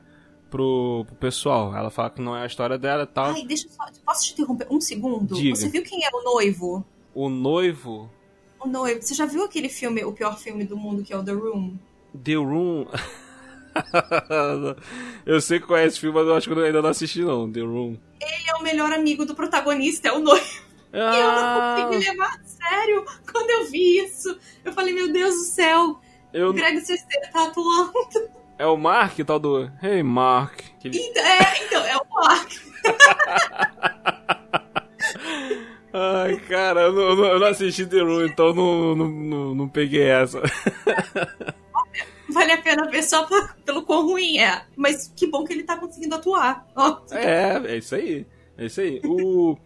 pro, 0.51 1.05
pro 1.07 1.15
pessoal. 1.15 1.73
Ela 1.73 1.89
fala 1.89 2.09
que 2.09 2.21
não 2.21 2.35
é 2.35 2.43
a 2.43 2.45
história 2.45 2.77
dela 2.77 3.03
e 3.03 3.07
tal. 3.07 3.27
Ai, 3.27 3.45
deixa 3.45 3.67
eu 3.67 3.71
só, 3.71 3.85
posso 4.05 4.25
te 4.25 4.33
interromper 4.33 4.67
um 4.69 4.81
segundo? 4.81 5.35
Diga. 5.35 5.55
Você 5.55 5.69
viu 5.69 5.81
quem 5.83 6.03
é 6.03 6.09
o 6.13 6.21
noivo? 6.21 6.85
O 7.13 7.29
noivo? 7.29 8.11
O 8.59 8.67
noivo. 8.67 9.01
Você 9.01 9.13
já 9.13 9.25
viu 9.25 9.45
aquele 9.45 9.69
filme, 9.69 10.03
o 10.03 10.11
pior 10.11 10.37
filme 10.37 10.65
do 10.65 10.75
mundo, 10.75 11.01
que 11.01 11.13
é 11.13 11.17
o 11.17 11.23
The 11.23 11.31
Room? 11.31 11.77
The 12.21 12.35
Room? 12.35 12.87
eu 15.25 15.39
sei 15.39 15.61
qual 15.61 15.79
é 15.79 15.85
esse 15.85 15.97
filme, 15.97 16.17
mas 16.17 16.27
eu 16.27 16.35
acho 16.35 16.49
que 16.49 16.53
eu 16.53 16.63
ainda 16.63 16.81
não 16.81 16.89
assisti 16.89 17.21
não, 17.21 17.49
The 17.49 17.61
Room. 17.61 17.97
Ele 18.19 18.49
é 18.49 18.55
o 18.55 18.63
melhor 18.63 18.91
amigo 18.91 19.25
do 19.25 19.33
protagonista, 19.33 20.09
é 20.09 20.11
o 20.11 20.19
noivo. 20.19 20.64
Ah. 20.95 21.75
Eu 21.77 21.81
não 21.81 21.87
consegui 21.87 22.09
levar 22.09 22.27
a 22.27 22.39
sério 22.45 23.05
quando 23.31 23.49
eu 23.49 23.65
vi 23.69 23.99
isso. 23.99 24.37
Eu 24.63 24.71
falei, 24.73 24.93
meu 24.93 25.11
Deus 25.11 25.35
do 25.35 25.43
céu, 25.43 25.99
eu... 26.33 26.49
o 26.49 26.53
Greg 26.53 26.79
Sestero 26.81 27.31
tá 27.31 27.47
atuando. 27.47 27.93
É 28.57 28.65
o 28.65 28.77
Mark, 28.77 29.19
tal 29.25 29.37
do. 29.37 29.69
Hey, 29.83 30.01
Mark. 30.01 30.61
Ele... 30.83 30.97
Então, 30.97 31.23
é, 31.23 31.65
então, 31.65 31.85
é 31.85 31.97
o 31.97 32.05
Mark. 32.09 32.51
Ai, 35.97 36.37
cara, 36.47 36.81
eu 36.83 36.93
não, 36.93 37.25
eu 37.25 37.39
não 37.39 37.47
assisti 37.47 37.85
The 37.85 37.99
Room, 38.01 38.25
então 38.25 38.53
não, 38.53 38.95
não, 38.95 39.07
não, 39.09 39.55
não 39.55 39.69
peguei 39.69 40.09
essa. 40.09 40.41
vale 42.35 42.51
a 42.51 42.61
pena 42.61 42.89
ver 42.89 43.01
só 43.01 43.25
pelo 43.65 43.83
quão 43.83 44.05
ruim 44.05 44.37
é. 44.39 44.65
Mas 44.75 45.11
que 45.15 45.25
bom 45.25 45.45
que 45.45 45.53
ele 45.53 45.63
tá 45.63 45.77
conseguindo 45.77 46.15
atuar. 46.15 46.67
Oh. 46.75 46.97
É, 47.13 47.61
é 47.65 47.77
isso 47.77 47.95
aí. 47.95 48.27
É 48.57 48.65
isso 48.65 48.81
aí. 48.81 49.01
O. 49.05 49.57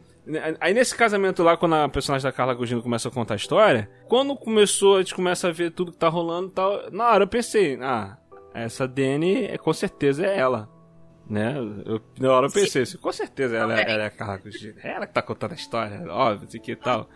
Aí 0.59 0.73
nesse 0.73 0.95
casamento 0.95 1.41
lá, 1.43 1.57
quando 1.57 1.75
a 1.75 1.89
personagem 1.89 2.23
da 2.23 2.31
Carla 2.31 2.53
Gugino 2.53 2.81
começa 2.81 3.07
a 3.07 3.11
contar 3.11 3.33
a 3.33 3.37
história, 3.37 3.89
quando 4.07 4.35
começou, 4.35 4.97
a 4.97 4.99
gente 4.99 5.15
começa 5.15 5.47
a 5.47 5.51
ver 5.51 5.71
tudo 5.71 5.91
que 5.91 5.97
tá 5.97 6.07
rolando 6.07 6.49
e 6.49 6.51
tal, 6.51 6.91
na 6.91 7.09
hora 7.09 7.23
eu 7.23 7.27
pensei, 7.27 7.77
ah, 7.81 8.17
essa 8.53 8.87
Dani, 8.87 9.45
é, 9.45 9.57
com 9.57 9.73
certeza 9.73 10.25
é 10.25 10.37
ela. 10.37 10.69
Né? 11.27 11.55
Eu, 11.85 12.01
na 12.19 12.31
hora 12.31 12.47
eu 12.47 12.51
pensei, 12.51 12.83
assim, 12.83 12.97
com 12.97 13.11
certeza 13.11 13.55
ela, 13.55 13.79
é, 13.79 13.91
ela 13.91 14.03
é 14.03 14.05
a 14.07 14.11
Carla 14.11 14.37
Gugino. 14.37 14.75
É 14.83 14.93
ela 14.93 15.07
que 15.07 15.13
tá 15.13 15.21
contando 15.21 15.51
a 15.51 15.55
história, 15.55 16.03
óbvio, 16.11 16.47
assim 16.47 16.59
que 16.59 16.75
tal. 16.75 17.09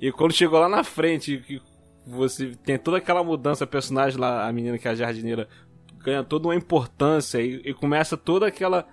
E 0.00 0.12
quando 0.12 0.32
chegou 0.32 0.58
lá 0.58 0.68
na 0.68 0.84
frente, 0.84 1.38
que 1.38 1.62
você 2.06 2.52
tem 2.64 2.78
toda 2.78 2.98
aquela 2.98 3.24
mudança, 3.24 3.64
a 3.64 3.66
personagem 3.66 4.18
lá, 4.18 4.46
a 4.46 4.52
menina 4.52 4.76
que 4.76 4.86
é 4.86 4.90
a 4.90 4.94
jardineira, 4.94 5.48
ganha 5.98 6.22
toda 6.22 6.48
uma 6.48 6.54
importância 6.54 7.40
e, 7.40 7.62
e 7.64 7.72
começa 7.72 8.16
toda 8.16 8.46
aquela 8.46 8.86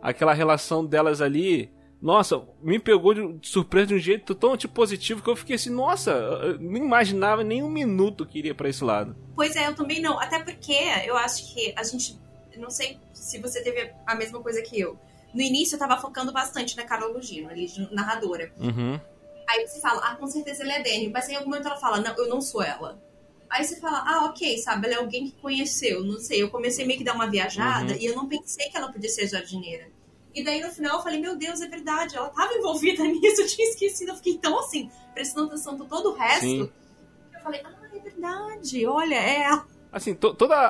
aquela 0.00 0.32
relação 0.32 0.84
delas 0.84 1.20
ali. 1.20 1.70
Nossa, 2.02 2.42
me 2.60 2.80
pegou 2.80 3.14
de, 3.14 3.48
surpresa 3.48 3.86
de 3.86 3.94
um 3.94 3.98
jeito 3.98 4.34
tão 4.34 4.56
tipo, 4.56 4.74
positivo 4.74 5.22
que 5.22 5.30
eu 5.30 5.36
fiquei 5.36 5.54
assim, 5.54 5.70
nossa, 5.70 6.10
eu 6.10 6.58
não 6.58 6.76
imaginava 6.76 7.44
nem 7.44 7.62
um 7.62 7.70
minuto 7.70 8.26
que 8.26 8.40
iria 8.40 8.52
para 8.52 8.68
esse 8.68 8.82
lado. 8.82 9.16
Pois 9.36 9.54
é, 9.54 9.68
eu 9.68 9.74
também 9.76 10.02
não. 10.02 10.18
Até 10.18 10.40
porque 10.42 10.76
eu 11.06 11.16
acho 11.16 11.54
que 11.54 11.72
a 11.76 11.84
gente. 11.84 12.18
Não 12.56 12.70
sei 12.70 12.98
se 13.14 13.38
você 13.38 13.62
teve 13.62 13.92
a 14.04 14.16
mesma 14.16 14.40
coisa 14.40 14.60
que 14.60 14.80
eu. 14.80 14.98
No 15.32 15.40
início 15.40 15.76
eu 15.76 15.78
tava 15.78 15.96
focando 15.96 16.32
bastante 16.32 16.76
na 16.76 16.82
Carol 16.82 17.12
Lugino, 17.12 17.48
ali, 17.48 17.66
de 17.66 17.94
narradora. 17.94 18.52
Uhum. 18.58 19.00
Aí 19.48 19.66
você 19.66 19.80
fala, 19.80 20.00
ah, 20.04 20.16
com 20.16 20.26
certeza 20.26 20.64
ela 20.64 20.74
é 20.74 20.82
Dani. 20.82 21.08
Mas 21.08 21.28
em 21.28 21.36
algum 21.36 21.50
momento 21.50 21.66
ela 21.68 21.76
fala, 21.76 22.00
não, 22.00 22.14
eu 22.16 22.28
não 22.28 22.40
sou 22.40 22.62
ela. 22.62 23.00
Aí 23.48 23.64
você 23.64 23.78
fala, 23.78 24.02
ah, 24.06 24.24
ok, 24.26 24.58
sabe, 24.58 24.86
ela 24.86 24.96
é 24.96 24.98
alguém 24.98 25.26
que 25.26 25.36
conheceu, 25.40 26.02
não 26.02 26.18
sei. 26.18 26.42
Eu 26.42 26.50
comecei 26.50 26.84
meio 26.84 26.98
que 26.98 27.04
dar 27.04 27.14
uma 27.14 27.30
viajada 27.30 27.92
Uhum. 27.92 27.98
e 28.00 28.06
eu 28.06 28.16
não 28.16 28.28
pensei 28.28 28.68
que 28.68 28.76
ela 28.76 28.90
podia 28.90 29.08
ser 29.08 29.28
jardineira. 29.28 29.88
E 30.34 30.42
daí 30.42 30.60
no 30.62 30.70
final 30.70 30.96
eu 30.98 31.02
falei, 31.02 31.20
meu 31.20 31.36
Deus, 31.36 31.60
é 31.60 31.68
verdade, 31.68 32.16
ela 32.16 32.28
tava 32.30 32.52
envolvida 32.54 33.02
nisso, 33.06 33.42
eu 33.42 33.46
tinha 33.46 33.68
esquecido. 33.68 34.10
Eu 34.10 34.16
fiquei 34.16 34.38
tão 34.38 34.58
assim, 34.58 34.90
prestando 35.14 35.48
atenção 35.48 35.76
por 35.76 35.86
todo 35.86 36.10
o 36.10 36.14
resto. 36.14 36.40
Sim. 36.40 36.70
Eu 37.34 37.40
falei, 37.40 37.60
ah, 37.64 37.72
é 37.94 37.98
verdade, 37.98 38.86
olha, 38.86 39.14
é 39.14 39.42
ela. 39.42 39.66
Assim, 39.92 40.14
to- 40.14 40.32
toda 40.32 40.54
a, 40.56 40.66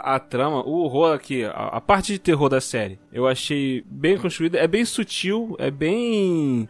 a, 0.00 0.16
a 0.16 0.20
trama, 0.20 0.62
o 0.66 0.82
horror 0.82 1.14
aqui, 1.14 1.44
a, 1.44 1.50
a 1.50 1.80
parte 1.80 2.12
de 2.12 2.18
terror 2.18 2.48
da 2.50 2.60
série, 2.60 2.98
eu 3.10 3.26
achei 3.26 3.82
bem 3.86 4.18
construída, 4.18 4.58
é 4.58 4.66
bem 4.66 4.84
sutil, 4.84 5.56
é 5.58 5.70
bem 5.70 6.68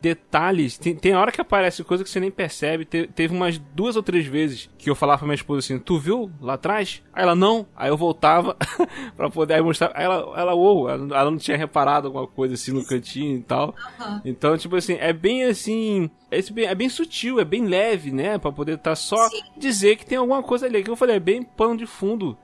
detalhes. 0.00 0.78
Tem, 0.78 0.94
tem 0.94 1.14
hora 1.14 1.30
que 1.32 1.40
aparece 1.40 1.84
coisa 1.84 2.02
que 2.02 2.10
você 2.10 2.20
nem 2.20 2.30
percebe. 2.30 2.84
Te- 2.84 3.06
teve 3.08 3.34
umas 3.34 3.58
duas 3.58 3.96
ou 3.96 4.02
três 4.02 4.26
vezes 4.26 4.68
que 4.78 4.88
eu 4.90 4.94
falava 4.94 5.18
pra 5.18 5.26
minha 5.26 5.34
esposa 5.34 5.60
assim: 5.60 5.78
Tu 5.78 5.98
viu 5.98 6.30
lá 6.40 6.54
atrás? 6.54 7.02
Aí 7.12 7.22
ela 7.22 7.34
não. 7.34 7.66
Aí 7.76 7.88
eu 7.90 7.96
voltava 7.96 8.56
pra 9.16 9.30
poder 9.30 9.62
mostrar. 9.62 9.92
Aí 9.94 10.04
ela, 10.04 10.32
ela, 10.38 10.54
uou, 10.54 10.88
ela, 10.88 11.16
ela 11.16 11.30
não 11.30 11.38
tinha 11.38 11.56
reparado 11.56 12.06
alguma 12.08 12.26
coisa 12.26 12.54
assim 12.54 12.72
no 12.72 12.84
cantinho 12.84 13.38
e 13.38 13.42
tal. 13.42 13.74
Aham. 14.00 14.22
Então, 14.24 14.56
tipo 14.56 14.76
assim, 14.76 14.94
é 15.00 15.12
bem 15.12 15.44
assim. 15.44 16.10
Esse 16.30 16.52
bem- 16.52 16.66
é 16.66 16.74
bem 16.74 16.88
sutil, 16.88 17.40
é 17.40 17.44
bem 17.44 17.66
leve, 17.66 18.10
né? 18.12 18.38
Pra 18.38 18.52
poder 18.52 18.74
estar 18.76 18.94
só 18.94 19.28
Sim. 19.28 19.40
dizer 19.56 19.96
que 19.96 20.06
tem 20.06 20.18
alguma 20.18 20.42
coisa 20.42 20.66
ali. 20.66 20.82
Que 20.82 20.90
eu 20.90 20.96
falei, 20.96 21.16
é 21.16 21.20
bem 21.20 21.42
pano 21.42 21.76
de 21.76 21.86
fundo 21.86 22.36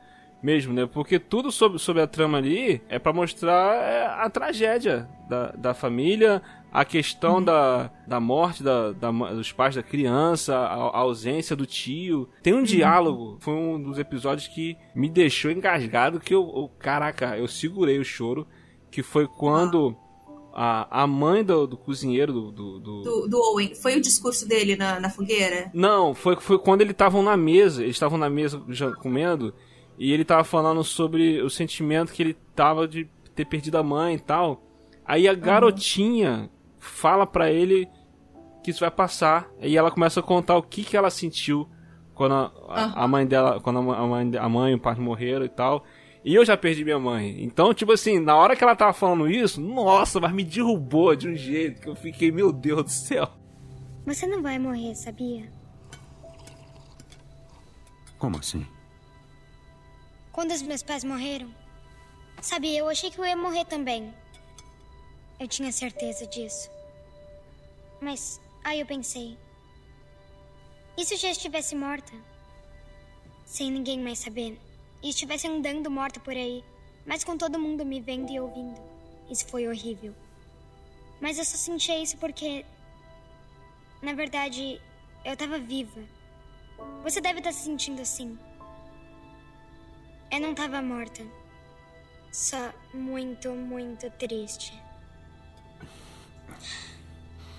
mesmo, 0.43 0.73
né? 0.73 0.87
Porque 0.87 1.19
tudo 1.19 1.51
sobre, 1.51 1.79
sobre 1.79 2.03
a 2.03 2.07
trama 2.07 2.39
ali 2.39 2.81
é 2.89 2.99
pra 2.99 3.13
mostrar 3.13 3.75
é, 3.77 4.07
a 4.07 4.29
tragédia 4.31 5.09
da, 5.29 5.51
da 5.53 5.75
família, 5.75 6.41
a 6.73 6.85
questão 6.85 7.43
da, 7.43 7.91
da 8.07 8.21
morte 8.21 8.63
da, 8.63 8.93
da 8.93 9.11
dos 9.11 9.51
pais 9.51 9.75
da 9.75 9.83
criança, 9.83 10.55
a, 10.57 10.75
a 10.75 10.99
ausência 10.99 11.57
do 11.57 11.65
tio. 11.67 12.29
Tem 12.43 12.53
um 12.55 12.63
diálogo, 12.63 13.39
foi 13.41 13.55
um 13.55 13.83
dos 13.83 13.99
episódios 13.99 14.47
que 14.47 14.77
me 14.95 15.09
deixou 15.09 15.51
engasgado, 15.51 16.21
que 16.21 16.35
eu, 16.35 16.43
eu- 16.43 16.71
caraca, 16.79 17.37
eu 17.37 17.49
segurei 17.49 17.99
o 17.99 18.05
choro, 18.05 18.47
que 18.91 19.03
foi 19.03 19.27
quando 19.27 19.97
a, 20.55 21.03
a 21.03 21.07
mãe 21.07 21.43
do, 21.45 21.67
do 21.67 21.77
cozinheiro 21.77 22.33
do- 22.33 22.53
do- 22.53 22.79
do, 22.81 23.03
Do, 23.03 23.29
do 23.29 23.39
Owen. 23.53 23.75
Foi 23.75 23.97
o 23.97 24.01
discurso 24.01 24.47
dele 24.49 24.77
na, 24.77 25.01
na 25.01 25.11
fogueira? 25.11 25.71
não, 25.75 26.15
foi, 26.15 26.37
foi 26.37 26.59
quando 26.59 26.83
eles 26.83 26.93
estavam 26.93 27.23
na 27.23 27.37
mesa, 27.37 27.83
eles 27.83 27.97
estavam 27.97 28.17
na 28.19 28.31
mesa 28.31 28.63
já 28.69 28.91
comendo, 28.93 29.53
e 29.99 30.13
ele 30.13 30.25
tava 30.25 30.45
falando 30.45 30.83
sobre 30.85 31.41
o 31.43 31.49
sentimento 31.51 32.13
que 32.13 32.23
ele 32.23 32.35
tava 32.55 32.87
de 32.87 33.09
ter 33.35 33.45
perdido 33.45 33.77
a 33.79 33.83
mãe 33.83 34.15
e 34.17 34.19
tal. 34.21 34.63
Aí 35.05 35.29
a 35.29 35.35
garotinha 35.35 36.51
fala 36.79 37.27
pra 37.27 37.51
ele 37.51 37.89
que 38.63 38.71
isso 38.71 38.81
vai 38.81 38.91
passar, 38.91 39.49
e 39.61 39.77
ela 39.77 39.91
começa 39.91 40.19
a 40.21 40.23
contar 40.23 40.57
o 40.57 40.63
que 40.63 40.83
que 40.83 40.97
ela 40.97 41.09
sentiu 41.11 41.69
quando 42.15 42.33
a, 42.35 42.53
a- 42.69 43.05
a 43.05 43.09
mãe 43.09 43.25
dela, 43.27 43.61
quando 43.61 43.79
a 43.79 43.83
mãe- 43.83 43.97
a 43.99 44.07
mãe, 44.07 44.37
a 44.39 44.49
mãe 44.49 44.73
e 44.73 44.75
o 44.75 44.81
pai 44.81 44.95
morreram 44.97 45.45
e 45.45 45.49
tal. 45.49 45.85
E 46.25 46.35
eu 46.35 46.45
já 46.45 46.57
perdi 46.57 46.83
minha 46.83 46.99
mãe. 46.99 47.45
Então, 47.45 47.73
tipo 47.73 47.93
assim, 47.93 48.19
na 48.19 48.35
hora 48.35 48.57
que 48.57 48.65
ela 48.65 48.75
tava 48.75 48.93
falando 48.93 49.29
isso, 49.31 49.61
nossa, 49.61 50.19
mas 50.19 50.33
me 50.33 50.43
derrubou 50.43 51.15
de 51.15 51.29
um 51.29 51.37
jeito 51.37 51.81
que 51.81 51.89
eu 51.89 51.95
fiquei, 51.95 52.33
meu 52.33 52.53
Deus 52.53 52.83
do 52.83 52.91
céu. 52.91 53.29
Você 54.05 54.27
não 54.27 54.43
vai 54.43 54.59
morrer, 54.59 54.95
sabia? 54.97 55.49
Como 58.19 58.39
assim? 58.39 58.67
Quando 60.37 60.51
os 60.51 60.61
meus 60.61 60.83
pais 60.83 61.03
morreram, 61.03 61.49
sabe, 62.43 62.77
eu 62.77 62.91
achei 62.91 63.11
que 63.11 63.19
eu 63.19 63.25
ia 63.25 63.35
morrer 63.35 63.65
também. 63.65 64.13
Eu 65.41 65.49
tinha 65.49 65.73
certeza 65.73 66.27
disso. 66.27 66.69
Mas 68.03 68.39
aí 68.63 68.79
eu 68.79 68.85
pensei: 68.85 69.39
e 70.95 71.07
se 71.07 71.15
eu 71.15 71.19
já 71.19 71.31
estivesse 71.31 71.75
morta? 71.75 72.13
Sem 73.47 73.71
ninguém 73.71 73.99
mais 73.99 74.19
saber. 74.19 74.61
E 75.03 75.09
estivesse 75.09 75.49
andando 75.49 75.91
morta 75.91 76.21
por 76.21 76.35
aí, 76.35 76.63
mas 77.07 77.25
com 77.25 77.39
todo 77.39 77.59
mundo 77.59 77.87
me 77.87 77.99
vendo 77.99 78.31
e 78.31 78.39
ouvindo. 78.39 78.79
Isso 79.31 79.49
foi 79.49 79.67
horrível. 79.67 80.15
Mas 81.19 81.39
eu 81.39 81.47
só 81.47 81.57
sentia 81.57 81.99
isso 81.99 82.19
porque. 82.19 82.63
Na 84.03 84.13
verdade, 84.13 84.83
eu 85.25 85.35
tava 85.35 85.59
viva. 85.59 86.05
Você 87.03 87.23
deve 87.23 87.39
estar 87.39 87.53
se 87.53 87.65
sentindo 87.65 88.03
assim. 88.03 88.39
Eu 90.31 90.41
não 90.41 90.55
tava 90.55 90.83
morta. 90.83 91.23
Só 92.33 92.73
muito, 92.93 93.51
muito 93.53 94.11
triste. 94.11 94.73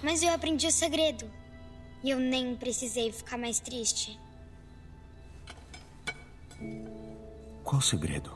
Mas 0.03 0.21
eu 0.21 0.34
aprendi 0.34 0.67
o 0.67 0.71
segredo. 0.71 1.30
E 2.03 2.12
eu 2.12 2.19
nem 2.19 2.56
precisei 2.56 3.12
ficar 3.12 3.38
mais 3.38 3.60
triste. 3.60 4.19
Qual 7.63 7.82
segredo? 7.82 8.32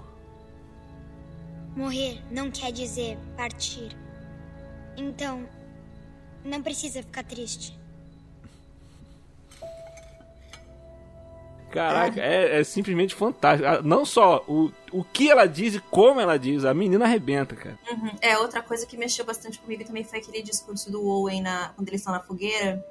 Morrer 1.75 2.21
não 2.31 2.51
quer 2.51 2.71
dizer 2.71 3.17
partir. 3.37 3.95
Então, 4.97 5.47
não 6.43 6.61
precisa 6.61 7.01
ficar 7.01 7.23
triste. 7.23 7.80
Caraca, 11.71 12.19
é, 12.19 12.59
é 12.59 12.63
simplesmente 12.63 13.15
fantástico. 13.15 13.67
Ah, 13.67 13.81
Não 13.81 14.05
só 14.05 14.43
o, 14.47 14.71
o 14.91 15.03
que 15.03 15.29
ela 15.29 15.45
diz 15.45 15.75
e 15.75 15.79
como 15.79 16.19
ela 16.19 16.37
diz, 16.37 16.65
a 16.65 16.73
menina 16.73 17.05
arrebenta, 17.05 17.55
cara. 17.55 17.79
Uhum. 17.89 18.11
É, 18.21 18.37
outra 18.37 18.61
coisa 18.61 18.85
que 18.85 18.97
mexeu 18.97 19.25
bastante 19.25 19.59
comigo 19.59 19.83
também 19.83 20.03
foi 20.03 20.19
aquele 20.19 20.41
discurso 20.41 20.91
do 20.91 21.05
Owen 21.05 21.41
na, 21.41 21.69
quando 21.75 21.87
eles 21.87 22.01
estão 22.01 22.13
na 22.13 22.19
fogueira, 22.19 22.83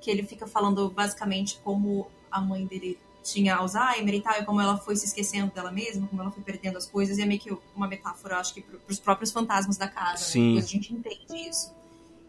que 0.00 0.10
ele 0.10 0.22
fica 0.22 0.46
falando 0.46 0.90
basicamente 0.90 1.60
como 1.62 2.10
a 2.30 2.40
mãe 2.40 2.66
dele 2.66 2.98
tinha 3.22 3.56
Alzheimer 3.56 4.14
e 4.14 4.20
tal, 4.20 4.40
e 4.40 4.44
como 4.44 4.60
ela 4.60 4.76
foi 4.76 4.96
se 4.96 5.06
esquecendo 5.06 5.52
dela 5.52 5.70
mesma, 5.70 6.06
como 6.06 6.22
ela 6.22 6.30
foi 6.30 6.42
perdendo 6.42 6.78
as 6.78 6.86
coisas, 6.86 7.18
e 7.18 7.22
é 7.22 7.26
meio 7.26 7.40
que 7.40 7.54
uma 7.74 7.86
metáfora, 7.86 8.38
acho 8.38 8.54
que, 8.54 8.62
pro, 8.62 8.78
pros 8.78 8.98
próprios 8.98 9.32
fantasmas 9.32 9.76
da 9.76 9.88
casa. 9.88 10.24
Sim. 10.24 10.54
Né? 10.54 10.60
A 10.60 10.64
gente 10.64 10.94
entende 10.94 11.48
isso. 11.48 11.74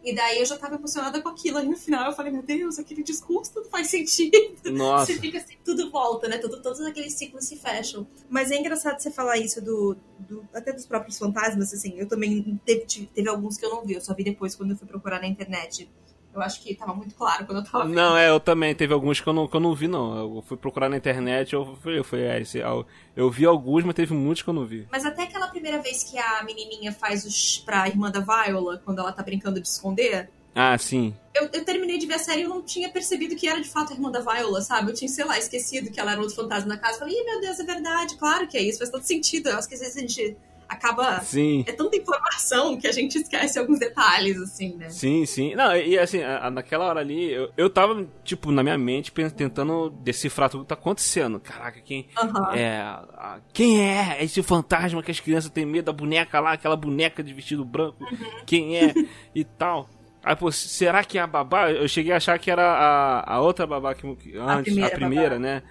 E 0.03 0.15
daí 0.15 0.39
eu 0.39 0.45
já 0.45 0.57
tava 0.57 0.75
emocionada 0.75 1.21
com 1.21 1.27
aquilo. 1.29 1.57
Aí 1.57 1.67
no 1.67 1.75
final 1.75 2.09
eu 2.09 2.15
falei, 2.15 2.31
meu 2.31 2.41
Deus, 2.41 2.79
aquele 2.79 3.03
discurso 3.03 3.53
tudo 3.53 3.69
faz 3.69 3.87
sentido. 3.87 4.37
Nossa. 4.71 5.07
Você 5.13 5.19
fica 5.19 5.37
assim, 5.37 5.55
tudo 5.65 5.91
volta, 5.91 6.27
né? 6.27 6.37
Tudo, 6.37 6.61
todos 6.61 6.79
aqueles 6.81 7.13
ciclos 7.13 7.45
se 7.45 7.57
fecham. 7.57 8.07
Mas 8.29 8.49
é 8.49 8.57
engraçado 8.57 8.99
você 8.99 9.11
falar 9.11 9.37
isso 9.37 9.61
do, 9.61 9.97
do- 10.19 10.47
até 10.53 10.71
dos 10.71 10.85
próprios 10.85 11.17
fantasmas, 11.17 11.73
assim. 11.73 11.95
Eu 11.97 12.07
também 12.07 12.59
teve, 12.65 12.85
tive- 12.85 13.07
teve 13.07 13.27
alguns 13.27 13.57
que 13.57 13.65
eu 13.65 13.69
não 13.69 13.83
vi, 13.85 13.93
eu 13.93 14.01
só 14.01 14.13
vi 14.13 14.23
depois 14.23 14.55
quando 14.55 14.71
eu 14.71 14.77
fui 14.77 14.87
procurar 14.87 15.19
na 15.19 15.27
internet. 15.27 15.89
Eu 16.33 16.41
acho 16.41 16.61
que 16.61 16.75
tava 16.75 16.93
muito 16.93 17.15
claro 17.15 17.45
quando 17.45 17.57
eu 17.59 17.63
tava 17.63 17.85
vendo. 17.85 17.95
Não, 17.95 18.15
é, 18.15 18.29
eu 18.29 18.39
também. 18.39 18.75
Teve 18.75 18.93
alguns 18.93 19.19
que 19.19 19.27
eu 19.27 19.33
não, 19.33 19.47
que 19.47 19.55
eu 19.55 19.59
não 19.59 19.73
vi, 19.73 19.87
não. 19.87 20.15
Eu 20.37 20.43
fui 20.47 20.55
procurar 20.57 20.87
na 20.87 20.95
internet, 20.97 21.53
eu 21.53 21.75
fui, 21.81 21.97
eu 21.99 22.05
é, 22.19 22.41
esse, 22.41 22.59
eu, 22.59 22.85
eu 23.15 23.29
vi 23.31 23.45
alguns, 23.45 23.83
mas 23.83 23.95
teve 23.95 24.13
muitos 24.13 24.43
que 24.43 24.49
eu 24.49 24.53
não 24.53 24.65
vi. 24.65 24.87
Mas 24.91 25.05
até 25.05 25.23
aquela 25.23 25.47
primeira 25.47 25.79
vez 25.81 26.03
que 26.03 26.17
a 26.19 26.43
menininha 26.43 26.91
faz 26.93 27.25
o 27.25 27.31
sh 27.31 27.59
pra 27.65 27.87
irmã 27.87 28.11
da 28.11 28.19
Viola, 28.19 28.81
quando 28.85 28.99
ela 28.99 29.11
tá 29.11 29.23
brincando 29.23 29.59
de 29.59 29.67
esconder, 29.67 30.29
Ah, 30.53 30.77
sim. 30.77 31.15
eu, 31.33 31.49
eu 31.51 31.65
terminei 31.65 31.97
de 31.97 32.05
ver 32.05 32.15
a 32.15 32.19
série 32.19 32.41
e 32.41 32.43
eu 32.43 32.49
não 32.49 32.61
tinha 32.61 32.89
percebido 32.89 33.35
que 33.35 33.47
era 33.47 33.59
de 33.59 33.67
fato 33.67 33.91
a 33.91 33.95
irmã 33.95 34.11
da 34.11 34.19
Viola, 34.19 34.61
sabe? 34.61 34.91
Eu 34.91 34.95
tinha, 34.95 35.09
sei 35.09 35.25
lá, 35.25 35.37
esquecido 35.37 35.89
que 35.91 35.99
ela 35.99 36.11
era 36.11 36.21
outro 36.21 36.35
fantasma 36.35 36.67
na 36.69 36.77
casa. 36.77 36.99
Falei, 36.99 37.15
ih, 37.19 37.23
meu 37.25 37.41
Deus, 37.41 37.59
é 37.59 37.63
verdade, 37.63 38.17
claro 38.17 38.47
que 38.47 38.55
é 38.57 38.61
isso, 38.61 38.77
faz 38.77 38.91
todo 38.91 39.03
sentido. 39.03 39.49
Eu 39.49 39.57
acho 39.57 39.67
que 39.67 39.73
às 39.73 39.79
vezes 39.79 39.97
a 39.97 40.01
gente 40.01 40.37
acaba. 40.69 41.19
Sim. 41.21 41.63
É 41.67 41.71
tanta 41.73 41.97
informação 41.97 42.77
que 42.77 42.87
a 42.87 42.91
gente 42.91 43.17
esquece 43.17 43.57
alguns 43.57 43.79
detalhes, 43.79 44.39
assim, 44.39 44.75
né? 44.75 44.89
Sim, 44.89 45.25
sim. 45.25 45.55
Não, 45.55 45.75
e 45.75 45.97
assim, 45.97 46.21
a- 46.21 46.45
a- 46.45 46.51
naquela 46.51 46.85
hora 46.85 46.99
ali, 46.99 47.31
eu, 47.31 47.51
eu 47.57 47.69
tava, 47.69 48.07
tipo, 48.23 48.51
na 48.51 48.61
minha 48.63 48.77
mente, 48.77 49.11
tentando 49.35 49.89
decifrar 49.89 50.49
tudo 50.49 50.61
que 50.63 50.69
tá 50.69 50.75
acontecendo. 50.75 51.39
Caraca, 51.39 51.81
quem. 51.81 52.07
Aham. 52.15 52.55
É. 52.55 52.77
a- 52.81 53.39
quem 53.51 53.81
é 53.81 54.23
esse 54.23 54.41
fantasma 54.43 55.01
que 55.03 55.11
as 55.11 55.19
crianças 55.19 55.49
têm 55.51 55.65
medo 55.65 55.85
da 55.85 55.93
boneca 55.93 56.39
lá, 56.39 56.53
aquela 56.53 56.75
boneca 56.75 57.23
de 57.23 57.33
vestido 57.33 57.65
branco? 57.65 57.97
Quem 58.45 58.77
é? 58.77 58.93
e 59.33 59.43
tal. 59.43 59.89
Aí, 60.23 60.35
pô, 60.35 60.51
será 60.51 61.03
que 61.03 61.17
é 61.17 61.21
a 61.21 61.27
babá? 61.27 61.71
Eu 61.71 61.87
cheguei 61.87 62.11
a 62.11 62.17
achar 62.17 62.37
que 62.37 62.51
era 62.51 62.61
a, 62.63 63.35
a 63.35 63.41
outra 63.41 63.65
babá 63.65 63.95
que, 63.95 64.05
antes, 64.37 64.73
primeira 64.73 64.87
a 64.87 64.91
primeira, 64.99 65.39
né? 65.39 65.63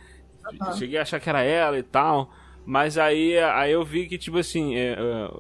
Aham. 0.63 0.73
Cheguei 0.77 0.99
a 0.99 1.03
achar 1.03 1.21
que 1.21 1.29
era 1.29 1.43
ela 1.43 1.79
e 1.79 1.83
tal. 1.83 2.31
Mas 2.69 2.99
aí, 2.99 3.39
aí 3.39 3.73
eu 3.73 3.83
vi 3.83 4.07
que, 4.07 4.19
tipo 4.19 4.37
assim, 4.37 4.77
é, 4.77 4.93
é, 4.93 5.31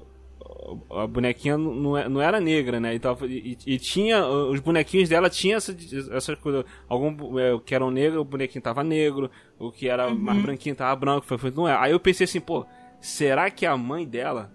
a 0.99 1.07
bonequinha 1.07 1.59
não, 1.59 1.95
é, 1.95 2.09
não 2.09 2.23
era 2.23 2.41
negra, 2.41 2.81
né? 2.81 2.95
E, 2.95 2.99
tava, 2.99 3.27
e, 3.27 3.55
e, 3.67 3.79
tinha. 3.79 4.27
Os 4.27 4.61
bonequinhos 4.61 5.11
dela 5.11 5.29
tinha 5.29 5.59
essa, 5.59 5.77
essa 6.11 6.35
coisa. 6.37 6.65
Algum 6.89 7.39
é, 7.39 7.61
que 7.63 7.75
eram 7.75 7.91
negros, 7.91 8.23
o 8.23 8.25
bonequinho 8.25 8.63
tava 8.63 8.83
negro. 8.83 9.31
O 9.59 9.71
que 9.71 9.91
era 9.91 10.09
uhum. 10.09 10.15
mais 10.15 10.41
branquinho 10.41 10.75
tava 10.75 10.97
branco. 10.97 11.27
Foi, 11.27 11.37
foi, 11.37 11.51
não 11.51 11.69
é. 11.69 11.77
Aí 11.77 11.93
eu 11.93 12.01
pensei 12.01 12.25
assim, 12.25 12.41
pô, 12.41 12.65
será 12.99 13.51
que 13.51 13.67
a 13.67 13.77
mãe 13.77 14.09
dela. 14.09 14.51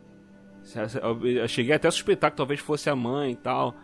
Eu 1.21 1.47
cheguei 1.47 1.75
até 1.75 1.87
a 1.87 1.91
suspeitar 1.91 2.31
que 2.31 2.37
talvez 2.37 2.59
fosse 2.59 2.89
a 2.89 2.95
mãe 2.95 3.33
e 3.33 3.35
tal. 3.35 3.75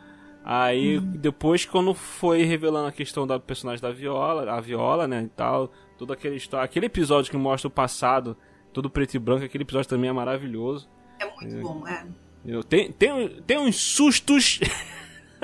Aí 0.43 0.97
uhum. 0.97 1.12
depois 1.15 1.63
quando 1.63 1.93
foi 1.93 2.41
revelando 2.41 2.88
a 2.88 2.91
questão 2.91 3.28
da 3.28 3.39
personagem 3.39 3.84
da 3.84 3.91
Viola, 3.91 4.52
a 4.52 4.60
Viola, 4.60 5.08
né, 5.08 5.21
e 5.21 5.28
tal, 5.28 5.71
toda 5.95 6.13
aquela 6.13 6.34
história, 6.34 6.65
aquele 6.65 6.88
episódio 6.88 7.30
que 7.30 7.38
mostra 7.38 7.67
o 7.67 7.71
passado, 7.71 8.36
todo 8.80 8.89
preto 8.89 9.15
e 9.15 9.20
branco, 9.20 9.44
aquele 9.44 9.63
episódio 9.63 9.89
também 9.89 10.10
é 10.10 10.13
maravilhoso. 10.13 10.89
É 11.20 11.26
muito 11.26 11.58
é. 11.58 11.60
bom, 11.60 11.86
é. 11.86 12.06
Eu, 12.46 12.63
tem, 12.63 12.89
tem, 12.94 13.42
tem 13.46 13.58
uns 13.58 13.76
sustos. 13.76 14.60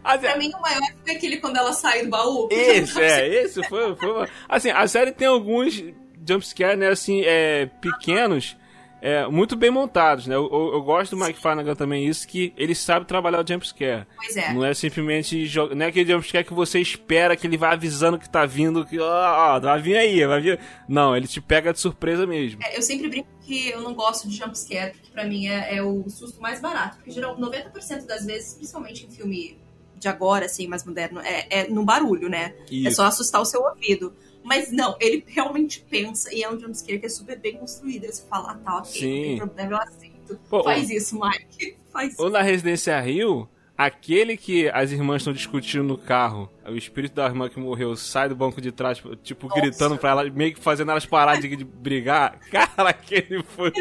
pra 0.00 0.38
mim 0.38 0.52
o 0.54 0.60
maior 0.60 0.80
foi 1.04 1.16
aquele 1.16 1.38
quando 1.38 1.56
ela 1.56 1.72
sai 1.72 2.04
do 2.04 2.10
baú. 2.10 2.48
Esse, 2.50 3.00
é, 3.02 3.42
esse 3.42 3.68
foi, 3.68 3.96
foi. 3.96 4.28
Assim, 4.48 4.70
a 4.70 4.86
série 4.86 5.10
tem 5.10 5.26
alguns 5.26 5.82
jumpscares, 6.26 6.78
né, 6.78 6.88
assim, 6.88 7.22
é, 7.22 7.66
pequenos 7.66 8.56
é, 9.04 9.28
muito 9.28 9.54
bem 9.54 9.70
montados, 9.70 10.26
né? 10.26 10.34
Eu, 10.34 10.48
eu, 10.50 10.72
eu 10.72 10.82
gosto 10.82 11.14
do 11.14 11.22
Mike 11.22 11.38
Flanagan 11.38 11.74
também 11.74 12.06
isso, 12.06 12.26
que 12.26 12.54
ele 12.56 12.74
sabe 12.74 13.04
trabalhar 13.04 13.44
o 13.44 13.46
jumpscare. 13.46 14.06
Pois 14.16 14.34
é. 14.34 14.50
Não 14.54 14.64
é 14.64 14.72
simplesmente... 14.72 15.46
Não 15.76 15.84
é 15.84 15.88
aquele 15.90 16.10
jumpscare 16.10 16.42
que 16.42 16.54
você 16.54 16.80
espera 16.80 17.36
que 17.36 17.46
ele 17.46 17.58
vá 17.58 17.72
avisando 17.72 18.18
que 18.18 18.26
tá 18.26 18.46
vindo, 18.46 18.82
que 18.86 18.98
ó, 18.98 19.56
oh, 19.56 19.60
vai 19.60 19.82
vir 19.82 19.98
aí, 19.98 20.26
vai 20.26 20.40
vir... 20.40 20.58
Não, 20.88 21.14
ele 21.14 21.28
te 21.28 21.38
pega 21.38 21.70
de 21.70 21.80
surpresa 21.80 22.26
mesmo. 22.26 22.62
É, 22.62 22.78
eu 22.78 22.80
sempre 22.80 23.10
brinco 23.10 23.28
que 23.42 23.68
eu 23.68 23.82
não 23.82 23.92
gosto 23.92 24.26
de 24.26 24.36
jumpscare, 24.36 24.92
porque 24.92 25.10
pra 25.12 25.26
mim 25.26 25.48
é, 25.48 25.76
é 25.76 25.82
o 25.82 26.08
susto 26.08 26.40
mais 26.40 26.58
barato. 26.58 26.96
Porque 26.96 27.10
geral, 27.10 27.36
90% 27.36 28.06
das 28.06 28.24
vezes, 28.24 28.54
principalmente 28.54 29.04
em 29.04 29.10
filme 29.10 29.58
de 29.96 30.08
agora, 30.08 30.46
assim, 30.46 30.66
mais 30.66 30.82
moderno, 30.82 31.20
é, 31.20 31.46
é 31.50 31.68
no 31.68 31.84
barulho, 31.84 32.30
né? 32.30 32.54
É 32.70 32.74
isso. 32.74 32.88
É 32.88 32.90
só 32.90 33.04
assustar 33.04 33.42
o 33.42 33.44
seu 33.44 33.60
ouvido. 33.60 34.14
Mas 34.44 34.70
não, 34.70 34.94
ele 35.00 35.24
realmente 35.26 35.80
pensa 35.80 36.32
e 36.32 36.42
é 36.42 36.52
um 36.52 36.60
jumpscare 36.60 36.98
que 37.00 37.06
é 37.06 37.08
super 37.08 37.38
bem 37.38 37.56
construído. 37.56 38.06
Você 38.06 38.22
fala, 38.28 38.52
ah, 38.52 38.54
tá, 38.56 38.76
ok, 38.76 38.92
Sim. 38.92 39.16
não 39.16 39.22
tem 39.22 39.36
problema, 39.38 39.70
eu 39.72 39.78
aceito. 39.78 40.40
Pô, 40.50 40.62
Faz 40.62 40.90
isso, 40.90 41.18
Mike. 41.18 41.78
Faz 41.90 42.12
isso. 42.12 42.22
Ou 42.22 42.28
na 42.28 42.42
Residência 42.42 43.00
Rio, 43.00 43.48
aquele 43.76 44.36
que 44.36 44.68
as 44.68 44.92
irmãs 44.92 45.22
estão 45.22 45.32
discutindo 45.32 45.84
no 45.84 45.96
carro, 45.96 46.50
o 46.66 46.76
espírito 46.76 47.14
da 47.14 47.24
irmã 47.24 47.48
que 47.48 47.58
morreu 47.58 47.96
sai 47.96 48.28
do 48.28 48.36
banco 48.36 48.60
de 48.60 48.70
trás, 48.70 49.02
tipo, 49.22 49.48
Nossa. 49.48 49.60
gritando 49.60 49.96
pra 49.96 50.10
ela, 50.10 50.30
meio 50.30 50.52
que 50.52 50.60
fazendo 50.60 50.90
elas 50.90 51.06
pararem 51.06 51.40
de, 51.40 51.56
de 51.56 51.64
brigar. 51.64 52.38
Cara, 52.52 52.90
aquele 52.90 53.42
foi. 53.42 53.72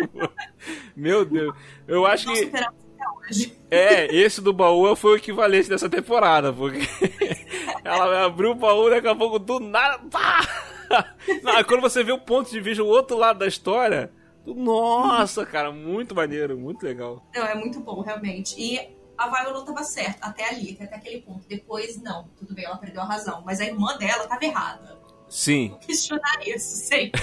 Meu 0.95 1.25
Deus. 1.25 1.53
Eu 1.87 2.05
acho 2.05 2.31
que. 2.31 2.49
É, 3.71 4.13
esse 4.13 4.41
do 4.41 4.53
baú 4.53 4.95
foi 4.95 5.13
o 5.13 5.17
equivalente 5.17 5.69
dessa 5.69 5.89
temporada, 5.89 6.53
porque 6.53 6.79
ela 7.83 8.25
abriu 8.25 8.51
o 8.51 8.55
baú 8.55 8.89
daqui 8.89 9.07
a 9.07 9.15
pouco 9.15 9.39
do 9.39 9.59
nada. 9.59 9.99
Não, 11.41 11.63
quando 11.63 11.81
você 11.81 12.03
vê 12.03 12.11
o 12.11 12.19
ponto 12.19 12.51
de 12.51 12.59
vista, 12.59 12.83
o 12.83 12.87
outro 12.87 13.17
lado 13.17 13.39
da 13.39 13.47
história. 13.47 14.11
Nossa, 14.45 15.45
cara, 15.45 15.71
muito 15.71 16.13
maneiro, 16.13 16.57
muito 16.57 16.83
legal. 16.83 17.25
Não, 17.33 17.45
é 17.45 17.55
muito 17.55 17.79
bom, 17.79 18.01
realmente. 18.01 18.55
E 18.59 18.77
a 19.17 19.29
Viola 19.29 19.65
tava 19.65 19.83
certa 19.83 20.27
até 20.27 20.49
ali, 20.49 20.77
até 20.81 20.95
aquele 20.95 21.21
ponto. 21.21 21.47
Depois, 21.47 22.01
não, 22.01 22.27
tudo 22.37 22.53
bem, 22.53 22.65
ela 22.65 22.77
perdeu 22.77 23.01
a 23.01 23.05
razão. 23.05 23.41
Mas 23.45 23.61
a 23.61 23.65
irmã 23.65 23.97
dela 23.97 24.27
tava 24.27 24.43
errada. 24.43 24.99
Sim. 25.29 25.69
Vou 25.69 25.79
questionar 25.79 26.45
isso 26.45 26.75
sempre. 26.75 27.21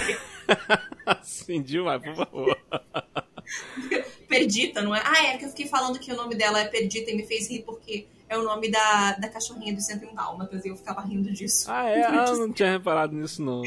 Sim, 1.21 1.61
demais, 1.61 2.01
por 2.01 2.15
favor. 2.15 2.57
Perdita, 4.31 4.81
não 4.81 4.95
é? 4.95 5.01
Ah, 5.03 5.25
é 5.25 5.37
que 5.37 5.43
eu 5.43 5.49
fiquei 5.49 5.67
falando 5.67 5.99
que 5.99 6.11
o 6.11 6.15
nome 6.15 6.35
dela 6.35 6.61
é 6.61 6.65
Perdita 6.65 7.11
e 7.11 7.15
me 7.15 7.25
fez 7.27 7.49
rir 7.49 7.63
porque 7.63 8.07
é 8.29 8.37
o 8.37 8.43
nome 8.43 8.71
da, 8.71 9.11
da 9.17 9.27
cachorrinha 9.27 9.73
do 9.75 9.81
101 9.81 10.15
Dálmatas 10.15 10.63
e 10.63 10.69
eu 10.69 10.77
ficava 10.77 11.01
rindo 11.01 11.29
disso. 11.33 11.69
Ah, 11.69 11.89
é? 11.89 12.01
Ah, 12.07 12.25
eu 12.29 12.37
não 12.37 12.53
tinha 12.53 12.71
reparado 12.71 13.13
nisso, 13.13 13.43
não. 13.43 13.61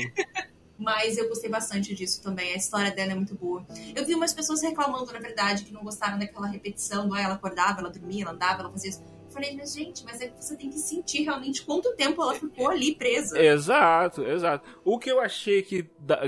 Mas 0.79 1.19
eu 1.19 1.29
gostei 1.29 1.51
bastante 1.51 1.95
disso 1.95 2.23
também. 2.23 2.55
A 2.55 2.57
história 2.57 2.91
dela 2.91 3.13
é 3.13 3.15
muito 3.15 3.35
boa. 3.35 3.65
Eu 3.95 4.07
vi 4.07 4.15
umas 4.15 4.33
pessoas 4.33 4.63
reclamando, 4.63 5.13
na 5.13 5.19
verdade, 5.19 5.65
que 5.65 5.73
não 5.73 5.83
gostaram 5.83 6.19
daquela 6.19 6.47
repetição 6.47 7.07
do 7.07 7.15
ah, 7.15 7.21
ela 7.21 7.35
acordava, 7.35 7.81
ela 7.81 7.91
dormia, 7.91 8.23
ela 8.23 8.33
andava, 8.33 8.63
ela 8.63 8.71
fazia 8.71 8.89
isso. 8.89 9.03
Eu 9.03 9.31
falei, 9.31 9.55
mas 9.55 9.75
gente, 9.75 10.03
mas 10.03 10.21
é 10.23 10.29
que 10.29 10.43
você 10.43 10.57
tem 10.57 10.71
que 10.71 10.79
sentir 10.79 11.25
realmente 11.25 11.63
quanto 11.63 11.95
tempo 11.95 12.23
ela 12.23 12.35
ficou 12.35 12.71
ali 12.71 12.95
presa. 12.95 13.39
Exato, 13.39 14.23
exato. 14.23 14.67
O 14.83 14.99
que 14.99 15.11
eu 15.11 15.21
achei 15.21 15.61
que 15.61 15.91
da, 15.99 16.23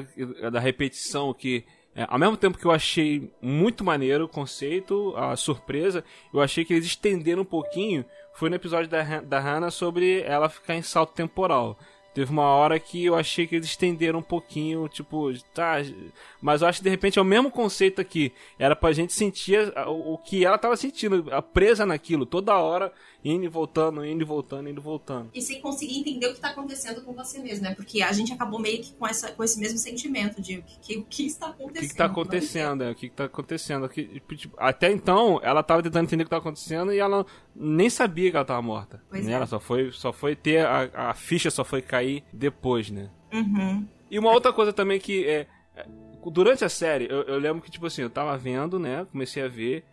da 0.53 0.61
repetição 0.61 1.33
que 1.33 1.65
é, 1.97 2.07
ao 2.07 2.19
mesmo 2.19 2.37
tempo 2.37 2.59
que 2.59 2.67
eu 2.67 2.71
achei 2.71 3.33
muito 3.41 3.83
maneiro 3.83 4.27
o 4.27 4.29
conceito, 4.29 5.15
a 5.17 5.35
surpresa, 5.35 6.05
eu 6.33 6.43
achei 6.43 6.63
que 6.63 6.75
eles 6.75 6.85
estenderam 6.85 7.41
um 7.41 7.47
pouquinho. 7.47 8.05
Foi 8.35 8.51
no 8.51 8.57
episódio 8.57 8.91
da, 8.91 9.03
da 9.23 9.41
Hannah 9.41 9.71
sobre 9.71 10.21
ela 10.21 10.51
ficar 10.51 10.75
em 10.75 10.83
salto 10.83 11.15
temporal. 11.15 11.79
Teve 12.13 12.31
uma 12.31 12.45
hora 12.45 12.79
que 12.79 13.05
eu 13.05 13.15
achei 13.15 13.47
que 13.47 13.57
eles 13.57 13.69
estenderam 13.69 14.21
um 14.21 14.23
pouquinho, 14.23 14.89
tipo, 14.89 15.33
tá. 15.55 15.77
Mas 16.41 16.63
eu 16.63 16.69
acho 16.69 16.79
que 16.81 16.85
de 16.85 16.91
repente 16.91 17.19
é 17.19 17.23
o 17.23 17.25
mesmo 17.25 17.51
conceito 17.51 18.01
aqui. 18.01 18.33
Era 18.59 18.77
pra 18.77 18.93
gente 18.93 19.13
sentir 19.13 19.73
o 19.87 20.17
que 20.19 20.45
ela 20.45 20.57
tava 20.57 20.77
sentindo, 20.77 21.25
presa 21.53 21.85
naquilo, 21.85 22.25
toda 22.25 22.57
hora, 22.57 22.91
indo 23.25 23.45
e 23.45 23.49
voltando, 23.49 24.05
indo 24.05 24.23
e 24.23 24.25
voltando, 24.25 24.69
indo 24.69 24.81
e 24.81 24.83
voltando. 24.83 25.31
E 25.35 25.43
sem 25.43 25.61
conseguir 25.61 25.99
entender 25.99 26.29
o 26.29 26.35
que 26.35 26.41
tá 26.41 26.51
acontecendo 26.51 27.03
com 27.03 27.13
você 27.13 27.39
mesmo, 27.39 27.65
né? 27.65 27.75
Porque 27.75 28.03
a 28.03 28.13
gente 28.13 28.33
acabou 28.33 28.61
meio 28.61 28.83
que 28.83 28.93
com, 28.93 29.07
essa, 29.07 29.33
com 29.33 29.43
esse 29.43 29.59
mesmo 29.59 29.79
sentimento 29.79 30.41
de 30.41 30.59
o 30.59 30.63
que, 30.81 31.03
que, 31.03 31.27
está 31.27 31.49
acontecendo. 31.49 31.77
O 31.77 31.81
que, 31.81 31.89
que 31.89 31.97
tá 31.97 32.05
acontecendo, 32.05 32.85
é, 32.85 32.91
o 32.91 32.95
que, 32.95 33.09
que 33.09 33.15
tá 33.15 33.25
acontecendo. 33.25 33.89
Tipo, 33.89 34.57
até 34.59 34.91
então, 34.91 35.41
ela 35.43 35.63
tava 35.63 35.83
tentando 35.83 36.05
entender 36.05 36.23
o 36.23 36.27
que 36.27 36.31
tá 36.31 36.39
acontecendo 36.39 36.93
e 36.93 36.99
ela 36.99 37.27
nem 37.55 37.91
sabia 37.91 38.31
que 38.31 38.37
ela 38.37 38.47
tava 38.47 38.63
morta. 38.63 39.03
Pois 39.09 39.25
né? 39.25 39.33
É. 39.33 39.35
Ela 39.35 39.47
só 39.47 39.59
foi, 39.59 39.91
só 39.93 40.13
foi 40.13 40.37
ter, 40.37 40.65
a, 40.65 41.11
a 41.11 41.15
ficha 41.15 41.51
só 41.51 41.65
foi 41.65 41.83
cair 41.83 42.25
depois, 42.33 42.91
né? 42.91 43.11
Uhum. 43.33 43.87
E 44.11 44.19
uma 44.19 44.31
outra 44.31 44.53
coisa 44.53 44.73
também 44.73 45.01
que 45.01 45.27
é. 45.27 45.47
é 45.75 45.87
durante 46.31 46.65
a 46.65 46.69
série, 46.69 47.07
eu, 47.09 47.23
eu 47.23 47.39
lembro 47.39 47.63
que, 47.63 47.71
tipo 47.71 47.87
assim, 47.87 48.03
eu 48.03 48.11
tava 48.11 48.37
vendo, 48.37 48.79
né? 48.79 49.07
Comecei 49.11 49.43
a 49.43 49.49
ver. 49.49 49.85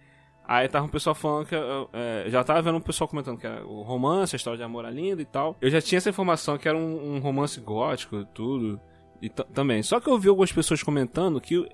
Aí 0.45 0.67
tava 0.67 0.85
um 0.85 0.89
pessoal 0.89 1.15
falando 1.15 1.45
que. 1.45 1.55
É, 1.93 2.25
já 2.27 2.43
tava 2.43 2.61
vendo 2.61 2.77
um 2.77 2.81
pessoal 2.81 3.07
comentando 3.07 3.37
que 3.37 3.47
era 3.47 3.65
o 3.65 3.81
romance, 3.81 4.35
a 4.35 4.37
história 4.37 4.57
de 4.57 4.63
amor 4.63 4.85
é 4.85 4.91
linda 4.91 5.21
e 5.21 5.25
tal. 5.25 5.55
Eu 5.61 5.69
já 5.69 5.81
tinha 5.81 5.97
essa 5.97 6.09
informação 6.09 6.57
que 6.57 6.67
era 6.67 6.77
um, 6.77 7.15
um 7.15 7.19
romance 7.19 7.59
gótico 7.59 8.25
tudo. 8.25 8.79
E 9.21 9.29
também. 9.29 9.81
Só 9.81 10.01
que 10.01 10.09
eu 10.09 10.19
vi 10.19 10.27
algumas 10.27 10.51
pessoas 10.51 10.83
comentando 10.83 11.39
que 11.39 11.65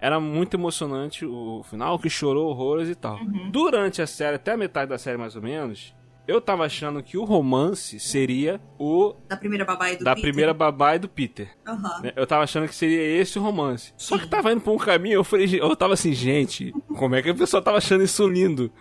era 0.00 0.18
muito 0.18 0.56
emocionante 0.56 1.24
o 1.24 1.62
final, 1.62 1.98
que 1.98 2.10
chorou 2.10 2.48
horrores 2.48 2.88
e 2.88 2.94
tal. 2.96 3.16
Uhum. 3.18 3.50
Durante 3.50 4.02
a 4.02 4.06
série, 4.06 4.36
até 4.36 4.52
a 4.52 4.56
metade 4.56 4.90
da 4.90 4.98
série 4.98 5.16
mais 5.16 5.36
ou 5.36 5.42
menos, 5.42 5.94
eu 6.26 6.40
tava 6.40 6.64
achando 6.64 7.02
que 7.02 7.16
o 7.16 7.24
romance 7.24 7.98
seria 8.00 8.60
o. 8.78 9.14
Da 9.28 9.36
primeira 9.36 9.64
babá 9.64 9.90
e 9.92 9.96
do 9.96 10.04
da 10.04 10.14
Peter. 10.14 10.22
primeira 10.30 10.54
babá 10.54 10.96
e 10.96 10.98
do 10.98 11.08
Peter. 11.08 11.48
Uhum. 11.66 12.10
Eu 12.16 12.26
tava 12.26 12.44
achando 12.44 12.68
que 12.68 12.74
seria 12.74 13.00
esse 13.20 13.38
o 13.38 13.42
romance. 13.42 13.92
Só 13.96 14.18
que 14.18 14.26
tava 14.26 14.52
indo 14.52 14.60
pra 14.60 14.72
um 14.72 14.78
caminho, 14.78 15.14
eu 15.14 15.24
falei, 15.24 15.46
eu 15.60 15.74
tava 15.76 15.94
assim, 15.94 16.12
gente, 16.12 16.72
como 16.96 17.14
é 17.14 17.22
que 17.22 17.30
a 17.30 17.34
pessoa 17.34 17.62
tava 17.62 17.78
achando 17.78 18.02
isso 18.04 18.26
lindo? 18.28 18.72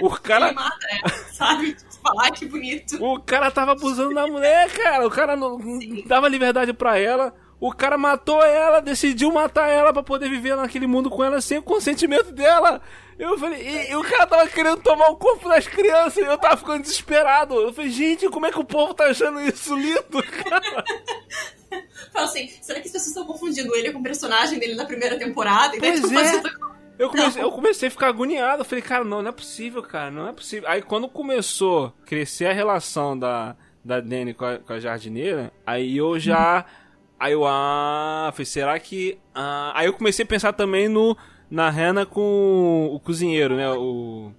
O 0.00 0.10
cara. 0.18 0.52
Mata, 0.52 0.86
é, 1.04 1.08
sabe? 1.32 1.76
Falar 2.02 2.30
que 2.30 2.46
bonito. 2.46 3.02
O 3.04 3.20
cara 3.20 3.50
tava 3.50 3.72
abusando 3.72 4.14
da 4.14 4.26
mulher, 4.26 4.70
cara. 4.72 5.06
O 5.06 5.10
cara 5.10 5.36
não, 5.36 5.58
não 5.58 5.78
dava 6.06 6.28
liberdade 6.28 6.72
pra 6.72 6.98
ela. 6.98 7.34
O 7.58 7.72
cara 7.72 7.96
matou 7.96 8.42
ela, 8.44 8.80
decidiu 8.80 9.32
matar 9.32 9.68
ela 9.68 9.92
para 9.92 10.02
poder 10.02 10.28
viver 10.28 10.56
naquele 10.56 10.86
mundo 10.86 11.08
com 11.08 11.24
ela 11.24 11.40
sem 11.40 11.56
o 11.56 11.62
consentimento 11.62 12.30
dela. 12.30 12.82
Eu 13.18 13.38
falei, 13.38 13.66
e, 13.66 13.90
e, 13.90 13.96
o 13.96 14.02
cara 14.02 14.26
tava 14.26 14.46
querendo 14.46 14.82
tomar 14.82 15.08
o 15.08 15.16
corpo 15.16 15.48
das 15.48 15.66
crianças 15.66 16.18
e 16.18 16.20
eu 16.20 16.36
tava 16.36 16.58
ficando 16.58 16.82
desesperado. 16.82 17.54
Eu 17.54 17.72
falei, 17.72 17.90
gente, 17.90 18.28
como 18.28 18.44
é 18.44 18.52
que 18.52 18.58
o 18.58 18.64
povo 18.64 18.92
tá 18.92 19.06
achando 19.06 19.40
isso 19.40 19.74
lindo, 19.74 20.22
cara? 20.44 20.84
Fala 22.12 22.26
assim, 22.26 22.48
será 22.60 22.78
que 22.78 22.88
as 22.88 22.92
pessoas 22.92 23.08
estão 23.08 23.24
confundindo 23.24 23.74
ele 23.74 23.90
com 23.90 24.00
o 24.00 24.02
personagem 24.02 24.58
dele 24.58 24.74
na 24.74 24.84
primeira 24.84 25.18
temporada? 25.18 25.78
Pois 25.78 26.12
é. 26.12 26.42
Eu 26.98 27.10
comecei, 27.10 27.42
eu 27.42 27.52
comecei 27.52 27.88
a 27.88 27.90
ficar 27.90 28.08
agoniado. 28.08 28.60
Eu 28.60 28.66
falei, 28.66 28.82
cara, 28.82 29.04
não, 29.04 29.22
não 29.22 29.30
é 29.30 29.32
possível, 29.32 29.82
cara, 29.82 30.10
não 30.10 30.28
é 30.28 30.32
possível. 30.32 30.68
Aí 30.68 30.82
quando 30.82 31.08
começou 31.08 31.86
a 31.86 32.06
crescer 32.06 32.46
a 32.46 32.52
relação 32.52 33.18
da, 33.18 33.56
da 33.82 34.00
Dani 34.00 34.34
com 34.34 34.44
a, 34.44 34.58
com 34.58 34.74
a 34.74 34.80
jardineira, 34.80 35.50
aí 35.66 35.96
eu 35.96 36.20
já. 36.20 36.66
Hum 36.82 36.85
Aí 37.18 37.32
eu, 37.32 37.46
ah, 37.46 38.30
falei, 38.32 38.46
será 38.46 38.78
que. 38.78 39.18
Ah... 39.34 39.72
Aí 39.74 39.86
eu 39.86 39.92
comecei 39.92 40.24
a 40.24 40.28
pensar 40.28 40.52
também 40.52 40.88
no 40.88 41.16
na 41.50 41.70
Hannah 41.70 42.04
com 42.04 42.90
o 42.92 42.98
cozinheiro, 43.00 43.56
né? 43.56 43.70
O, 43.70 44.32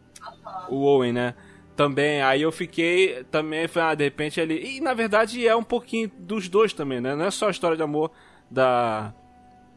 o 0.70 0.76
Owen, 0.84 1.14
né? 1.14 1.34
Também, 1.76 2.22
aí 2.22 2.42
eu 2.42 2.52
fiquei 2.52 3.24
também, 3.26 3.68
falei, 3.68 3.90
ah, 3.90 3.96
de 3.96 4.04
repente 4.04 4.40
ele. 4.40 4.56
E 4.56 4.82
na 4.82 4.94
verdade 4.94 5.48
é 5.48 5.56
um 5.56 5.64
pouquinho 5.64 6.12
dos 6.18 6.50
dois 6.50 6.74
também, 6.74 7.00
né? 7.00 7.16
Não 7.16 7.26
é 7.26 7.32
só 7.32 7.48
a 7.48 7.52
história 7.52 7.78
de 7.78 7.84
amor 7.84 8.12
da. 8.50 9.14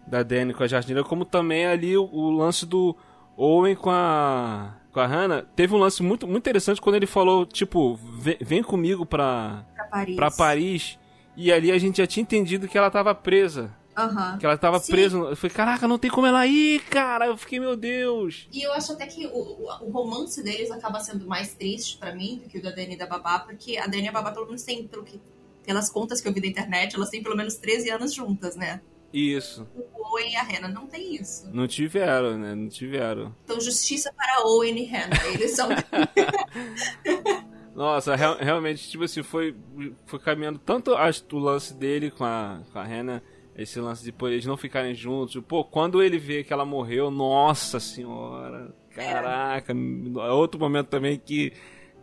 Da 0.07 0.25
Dani 0.25 0.53
com 0.53 0.65
a 0.65 0.67
jardineira, 0.67 1.07
como 1.07 1.25
também 1.25 1.67
ali 1.67 1.97
o, 1.97 2.03
o 2.03 2.31
lance 2.31 2.67
do 2.67 2.97
Owen 3.37 3.77
com 3.77 3.91
a 3.91 4.75
com 4.93 5.01
a 5.01 5.07
Hannah, 5.07 5.43
teve 5.55 5.75
um 5.75 5.79
lance 5.79 6.03
muito, 6.03 6.27
muito 6.27 6.39
interessante 6.39 6.81
quando 6.81 6.97
ele 6.97 7.07
falou, 7.07 7.47
tipo, 7.47 7.95
vem, 7.95 8.37
vem 8.41 8.63
comigo 8.63 9.07
pra, 9.07 9.65
pra 9.75 9.85
Paris. 9.85 10.17
pra 10.17 10.31
Paris. 10.31 10.99
E 11.41 11.51
ali 11.51 11.73
a 11.73 11.79
gente 11.79 11.97
já 11.97 12.07
tinha 12.07 12.21
entendido 12.21 12.69
que 12.69 12.77
ela 12.77 12.89
estava 12.89 13.15
presa. 13.15 13.75
Aham. 13.97 14.37
Que 14.37 14.45
ela 14.45 14.59
tava 14.59 14.79
Sim. 14.79 14.93
presa. 14.93 15.17
Eu 15.17 15.35
falei, 15.35 15.57
caraca, 15.57 15.89
não 15.89 15.99
tem 15.99 16.11
como 16.11 16.27
ela 16.27 16.47
ir, 16.47 16.83
cara. 16.83 17.29
Eu 17.29 17.37
fiquei, 17.39 17.59
meu 17.59 17.75
Deus. 17.75 18.47
E 18.53 18.61
eu 18.61 18.71
acho 18.75 18.93
até 18.93 19.07
que 19.07 19.27
o, 19.27 19.67
o, 19.81 19.91
romance 19.91 20.43
deles 20.43 20.71
acaba 20.71 21.01
sendo 21.01 21.27
mais 21.27 21.55
triste 21.55 21.97
pra 21.97 22.15
mim 22.15 22.43
do 22.43 22.49
que 22.51 22.59
o 22.59 22.63
da 22.63 22.71
Dani 22.71 22.93
e 22.93 22.99
da 22.99 23.07
Babá, 23.07 23.39
porque 23.39 23.79
a 23.79 23.87
Dani 23.87 24.05
e 24.05 24.09
a 24.09 24.13
Babá, 24.13 24.33
pelo 24.33 24.45
menos, 24.45 24.63
tem, 24.65 24.87
pelo 24.87 25.03
que, 25.03 25.19
pelas 25.65 25.89
contas 25.89 26.21
que 26.21 26.29
eu 26.29 26.33
vi 26.35 26.43
da 26.43 26.47
internet, 26.47 26.95
elas 26.95 27.09
têm 27.09 27.23
pelo 27.23 27.35
menos 27.35 27.55
13 27.55 27.89
anos 27.89 28.13
juntas, 28.13 28.55
né? 28.55 28.83
Isso. 29.11 29.67
O 29.75 30.13
Owen 30.13 30.33
e 30.33 30.37
a 30.37 30.43
Hannah 30.43 30.69
não 30.69 30.87
tem 30.87 31.17
isso. 31.17 31.49
Não 31.51 31.67
tiveram, 31.67 32.37
né? 32.37 32.55
Não 32.55 32.69
tiveram. 32.69 33.35
Então, 33.45 33.59
justiça 33.59 34.13
para 34.13 34.45
Owen 34.45 34.79
e 34.79 34.85
Hannah. 34.85 35.27
Eles 35.33 35.53
são. 35.53 35.71
Nossa, 37.81 38.15
real- 38.15 38.37
realmente, 38.39 38.91
tipo 38.91 39.05
assim, 39.05 39.23
foi, 39.23 39.57
foi 40.05 40.19
caminhando 40.19 40.59
tanto 40.59 40.95
acho, 40.95 41.25
o 41.33 41.39
lance 41.39 41.73
dele 41.73 42.11
com 42.11 42.25
a, 42.25 42.61
com 42.71 42.79
a 42.79 42.85
Hannah, 42.85 43.23
esse 43.57 43.81
lance 43.81 44.05
de 44.05 44.13
pô, 44.13 44.29
eles 44.29 44.45
não 44.45 44.57
ficarem 44.57 44.95
juntos. 44.95 45.43
Pô, 45.49 45.65
quando 45.65 46.03
ele 46.03 46.19
vê 46.19 46.45
que 46.45 46.53
ela 46.53 46.67
morreu, 46.67 47.11
nossa 47.11 47.81
senhora, 47.81 48.75
caraca. 48.95 49.73
É 49.73 50.31
outro 50.31 50.61
momento 50.61 50.89
também 50.89 51.19
que 51.19 51.55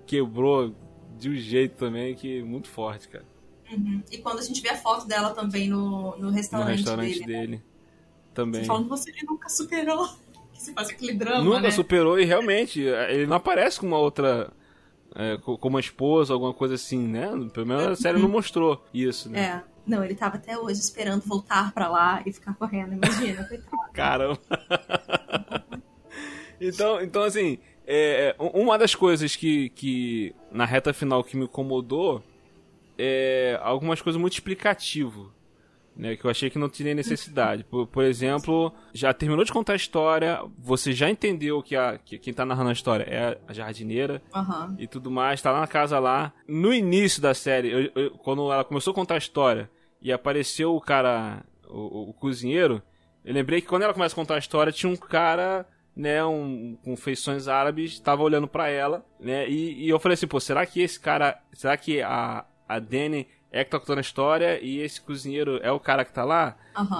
quebrou 0.07 0.75
de 1.15 1.29
um 1.29 1.35
jeito 1.35 1.77
também 1.77 2.15
que 2.15 2.41
muito 2.41 2.67
forte, 2.67 3.07
cara. 3.07 3.25
Uhum. 3.71 4.01
E 4.11 4.17
quando 4.17 4.39
a 4.39 4.41
gente 4.41 4.61
vê 4.61 4.69
a 4.69 4.77
foto 4.77 5.07
dela 5.07 5.29
também 5.31 5.69
no, 5.69 6.17
no 6.17 6.23
No 6.23 6.29
restaurante, 6.31 6.77
restaurante 6.77 7.19
dele. 7.19 7.33
né? 7.33 7.39
dele. 7.41 7.63
Também. 8.33 8.63
Falando, 8.65 8.89
você 8.89 9.11
ele 9.11 9.25
nunca 9.27 9.47
superou. 9.47 10.07
Que 10.53 10.63
se 10.63 10.73
faz 10.73 10.89
aquele 10.89 11.13
drama, 11.13 11.43
Nunca 11.43 11.59
né? 11.61 11.69
superou 11.71 12.19
e 12.19 12.25
realmente 12.25 12.81
ele 12.81 13.27
não 13.27 13.35
aparece 13.37 13.79
com 13.79 13.85
uma 13.85 13.99
outra. 13.99 14.51
É, 15.19 15.35
co- 15.37 15.57
como 15.57 15.75
uma 15.75 15.79
esposa, 15.79 16.31
alguma 16.33 16.53
coisa 16.53 16.75
assim, 16.75 17.07
né? 17.07 17.27
Pelo 17.51 17.65
menos 17.65 17.83
a 17.87 17.95
série 17.95 18.19
não 18.19 18.29
mostrou 18.29 18.85
isso, 18.93 19.29
né? 19.29 19.63
É. 19.63 19.77
Não, 19.87 20.03
ele 20.03 20.13
tava 20.13 20.35
até 20.35 20.55
hoje 20.57 20.79
esperando 20.81 21.23
voltar 21.25 21.73
pra 21.73 21.87
lá 21.87 22.21
e 22.25 22.31
ficar 22.31 22.53
correndo, 22.53 22.93
imagina, 22.93 23.43
coitado. 23.47 23.91
Caramba. 23.93 24.39
então, 26.59 27.01
então, 27.01 27.23
assim, 27.23 27.57
é, 27.85 28.35
é, 28.37 28.43
uma 28.53 28.77
das 28.77 28.93
coisas 28.95 29.35
que, 29.35 29.69
que 29.69 30.35
na 30.51 30.65
reta 30.65 30.93
final 30.93 31.23
que 31.23 31.37
me 31.37 31.45
incomodou 31.45 32.21
é 32.97 33.57
algumas 33.63 34.01
coisas 34.01 34.19
muito 34.19 34.33
explicativo. 34.33 35.31
Né, 35.97 36.15
que 36.15 36.23
eu 36.25 36.29
achei 36.29 36.47
que 36.47 36.59
não 36.59 36.69
tinha 36.69 36.93
necessidade. 36.93 37.63
Por, 37.63 37.87
por 37.87 38.03
exemplo, 38.03 38.71
já 38.93 39.11
terminou 39.15 39.43
de 39.43 39.51
contar 39.51 39.73
a 39.73 39.75
história, 39.77 40.39
você 40.59 40.91
já 40.93 41.09
entendeu 41.09 41.63
que, 41.63 41.75
a, 41.75 41.97
que 41.97 42.19
quem 42.19 42.31
tá 42.31 42.45
narrando 42.45 42.69
a 42.69 42.73
história 42.73 43.03
é 43.05 43.35
a 43.47 43.51
jardineira, 43.51 44.21
Aham. 44.31 44.75
e 44.77 44.85
tudo 44.85 45.09
mais, 45.09 45.41
tá 45.41 45.51
lá 45.51 45.59
na 45.61 45.65
casa 45.65 45.97
lá. 45.97 46.31
No 46.47 46.71
início 46.71 47.19
da 47.19 47.33
série, 47.33 47.69
eu- 47.71 47.91
eu- 47.95 48.11
quando 48.11 48.51
ela 48.51 48.63
começou 48.63 48.91
a 48.91 48.93
contar 48.93 49.15
a 49.15 49.17
história 49.17 49.71
e 49.99 50.11
apareceu 50.11 50.75
o 50.75 50.79
cara, 50.79 51.43
o, 51.67 52.09
o- 52.11 52.13
cozinheiro, 52.13 52.79
eu 53.25 53.33
lembrei 53.33 53.59
que 53.59 53.65
quando 53.67 53.81
ela 53.81 53.93
começa 53.93 54.13
a 54.13 54.21
contar 54.21 54.35
a 54.35 54.39
história, 54.39 54.71
tinha 54.71 54.91
um 54.91 54.95
cara, 54.95 55.65
né, 55.95 56.23
um, 56.23 56.77
com 56.83 56.95
feições 56.95 57.47
árabes, 57.47 57.99
tava 57.99 58.21
olhando 58.21 58.47
pra 58.47 58.69
ela, 58.69 59.03
né, 59.19 59.49
e, 59.49 59.83
e 59.85 59.89
eu 59.89 59.97
falei 59.99 60.13
assim, 60.13 60.27
pô, 60.27 60.39
será 60.39 60.63
que 60.63 60.79
esse 60.79 60.99
cara, 60.99 61.41
será 61.53 61.75
que 61.75 62.03
a, 62.03 62.45
a 62.69 62.77
Dani 62.77 63.27
é 63.51 63.63
que 63.63 63.71
tá 63.71 63.79
contando 63.79 63.99
a 63.99 64.01
história 64.01 64.59
e 64.61 64.79
esse 64.79 64.99
cozinheiro 65.01 65.59
é 65.63 65.71
o 65.71 65.79
cara 65.79 66.03
que 66.03 66.11
tá 66.13 66.23
lá? 66.23 66.55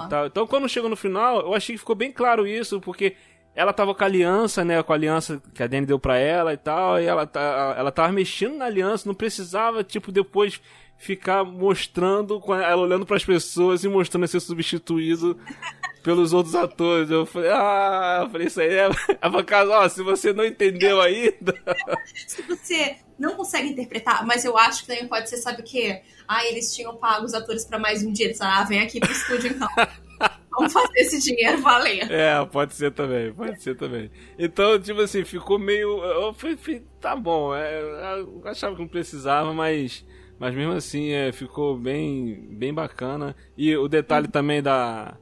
Tá, 0.08 0.26
Então, 0.26 0.46
quando 0.46 0.68
chegou 0.68 0.88
no 0.88 0.96
final, 0.96 1.40
eu 1.40 1.54
achei 1.54 1.74
que 1.74 1.78
ficou 1.80 1.94
bem 1.94 2.10
claro 2.10 2.46
isso, 2.46 2.80
porque 2.80 3.14
ela 3.54 3.72
tava 3.72 3.94
com 3.94 4.02
a 4.04 4.06
aliança, 4.06 4.64
né? 4.64 4.82
Com 4.82 4.92
a 4.92 4.96
aliança 4.96 5.42
que 5.52 5.62
a 5.62 5.66
Dani 5.66 5.84
deu 5.86 5.98
pra 5.98 6.16
ela 6.16 6.52
e 6.52 6.56
tal, 6.56 7.00
e 7.00 7.04
ela, 7.06 7.26
tá, 7.26 7.74
ela 7.76 7.90
tava 7.90 8.12
mexendo 8.12 8.56
na 8.56 8.66
aliança, 8.66 9.08
não 9.08 9.14
precisava, 9.14 9.82
tipo, 9.82 10.12
depois 10.12 10.60
ficar 10.98 11.44
mostrando, 11.44 12.42
ela 12.52 12.82
olhando 12.82 13.06
pras 13.06 13.24
pessoas 13.24 13.84
e 13.84 13.88
mostrando 13.88 14.26
ser 14.26 14.40
substituído 14.40 15.38
pelos 16.02 16.32
outros 16.32 16.54
atores. 16.54 17.08
Eu 17.10 17.24
falei, 17.24 17.50
ah, 17.50 18.22
eu 18.24 18.30
falei, 18.30 18.46
isso 18.48 18.60
aí 18.60 18.74
é. 18.74 18.88
é 19.22 19.42
caso, 19.44 19.70
ó, 19.70 19.88
se 19.88 20.02
você 20.02 20.32
não 20.32 20.44
entendeu 20.44 21.00
ainda. 21.00 21.56
Se 22.26 22.42
você 22.42 22.96
não 23.18 23.34
consegue 23.34 23.68
interpretar, 23.68 24.26
mas 24.26 24.44
eu 24.44 24.56
acho 24.58 24.82
que 24.82 24.88
também 24.88 25.08
pode 25.08 25.30
ser, 25.30 25.38
sabe 25.38 25.62
o 25.62 25.64
quê? 25.64 26.02
Ah, 26.26 26.44
eles 26.44 26.74
tinham 26.74 26.96
pago 26.96 27.24
os 27.24 27.32
atores 27.32 27.64
pra 27.64 27.78
mais 27.78 28.02
um 28.02 28.12
dia. 28.12 28.26
Eles 28.26 28.38
falaram, 28.38 28.62
ah, 28.62 28.64
vem 28.64 28.80
aqui 28.80 29.00
pro 29.00 29.10
estúdio 29.10 29.50
então. 29.52 29.68
Vamos 30.50 30.72
fazer 30.72 30.98
esse 30.98 31.20
dinheiro 31.20 31.62
valer. 31.62 32.10
É, 32.10 32.44
pode 32.44 32.74
ser 32.74 32.92
também, 32.92 33.32
pode 33.32 33.62
ser 33.62 33.76
também. 33.76 34.10
Então, 34.36 34.78
tipo 34.80 35.00
assim, 35.00 35.24
ficou 35.24 35.58
meio. 35.58 36.02
Eu 36.02 36.34
falei, 36.34 36.56
falei, 36.56 36.82
tá 37.00 37.14
bom, 37.14 37.54
é, 37.54 37.80
eu 38.20 38.42
achava 38.44 38.74
que 38.74 38.80
não 38.80 38.88
precisava, 38.88 39.52
mas. 39.54 40.04
Mas 40.38 40.54
mesmo 40.54 40.72
assim, 40.72 41.10
é, 41.10 41.32
ficou 41.32 41.76
bem, 41.76 42.46
bem 42.50 42.72
bacana. 42.72 43.34
E 43.56 43.76
o 43.76 43.88
detalhe 43.88 44.28
também 44.28 44.62
da. 44.62 45.16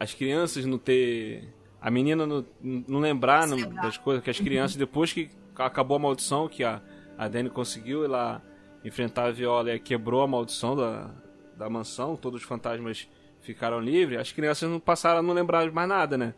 As 0.00 0.14
crianças 0.14 0.64
não 0.64 0.78
ter. 0.78 1.48
A 1.80 1.90
menina 1.90 2.26
não, 2.26 2.44
não 2.62 2.98
lembrar, 3.00 3.46
não- 3.46 3.58
das 3.74 3.98
coisas, 3.98 4.24
que 4.24 4.30
as 4.30 4.40
crianças, 4.40 4.76
depois 4.76 5.12
que 5.12 5.28
acabou 5.56 5.96
a 5.96 6.00
maldição, 6.00 6.48
que 6.48 6.64
a, 6.64 6.80
a 7.18 7.28
Dani 7.28 7.50
conseguiu 7.50 8.08
lá 8.08 8.40
enfrentar 8.82 9.26
a 9.26 9.30
Viola 9.30 9.74
e 9.74 9.78
quebrou 9.78 10.22
a 10.22 10.26
maldição 10.26 10.74
da, 10.74 11.10
da 11.56 11.68
mansão, 11.68 12.16
todos 12.16 12.40
os 12.40 12.46
fantasmas 12.46 13.06
ficaram 13.42 13.78
livres, 13.80 14.18
as 14.18 14.32
crianças 14.32 14.68
não 14.68 14.80
passaram 14.80 15.18
a 15.20 15.22
não 15.22 15.34
lembrar 15.34 15.70
mais 15.70 15.88
nada, 15.88 16.16
né? 16.16 16.34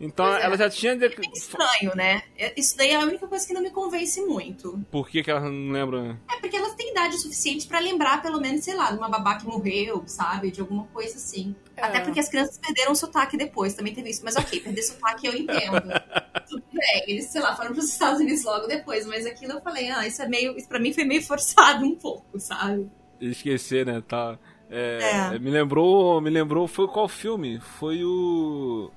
Então 0.00 0.26
Pois 0.26 0.40
é. 0.40 0.44
ela 0.44 0.56
já 0.56 0.70
tinha. 0.70 0.96
De... 0.96 1.06
É 1.06 1.10
estranho, 1.34 1.92
né? 1.96 2.22
É- 2.36 2.54
Isso 2.56 2.76
daí 2.76 2.90
é 2.90 2.94
a 2.96 3.00
única 3.00 3.26
coisa 3.26 3.44
que 3.46 3.52
não 3.52 3.60
me 3.60 3.70
convence 3.70 4.20
muito. 4.22 4.78
Por 4.92 5.08
que, 5.08 5.22
que 5.24 5.30
ela 5.30 5.40
não 5.40 5.72
lembra? 5.72 6.20
É 6.32 6.36
porque 6.40 6.56
elas 6.56 6.74
têm 6.76 6.90
idade 6.92 7.18
suficiente 7.18 7.66
pra 7.66 7.80
lembrar, 7.80 8.22
pelo 8.22 8.40
menos, 8.40 8.62
sei 8.64 8.76
lá, 8.76 8.92
de 8.92 8.98
uma 8.98 9.08
babá 9.08 9.36
que 9.36 9.46
morreu, 9.46 10.04
sabe? 10.06 10.52
De 10.52 10.60
alguma 10.60 10.84
coisa 10.92 11.16
assim. 11.16 11.54
É. 11.76 11.82
Até 11.84 12.00
porque 12.00 12.20
as 12.20 12.28
crianças 12.28 12.58
perderam 12.58 12.92
o 12.92 12.96
sotaque 12.96 13.36
depois, 13.36 13.74
também 13.74 13.92
teve 13.92 14.10
isso. 14.10 14.22
Mas 14.24 14.36
ok, 14.36 14.60
perder 14.60 14.82
sotaque 14.82 15.26
eu 15.26 15.34
entendo. 15.34 15.82
Tudo 16.48 16.62
bem, 16.72 17.04
eles, 17.08 17.26
sei 17.26 17.40
lá, 17.40 17.54
foram 17.56 17.72
pros 17.72 17.88
Estados 17.92 18.20
Unidos 18.20 18.44
logo 18.44 18.66
depois. 18.68 19.04
Mas 19.04 19.26
aquilo 19.26 19.54
eu 19.54 19.60
falei, 19.60 19.88
ah, 19.90 20.06
isso 20.06 20.22
é 20.22 20.28
meio. 20.28 20.56
Isso 20.56 20.68
pra 20.68 20.78
mim 20.78 20.92
foi 20.92 21.02
meio 21.04 21.22
forçado 21.26 21.84
um 21.84 21.96
pouco, 21.96 22.38
sabe? 22.38 22.88
Esquecer, 23.20 23.84
né? 23.84 24.00
Tá. 24.06 24.38
É, 24.70 25.32
É. 25.34 25.38
Me 25.40 25.50
lembrou. 25.50 26.20
Me 26.20 26.30
lembrou. 26.30 26.68
Foi 26.68 26.86
qual 26.86 27.08
filme? 27.08 27.58
Foi 27.60 28.04
o. 28.04 28.90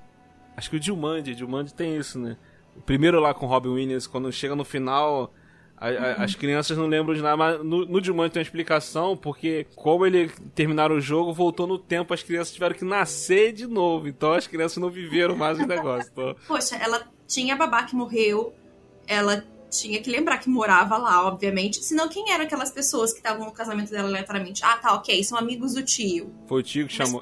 Acho 0.56 0.70
que 0.70 0.76
o 0.76 0.80
Dilmandi. 0.80 1.34
Dilmandi 1.34 1.72
tem 1.74 1.96
isso, 1.96 2.18
né? 2.18 2.36
O 2.76 2.80
primeiro 2.80 3.20
lá 3.20 3.32
com 3.34 3.46
o 3.46 3.48
Robin 3.48 3.70
Williams, 3.70 4.06
quando 4.06 4.30
chega 4.32 4.54
no 4.54 4.64
final. 4.64 5.32
a- 5.76 5.88
a- 5.88 6.24
As 6.24 6.34
crianças 6.36 6.78
não 6.78 6.86
lembram 6.86 7.12
de 7.14 7.20
nada, 7.20 7.36
mas 7.36 7.58
no, 7.64 7.84
no 7.84 8.00
Dilmandi 8.00 8.32
tem 8.34 8.40
uma 8.40 8.44
explicação, 8.44 9.16
porque 9.16 9.66
como 9.74 10.06
ele 10.06 10.28
terminaram 10.54 10.94
o 10.96 11.00
jogo, 11.00 11.32
voltou 11.32 11.66
no 11.66 11.76
tempo, 11.76 12.14
as 12.14 12.22
crianças 12.22 12.52
tiveram 12.54 12.76
que 12.76 12.84
nascer 12.84 13.52
de 13.52 13.66
novo. 13.66 14.06
Então 14.06 14.32
as 14.32 14.46
crianças 14.46 14.76
não 14.78 14.88
viveram 14.90 15.34
mais 15.34 15.58
o 15.58 15.66
negócio. 15.66 16.08
Então, 16.12 16.36
Poxa, 16.46 16.76
ela 16.76 17.02
tinha 17.26 17.56
babá 17.56 17.82
que 17.82 17.96
morreu, 17.96 18.54
ela 19.08 19.44
tinha 19.70 20.00
que 20.00 20.08
lembrar 20.10 20.38
que 20.38 20.48
morava 20.50 20.96
lá, 20.98 21.26
obviamente. 21.26 21.82
Senão, 21.82 22.08
quem 22.08 22.30
eram 22.30 22.44
aquelas 22.44 22.70
pessoas 22.70 23.10
que 23.10 23.18
estavam 23.18 23.44
no 23.46 23.52
casamento 23.52 23.90
dela 23.90 24.06
aleatoriamente? 24.08 24.62
Ah, 24.64 24.76
tá, 24.76 24.94
ok, 24.94 25.24
são 25.24 25.36
amigos 25.36 25.74
do 25.74 25.82
tio. 25.82 26.32
foi 26.46 26.60
o 26.60 26.62
tio 26.62 26.86
que 26.86 26.92
chamou. 26.94 27.20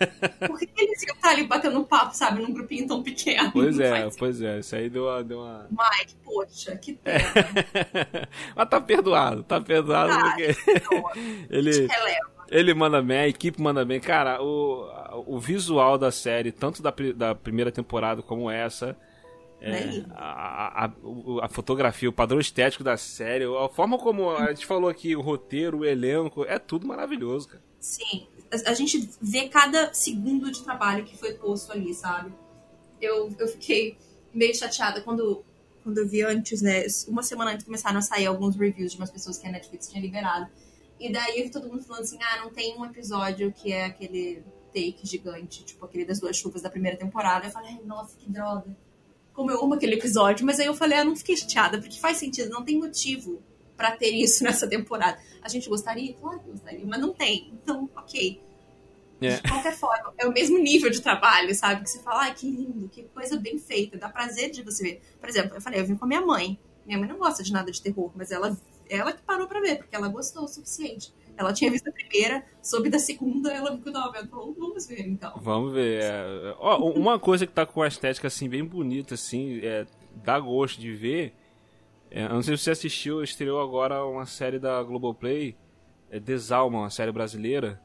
Por 0.46 0.58
que 0.58 0.66
que 0.66 0.82
eles 0.82 1.02
iam 1.02 1.14
estar 1.14 1.30
ali 1.30 1.44
batendo 1.46 1.84
papo, 1.84 2.14
sabe, 2.14 2.40
num 2.42 2.52
grupinho 2.52 2.86
tão 2.86 3.02
pequeno? 3.02 3.50
Pois 3.52 3.76
Não 3.76 3.84
é, 3.84 4.08
pois 4.18 4.40
é. 4.42 4.58
Isso 4.60 4.74
aí 4.76 4.88
deu 4.88 5.04
uma. 5.04 5.22
Deu 5.22 5.38
uma... 5.40 5.66
Mike, 5.70 6.14
poxa, 6.24 6.76
que 6.76 6.94
pena. 6.94 7.20
Mas 8.56 8.68
tá 8.68 8.80
perdoado, 8.80 9.42
tá 9.42 9.60
perdoado 9.60 10.10
Tá, 10.12 10.20
porque 10.30 10.56
ele, 11.50 11.70
releva. 11.86 12.30
ele 12.50 12.74
manda 12.74 13.02
bem, 13.02 13.18
a 13.18 13.28
equipe 13.28 13.60
manda 13.60 13.84
bem. 13.84 14.00
Cara, 14.00 14.42
o, 14.42 14.88
o 15.26 15.38
visual 15.38 15.98
da 15.98 16.10
série, 16.10 16.50
tanto 16.52 16.82
da, 16.82 16.92
da 17.14 17.34
primeira 17.34 17.70
temporada 17.70 18.22
como 18.22 18.50
essa, 18.50 18.96
é, 19.60 19.70
Né? 19.70 20.04
a, 20.14 20.86
a, 20.86 20.90
a 21.42 21.48
fotografia, 21.48 22.08
o 22.08 22.12
padrão 22.12 22.40
estético 22.40 22.82
da 22.82 22.96
série, 22.96 23.44
a 23.44 23.68
forma 23.68 23.98
como 23.98 24.30
a 24.30 24.48
gente 24.52 24.64
falou 24.66 24.88
aqui, 24.88 25.14
o 25.14 25.20
roteiro, 25.20 25.78
o 25.80 25.84
elenco, 25.84 26.44
é 26.46 26.58
tudo 26.58 26.86
maravilhoso, 26.86 27.48
cara. 27.48 27.62
Sim, 27.78 28.26
a, 28.50 28.74
gente 28.74 29.08
vê 29.20 29.48
cada 29.48 29.94
segundo 29.94 30.50
de 30.50 30.62
trabalho 30.62 31.04
que 31.04 31.16
foi 31.16 31.34
posto 31.34 31.72
ali, 31.72 31.94
sabe? 31.94 32.32
Eu, 33.00 33.34
eu 33.38 33.48
fiquei 33.48 33.96
meio 34.34 34.54
chateada 34.54 35.00
quando, 35.00 35.44
quando 35.82 35.98
eu 35.98 36.08
vi 36.08 36.22
antes, 36.22 36.60
né? 36.60 36.84
Uma 37.06 37.22
semana 37.22 37.52
antes 37.52 37.64
começaram 37.64 37.98
a 37.98 38.02
sair 38.02 38.26
alguns 38.26 38.56
reviews 38.56 38.92
de 38.92 38.98
umas 38.98 39.10
pessoas 39.10 39.38
que 39.38 39.46
a 39.46 39.52
Netflix 39.52 39.88
tinha 39.88 40.02
liberado. 40.02 40.50
E 40.98 41.10
daí 41.10 41.38
eu 41.38 41.44
vi 41.44 41.50
todo 41.50 41.68
mundo 41.68 41.82
falando 41.84 42.02
assim: 42.02 42.18
ah, 42.22 42.42
não 42.42 42.50
tem 42.50 42.76
um 42.76 42.84
episódio 42.84 43.52
que 43.52 43.72
é 43.72 43.86
aquele 43.86 44.42
take 44.74 45.00
gigante, 45.04 45.64
tipo 45.64 45.84
aquele 45.84 46.04
das 46.04 46.20
duas 46.20 46.36
chuvas 46.36 46.60
da 46.60 46.70
primeira 46.70 46.96
temporada. 46.96 47.46
Eu 47.46 47.50
falei: 47.50 47.70
ai, 47.70 47.80
nossa, 47.84 48.16
que 48.18 48.28
droga. 48.28 48.76
Como 49.32 49.50
eu 49.50 49.62
amo 49.62 49.74
aquele 49.74 49.94
episódio. 49.94 50.44
Mas 50.44 50.58
aí 50.58 50.66
eu 50.66 50.74
falei: 50.74 50.98
ah, 50.98 51.04
não 51.04 51.14
fiquei 51.14 51.36
chateada, 51.36 51.78
porque 51.78 52.00
faz 52.00 52.16
sentido, 52.16 52.50
não 52.50 52.64
tem 52.64 52.78
motivo 52.78 53.40
pra 53.80 53.96
ter 53.96 54.10
isso 54.10 54.44
nessa 54.44 54.68
temporada. 54.68 55.18
A 55.40 55.48
gente 55.48 55.70
gostaria? 55.70 56.12
Claro 56.12 56.38
que 56.40 56.50
gostaria, 56.50 56.84
mas 56.84 57.00
não 57.00 57.14
tem. 57.14 57.50
Então, 57.54 57.88
ok. 57.96 58.42
É. 59.22 59.36
De 59.36 59.42
qualquer 59.42 59.74
forma, 59.74 60.12
é 60.18 60.26
o 60.26 60.32
mesmo 60.32 60.58
nível 60.58 60.90
de 60.90 61.00
trabalho, 61.00 61.54
sabe? 61.54 61.82
Que 61.82 61.90
você 61.90 61.98
fala, 62.00 62.24
ai, 62.24 62.34
que 62.34 62.50
lindo, 62.50 62.88
que 62.88 63.04
coisa 63.04 63.38
bem 63.38 63.58
feita, 63.58 63.96
dá 63.96 64.08
prazer 64.08 64.50
de 64.50 64.62
você 64.62 64.82
ver. 64.82 65.02
Por 65.18 65.28
exemplo, 65.28 65.56
eu 65.56 65.60
falei, 65.62 65.80
eu 65.80 65.86
vim 65.86 65.96
com 65.96 66.04
a 66.04 66.08
minha 66.08 66.20
mãe. 66.20 66.58
Minha 66.86 66.98
mãe 66.98 67.08
não 67.08 67.18
gosta 67.18 67.42
de 67.42 67.52
nada 67.52 67.70
de 67.70 67.80
terror, 67.80 68.10
mas 68.14 68.30
ela, 68.30 68.56
ela 68.88 69.12
que 69.12 69.22
parou 69.22 69.46
pra 69.46 69.60
ver, 69.60 69.76
porque 69.76 69.94
ela 69.96 70.08
gostou 70.08 70.44
o 70.44 70.48
suficiente. 70.48 71.12
Ela 71.36 71.52
tinha 71.54 71.70
visto 71.70 71.88
a 71.88 71.92
primeira, 71.92 72.44
soube 72.62 72.90
da 72.90 72.98
segunda, 72.98 73.50
ela 73.50 73.70
viu 73.70 73.82
que 73.82 73.88
eu 73.88 73.92
tava 73.92 74.12
vendo. 74.12 74.28
Falou, 74.28 74.54
vamos 74.58 74.86
ver 74.86 75.06
então. 75.06 75.32
Vamos 75.40 75.72
ver. 75.72 76.02
É, 76.02 76.54
ó, 76.58 76.78
uma 76.90 77.18
coisa 77.18 77.46
que 77.46 77.52
tá 77.52 77.64
com 77.64 77.82
a 77.82 77.88
estética 77.88 78.26
assim, 78.26 78.48
bem 78.48 78.64
bonita, 78.64 79.14
assim, 79.14 79.58
é, 79.62 79.86
dá 80.22 80.38
gosto 80.38 80.80
de 80.80 80.94
ver. 80.94 81.34
É, 82.10 82.28
não 82.28 82.42
sei 82.42 82.56
se 82.56 82.64
você 82.64 82.70
assistiu, 82.72 83.22
estreou 83.22 83.60
agora 83.60 84.04
uma 84.04 84.26
série 84.26 84.58
da 84.58 84.82
Globoplay, 84.82 85.56
é 86.10 86.18
Desalma, 86.18 86.78
uma 86.80 86.90
série 86.90 87.12
brasileira. 87.12 87.80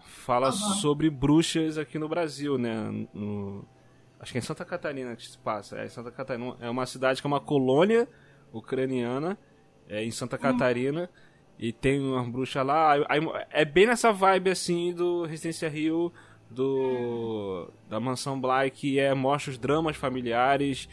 Fala 0.00 0.48
Aham. 0.48 0.74
sobre 0.80 1.08
bruxas 1.10 1.78
aqui 1.78 1.98
no 1.98 2.08
Brasil, 2.08 2.58
né? 2.58 3.06
No- 3.14 3.64
acho 4.18 4.32
que 4.32 4.38
é 4.38 4.40
em 4.40 4.42
Santa 4.44 4.64
Catarina 4.64 5.14
que 5.14 5.26
se 5.26 5.38
passa. 5.38 5.78
É, 5.78 5.88
Santa 5.88 6.10
Catarina. 6.10 6.56
É 6.60 6.68
uma 6.68 6.86
cidade 6.86 7.20
que 7.20 7.26
é 7.26 7.30
uma 7.30 7.40
colônia 7.40 8.08
ucraniana, 8.52 9.38
é, 9.88 10.02
em 10.04 10.10
Santa 10.10 10.36
Catarina. 10.36 11.08
E 11.58 11.72
tem 11.72 12.00
uma 12.00 12.22
bruxa 12.24 12.62
lá. 12.62 12.92
aí- 12.92 13.04
aí 13.08 13.20
é 13.50 13.64
bem 13.64 13.86
nessa 13.86 14.12
vibe 14.12 14.50
assim 14.50 14.92
do 14.92 15.24
Resistência 15.24 15.68
Rio, 15.68 16.12
do 16.50 17.68
da 17.88 18.00
Mansão 18.00 18.40
Bly, 18.40 18.70
que 18.72 18.98
é, 18.98 19.12
mostra 19.14 19.50
os 19.52 19.58
dramas 19.58 19.96
familiares. 19.96 20.88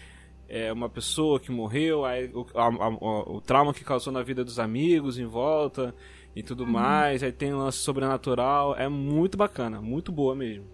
É 0.48 0.72
uma 0.72 0.88
pessoa 0.88 1.40
que 1.40 1.52
morreu, 1.52 2.06
aí 2.06 2.30
o, 2.34 2.46
a- 2.54 2.68
a- 2.68 3.32
o 3.32 3.42
trauma 3.42 3.74
que 3.74 3.84
causou 3.84 4.14
na 4.14 4.22
vida 4.22 4.44
dos 4.44 4.60
amigos 4.60 5.18
em 5.18 5.26
volta 5.26 5.94
e 6.36 6.44
tudo 6.44 6.68
mais. 6.68 7.24
Aí 7.24 7.32
tem 7.32 7.54
um 7.54 7.58
lance 7.60 7.80
sobrenatural. 7.80 8.76
É 8.76 8.88
muito 8.88 9.38
bacana, 9.38 9.82
muito 9.82 10.12
boa 10.12 10.36
mesmo. 10.36 10.66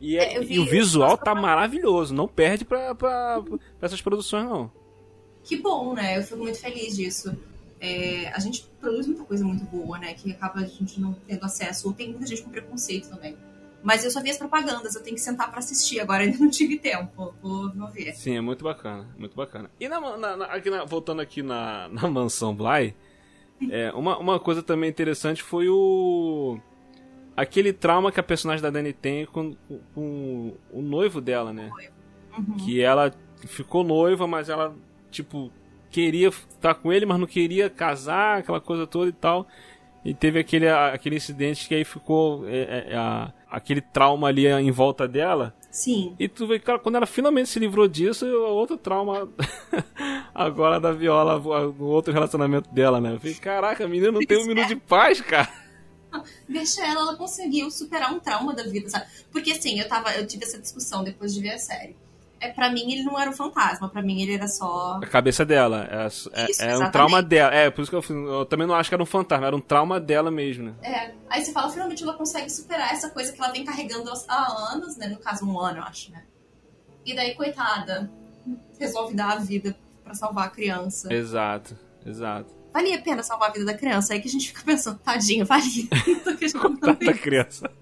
E, 0.00 0.16
é- 0.16 0.34
É, 0.36 0.40
vi- 0.40 0.54
e 0.54 0.58
o 0.58 0.64
visual 0.64 1.16
tá 1.16 1.34
maravilhoso, 1.34 2.12
não 2.14 2.26
perde 2.26 2.64
pra, 2.64 2.94
pra, 2.94 3.40
pra 3.42 3.58
essas 3.86 4.00
produções, 4.02 4.44
não. 4.46 4.70
Que 5.44 5.56
bom, 5.56 5.94
né? 5.94 6.18
Eu 6.18 6.22
fico 6.22 6.38
muito 6.38 6.58
feliz 6.58 6.96
disso. 6.96 7.36
É, 7.80 8.28
a 8.34 8.38
gente 8.40 8.66
produz 8.80 9.06
muita 9.06 9.24
coisa 9.24 9.44
muito 9.44 9.64
boa, 9.64 9.98
né? 9.98 10.12
Que 10.14 10.32
acaba 10.32 10.60
a 10.60 10.64
gente 10.66 11.00
não 11.00 11.14
tendo 11.26 11.44
acesso. 11.44 11.86
Ou 11.88 11.94
tem 11.94 12.10
muita 12.10 12.26
gente 12.26 12.42
com 12.42 12.50
preconceito 12.50 13.08
também. 13.08 13.36
Mas 13.82 14.04
eu 14.04 14.10
só 14.10 14.20
vi 14.22 14.30
as 14.30 14.36
propagandas, 14.38 14.94
eu 14.94 15.02
tenho 15.02 15.16
que 15.16 15.22
sentar 15.22 15.50
pra 15.50 15.58
assistir. 15.60 16.00
Agora 16.00 16.22
ainda 16.22 16.36
não 16.40 16.50
tive 16.50 16.78
tempo. 16.78 17.34
Vou, 17.42 17.70
vou 17.72 17.88
ver. 17.88 18.12
Sim, 18.14 18.36
é 18.36 18.40
muito 18.40 18.62
bacana, 18.64 19.08
muito 19.18 19.34
bacana. 19.34 19.70
E 19.80 19.88
na, 19.88 20.00
na- 20.18 20.36
na- 20.36 20.44
aqui 20.46 20.70
voltando 20.86 21.20
aqui 21.20 21.42
na, 21.42 21.88
na 21.92 22.08
mansão 22.08 22.54
Bly, 22.54 22.94
é, 23.70 23.90
uma, 23.92 24.18
uma 24.18 24.38
coisa 24.40 24.62
também 24.62 24.88
interessante 24.90 25.42
foi 25.42 25.68
o. 25.68 26.58
Aquele 27.36 27.72
trauma 27.72 28.12
que 28.12 28.20
a 28.20 28.22
personagem 28.22 28.62
da 28.62 28.68
Dani 28.70 28.92
tem 28.92 29.24
com, 29.24 29.54
com, 29.66 29.80
com 29.94 30.54
o 30.72 30.82
noivo 30.82 31.20
dela, 31.20 31.52
né? 31.52 31.70
Uhum. 32.36 32.56
Que 32.58 32.82
ela 32.82 33.14
ficou 33.46 33.82
noiva, 33.82 34.26
mas 34.26 34.48
ela, 34.50 34.74
tipo, 35.10 35.50
queria 35.90 36.28
estar 36.28 36.74
com 36.74 36.92
ele, 36.92 37.06
mas 37.06 37.18
não 37.18 37.26
queria 37.26 37.70
casar, 37.70 38.38
aquela 38.40 38.60
coisa 38.60 38.86
toda 38.86 39.08
e 39.08 39.12
tal. 39.12 39.46
E 40.04 40.12
teve 40.12 40.38
aquele, 40.38 40.68
aquele 40.68 41.16
incidente 41.16 41.66
que 41.66 41.74
aí 41.74 41.84
ficou 41.84 42.46
é, 42.46 42.88
é, 42.90 42.96
a- 42.96 43.32
aquele 43.60 43.80
trauma 43.80 44.28
ali 44.28 44.46
em 44.46 44.70
volta 44.70 45.06
dela. 45.06 45.54
Sim. 45.70 46.16
E 46.18 46.28
tu 46.28 46.46
vê, 46.46 46.58
cara, 46.58 46.78
quando 46.78 46.96
ela 46.96 47.06
finalmente 47.06 47.48
se 47.48 47.58
livrou 47.58 47.86
disso, 47.86 48.26
o 48.26 48.54
outro 48.54 48.76
trauma 48.76 49.28
agora 50.34 50.80
da 50.80 50.90
viola, 50.90 51.38
o 51.38 51.84
outro 51.84 52.12
relacionamento 52.12 52.68
dela, 52.70 53.00
né? 53.00 53.14
Eu 53.14 53.20
falei, 53.20 53.34
caraca, 53.36 53.84
a 53.84 53.88
menina 53.88 54.10
não 54.10 54.20
tem 54.20 54.42
um 54.42 54.46
minuto 54.46 54.66
de 54.66 54.76
paz, 54.76 55.20
cara. 55.20 55.48
Deixa 56.48 56.84
ela, 56.84 57.02
ela 57.02 57.16
conseguiu 57.16 57.70
superar 57.70 58.12
um 58.12 58.18
trauma 58.18 58.52
da 58.52 58.64
vida, 58.64 58.88
sabe? 58.88 59.06
Porque 59.30 59.52
assim, 59.52 59.78
eu 59.78 59.88
tava, 59.88 60.12
eu 60.16 60.26
tive 60.26 60.44
essa 60.44 60.58
discussão 60.58 61.04
depois 61.04 61.32
de 61.32 61.40
ver 61.40 61.50
a 61.50 61.58
série. 61.58 61.96
É, 62.40 62.48
pra 62.48 62.70
mim, 62.70 62.90
ele 62.90 63.02
não 63.02 63.20
era 63.20 63.28
um 63.28 63.34
fantasma, 63.34 63.86
pra 63.90 64.00
mim 64.00 64.22
ele 64.22 64.34
era 64.34 64.48
só. 64.48 64.98
A 65.02 65.06
cabeça 65.06 65.44
dela. 65.44 65.86
É, 65.90 66.06
é- 66.42 66.50
Isso, 66.50 66.62
é 66.62 66.78
um 66.78 66.90
trauma 66.90 67.22
dela. 67.22 67.54
É, 67.54 67.70
por 67.70 67.82
isso 67.82 67.90
que 67.90 67.96
eu, 68.12 68.26
eu 68.28 68.46
também 68.46 68.66
não 68.66 68.74
acho 68.74 68.88
que 68.88 68.94
era 68.94 69.02
um 69.02 69.06
fantasma, 69.06 69.46
era 69.46 69.54
um 69.54 69.60
trauma 69.60 70.00
dela 70.00 70.30
mesmo, 70.30 70.64
né? 70.64 70.74
É. 70.82 71.12
Aí 71.28 71.44
você 71.44 71.52
fala, 71.52 71.70
finalmente 71.70 72.02
ela 72.02 72.14
consegue 72.14 72.48
superar 72.48 72.92
essa 72.92 73.10
coisa 73.10 73.30
que 73.30 73.40
ela 73.42 73.52
vem 73.52 73.62
carregando 73.64 74.10
há 74.26 74.72
anos, 74.72 74.96
né? 74.96 75.08
No 75.08 75.18
caso, 75.18 75.44
um 75.44 75.58
ano, 75.60 75.78
eu 75.78 75.82
acho, 75.84 76.10
né? 76.12 76.22
E 77.04 77.14
daí, 77.14 77.34
coitada, 77.34 78.10
resolve 78.78 79.14
dar 79.14 79.32
a 79.32 79.36
vida 79.36 79.76
pra 80.02 80.14
salvar 80.14 80.46
a 80.46 80.50
criança. 80.50 81.12
Exato, 81.12 81.76
exato. 82.06 82.58
Valia 82.72 82.96
a 82.98 83.02
pena 83.02 83.22
salvar 83.22 83.50
a 83.50 83.52
vida 83.52 83.66
da 83.66 83.74
criança. 83.74 84.14
Aí 84.14 84.20
que 84.20 84.28
a 84.28 84.30
gente 84.30 84.48
fica 84.48 84.62
pensando, 84.64 84.98
tadinho, 85.00 85.44
valia. 85.44 85.86
Questionando 86.38 86.78
Tanta 86.78 87.12
criança. 87.12 87.70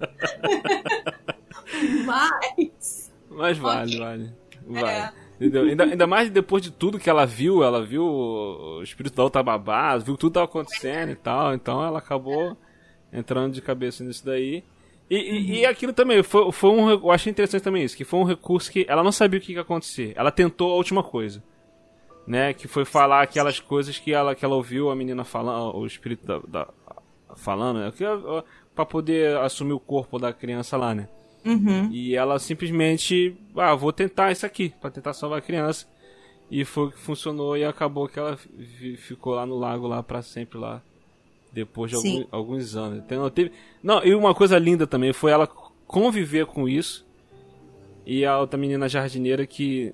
Mas. 2.04 3.10
Mas 3.30 3.58
vale, 3.58 3.94
Ok. 3.96 4.00
vale. 4.00 4.32
Vale. 4.68 4.86
É. 4.86 5.12
Entendeu? 5.40 5.64
Ainda, 5.64 5.84
ainda 5.84 6.06
mais 6.06 6.28
depois 6.30 6.62
de 6.62 6.70
tudo 6.70 6.98
que 6.98 7.08
ela 7.08 7.24
viu, 7.24 7.62
ela 7.62 7.84
viu 7.84 8.02
o 8.04 8.82
espírito 8.82 9.14
da 9.16 9.22
outra 9.22 9.42
babá, 9.42 9.96
viu 9.96 10.14
que 10.14 10.20
tudo 10.20 10.32
tava 10.32 10.46
acontecendo 10.46 11.10
e 11.12 11.16
tal, 11.16 11.54
então 11.54 11.84
ela 11.84 11.98
acabou 12.00 12.56
entrando 13.12 13.52
de 13.54 13.62
cabeça 13.62 14.02
nisso 14.02 14.24
daí. 14.26 14.64
E, 15.08 15.16
e, 15.16 15.58
e 15.60 15.66
aquilo 15.66 15.92
também, 15.92 16.22
foi, 16.22 16.50
foi 16.52 16.70
um. 16.70 16.90
Eu 16.90 17.10
achei 17.10 17.30
interessante 17.30 17.62
também 17.62 17.82
isso, 17.84 17.96
que 17.96 18.04
foi 18.04 18.18
um 18.20 18.24
recurso 18.24 18.70
que 18.70 18.84
ela 18.88 19.02
não 19.02 19.12
sabia 19.12 19.38
o 19.38 19.42
que 19.42 19.52
ia 19.52 19.60
acontecer. 19.62 20.12
Ela 20.16 20.30
tentou 20.30 20.72
a 20.72 20.74
última 20.76 21.02
coisa. 21.02 21.42
Né? 22.26 22.52
Que 22.52 22.68
foi 22.68 22.84
falar 22.84 23.22
aquelas 23.22 23.58
coisas 23.58 23.96
que 23.98 24.12
ela, 24.12 24.34
que 24.34 24.44
ela 24.44 24.54
ouviu 24.54 24.90
a 24.90 24.94
menina 24.96 25.24
falando, 25.24 25.74
o 25.78 25.86
espírito 25.86 26.26
da, 26.26 26.38
da- 26.46 26.68
falando, 27.36 27.78
né? 27.78 27.90
Que, 27.96 28.04
pra 28.74 28.84
poder 28.84 29.38
assumir 29.38 29.72
o 29.72 29.80
corpo 29.80 30.18
da 30.18 30.30
criança 30.32 30.76
lá, 30.76 30.94
né? 30.94 31.08
Uhum. 31.44 31.90
E 31.92 32.14
ela 32.14 32.38
simplesmente, 32.38 33.36
ah, 33.56 33.74
vou 33.74 33.92
tentar 33.92 34.32
isso 34.32 34.44
aqui, 34.44 34.72
pra 34.80 34.90
tentar 34.90 35.12
salvar 35.12 35.38
a 35.38 35.42
criança. 35.42 35.86
E 36.50 36.64
foi 36.64 36.86
o 36.86 36.90
que 36.90 36.98
funcionou 36.98 37.56
e 37.56 37.64
acabou 37.64 38.08
que 38.08 38.18
ela 38.18 38.36
fi- 38.36 38.96
ficou 38.96 39.34
lá 39.34 39.44
no 39.46 39.56
lago 39.58 39.86
lá 39.86 40.02
pra 40.02 40.22
sempre 40.22 40.58
lá. 40.58 40.82
Depois 41.52 41.90
de 41.90 41.96
algum- 41.96 42.26
alguns 42.30 42.76
anos. 42.76 42.98
Então, 42.98 43.28
teve... 43.30 43.52
Não, 43.82 44.04
e 44.04 44.14
uma 44.14 44.34
coisa 44.34 44.58
linda 44.58 44.86
também 44.86 45.12
foi 45.12 45.30
ela 45.32 45.46
conviver 45.46 46.46
com 46.46 46.68
isso. 46.68 47.06
E 48.06 48.24
a 48.24 48.38
outra 48.38 48.58
menina 48.58 48.88
jardineira 48.88 49.46
que, 49.46 49.92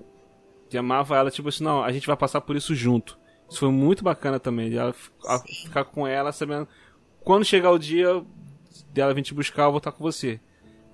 que 0.69 0.77
amava 0.77 1.17
ela, 1.17 1.29
tipo 1.31 1.49
assim, 1.49 1.63
não, 1.63 1.83
a 1.83 1.91
gente 1.91 2.07
vai 2.07 2.15
passar 2.15 2.41
por 2.41 2.55
isso 2.55 2.73
junto. 2.75 3.17
Isso 3.49 3.59
foi 3.59 3.69
muito 3.71 4.03
bacana 4.03 4.39
também, 4.39 4.69
de 4.69 4.77
ela 4.77 4.93
a- 5.27 5.39
ficar 5.39 5.83
com 5.85 6.07
ela 6.07 6.31
sabendo 6.31 6.67
quando 7.23 7.43
chegar 7.45 7.71
o 7.71 7.77
dia 7.79 8.23
dela 8.93 9.13
vir 9.13 9.21
te 9.23 9.33
buscar, 9.33 9.63
eu 9.63 9.71
vou 9.71 9.77
estar 9.79 9.91
com 9.91 10.03
você. 10.03 10.39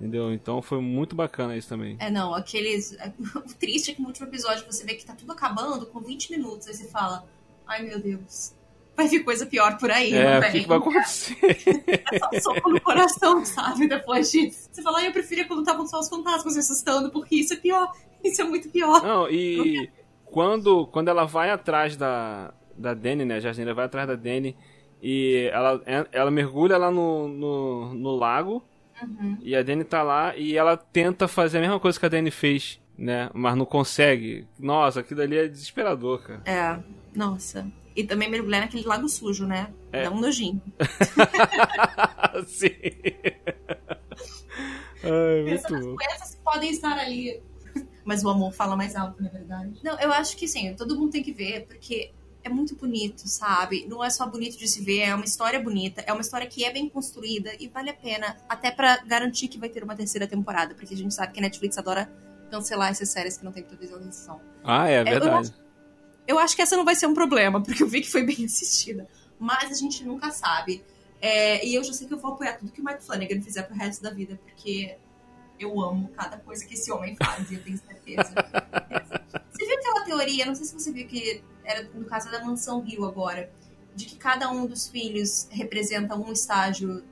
Entendeu? 0.02 0.34
Então 0.34 0.64
foi 0.64 0.82
muito 0.82 1.16
bacana 1.16 1.56
isso 1.56 1.70
também. 1.70 1.96
É, 2.00 2.10
não, 2.10 2.34
aqueles. 2.34 2.98
O 3.36 3.54
triste 3.54 3.92
é 3.92 3.94
que 3.94 4.02
no 4.02 4.08
último 4.08 4.28
episódio 4.28 4.66
você 4.66 4.84
vê 4.84 4.96
que 4.96 5.06
tá 5.06 5.14
tudo 5.14 5.32
acabando 5.32 5.86
com 5.86 6.00
20 6.00 6.32
minutos. 6.32 6.68
Aí 6.68 6.74
você 6.74 6.88
fala, 6.88 7.24
ai 7.68 7.84
meu 7.84 8.00
Deus, 8.00 8.56
vai 8.98 9.08
vir 9.08 9.24
coisa 9.24 9.46
pior 9.46 9.78
por 9.78 9.92
aí, 9.92 10.12
É, 10.12 10.40
o 10.40 10.52
que, 10.52 10.62
vai 10.66 10.78
acontecer? 10.80 11.38
É 12.12 12.40
só 12.40 12.54
soco 12.54 12.72
no 12.72 12.82
coração, 12.82 13.46
sabe? 13.46 13.88
Depois 13.88 14.32
disso. 14.32 14.70
Você 14.72 14.82
fala, 14.82 14.98
ai, 14.98 15.08
eu 15.08 15.12
preferia 15.12 15.46
quando 15.46 15.60
estavam 15.60 15.86
só 15.86 16.00
os 16.00 16.10
fantasmas 16.10 16.56
me 16.56 16.60
assustando, 16.62 17.12
porque 17.12 17.36
isso 17.36 17.54
é 17.54 17.58
pior. 17.58 17.92
Isso 18.24 18.40
é 18.40 18.44
muito 18.44 18.70
pior. 18.70 19.02
Não, 19.02 19.28
e 19.28 19.90
quando, 20.26 20.86
quando 20.86 21.08
ela 21.08 21.26
vai 21.26 21.50
atrás 21.50 21.98
da, 21.98 22.54
da 22.78 22.94
Dani, 22.94 23.26
né? 23.26 23.38
A 23.38 23.40
jardineira 23.40 23.74
vai 23.74 23.86
atrás 23.86 24.08
da 24.08 24.14
Dani 24.14 24.56
e 25.02 25.50
ela, 25.52 25.82
ela 26.12 26.30
mergulha 26.30 26.78
lá 26.78 26.92
no, 26.92 27.28
no, 27.28 27.94
no 27.96 28.16
lago 28.16 28.64
Uhum. 29.02 29.38
e 29.42 29.56
a 29.56 29.64
Dani 29.64 29.84
tá 29.84 30.04
lá 30.04 30.36
e 30.36 30.58
ela 30.58 30.78
tenta 30.78 31.28
fazer 31.28 31.58
a 31.58 31.62
mesma 31.62 31.80
coisa 31.80 32.00
que 32.00 32.06
a 32.06 32.10
Dani 32.10 32.32
fez, 32.32 32.80
né? 32.98 33.30
Mas 33.34 33.56
não 33.56 33.66
consegue. 33.66 34.48
Nossa, 34.60 35.00
aquilo 35.00 35.22
ali 35.22 35.38
é 35.38 35.48
desesperador, 35.48 36.22
cara. 36.22 36.42
É, 36.46 36.80
nossa. 37.16 37.66
E 37.96 38.04
também 38.04 38.30
mergulhar 38.30 38.62
naquele 38.62 38.86
lago 38.86 39.10
sujo, 39.10 39.46
né? 39.46 39.74
É. 39.92 40.04
Dá 40.04 40.12
um 40.12 40.20
nojinho. 40.20 40.62
Sim. 42.48 42.70
Ai, 45.04 45.44
muito 45.44 45.64
Pensa 45.64 45.70
doenças 45.70 46.36
que 46.36 46.42
podem 46.44 46.72
estar 46.72 46.98
ali. 46.98 47.42
Mas 48.04 48.24
o 48.24 48.30
amor 48.30 48.54
fala 48.54 48.76
mais 48.76 48.96
alto, 48.96 49.22
na 49.22 49.30
verdade. 49.30 49.80
Não, 49.84 50.00
eu 50.00 50.12
acho 50.12 50.36
que 50.36 50.48
sim, 50.48 50.74
todo 50.76 50.98
mundo 50.98 51.12
tem 51.12 51.24
que 51.24 51.32
ver, 51.32 51.66
porque 51.68 52.12
é 52.44 52.50
muito 52.50 52.76
bonito, 52.76 53.28
sabe? 53.28 53.86
Não 53.88 54.04
é 54.04 54.10
só 54.10 54.26
bonito 54.26 54.58
de 54.58 54.68
se 54.68 54.82
ver, 54.82 55.02
é 55.02 55.16
uma 55.16 55.26
história 55.26 55.60
bonita, 55.60 56.04
é 56.06 56.12
uma 56.12 56.22
história 56.22 56.48
que 56.48 56.64
é 56.64 56.72
bem 56.72 56.90
construída 56.90 57.52
e 57.60 57.68
vale 57.68 57.90
a 57.90 57.94
pena, 57.94 58.38
até 58.50 58.72
pra 58.72 58.98
garantir 58.98 59.48
que 59.48 59.58
vai 59.58 59.70
ter 59.70 59.84
uma 59.84 59.96
terceira 59.96 60.28
temporada, 60.28 60.74
porque 60.74 60.94
a 60.94 60.98
gente 60.98 61.14
sabe 61.14 61.34
que 61.34 61.40
a 61.40 61.42
Netflix 61.42 61.78
adora 61.78 62.12
cancelar 62.50 62.90
essas 62.90 63.10
séries 63.10 63.38
que 63.38 63.46
não 63.46 63.52
tem 63.52 63.64
muita 63.64 63.78
visualização. 63.78 64.42
Ah, 64.64 64.90
é 64.90 65.02
eu 65.02 65.06
verdade. 65.06 65.54
Eu 66.28 66.38
acho 66.38 66.56
que 66.56 66.62
essa 66.62 66.76
não 66.76 66.86
vai 66.86 66.96
ser 66.96 67.08
um 67.08 67.14
problema, 67.14 67.62
porque 67.62 67.82
eu 67.82 67.88
vi 67.88 68.02
que 68.02 68.10
foi 68.10 68.24
bem 68.24 68.44
assistida. 68.46 69.08
Mas 69.40 69.72
a 69.72 69.76
gente 69.76 70.04
nunca 70.04 70.32
sabe. 70.32 70.84
É, 71.20 71.66
e 71.66 71.76
eu 71.76 71.84
já 71.84 71.94
sei 71.94 72.08
que 72.08 72.14
eu 72.14 72.18
vou 72.18 72.34
apoiar 72.34 72.54
tudo 72.54 72.72
que 72.72 72.82
o 72.82 72.84
Mike 72.84 73.04
Flanagan 73.04 73.42
fizer 73.42 73.64
pro 73.64 73.76
resto 73.76 74.02
da 74.02 74.10
vida, 74.10 74.40
porque 74.44 74.98
eu 75.60 75.80
amo 75.82 76.10
cada 76.10 76.38
coisa 76.38 76.66
que 76.66 76.74
esse 76.74 76.92
homem 76.92 77.16
faz, 77.16 77.50
e 77.52 77.56
eu 77.56 77.64
tenho 77.64 77.78
certeza. 77.78 78.34
teoria, 80.04 80.46
não 80.46 80.56
sei 80.56 80.66
se 80.66 80.74
você 80.74 80.92
viu 80.92 81.08
que 81.08 81.44
era 81.64 81.88
no 81.94 82.06
caso 82.06 82.30
da 82.32 82.44
Mansão 82.44 82.82
Rio 82.82 83.06
agora, 83.06 83.52
de 83.96 84.06
que 84.06 84.16
cada 84.16 84.50
um 84.52 84.66
dos 84.66 84.88
filhos 84.88 85.48
representa 85.52 86.16
um 86.16 86.32
estágio 86.32 87.04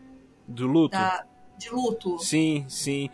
Do 0.47 0.65
luto? 0.67 0.91
da, 0.91 1.25
de 1.57 1.69
luto? 1.69 2.17
Sim, 2.19 2.65
sim. 2.69 3.09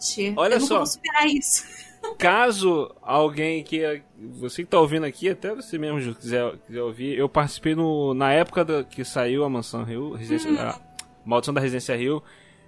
Gente, 0.00 0.38
Olha 0.38 0.54
eu 0.54 0.60
só. 0.60 0.78
vou 0.78 0.86
superar 0.86 1.26
isso. 1.26 1.64
Caso 2.18 2.94
alguém 3.02 3.64
que. 3.64 4.02
Você 4.38 4.62
que 4.62 4.68
tá 4.70 4.78
ouvindo 4.78 5.04
aqui, 5.04 5.28
até 5.28 5.54
você 5.54 5.76
mesmo 5.78 6.00
Ju, 6.00 6.14
quiser, 6.14 6.56
quiser 6.66 6.82
ouvir, 6.82 7.18
eu 7.18 7.28
participei 7.28 7.74
no, 7.74 8.14
na 8.14 8.32
época 8.32 8.64
da- 8.64 8.84
que 8.84 9.04
saiu 9.04 9.42
a 9.44 9.48
Mansão 9.48 9.82
Rio, 9.82 10.12
Residência, 10.12 10.50
Hum. 10.50 10.58
a 10.60 10.80
Maldição 11.24 11.52
da 11.52 11.60
Residência 11.60 11.96
Rio. 11.96 12.22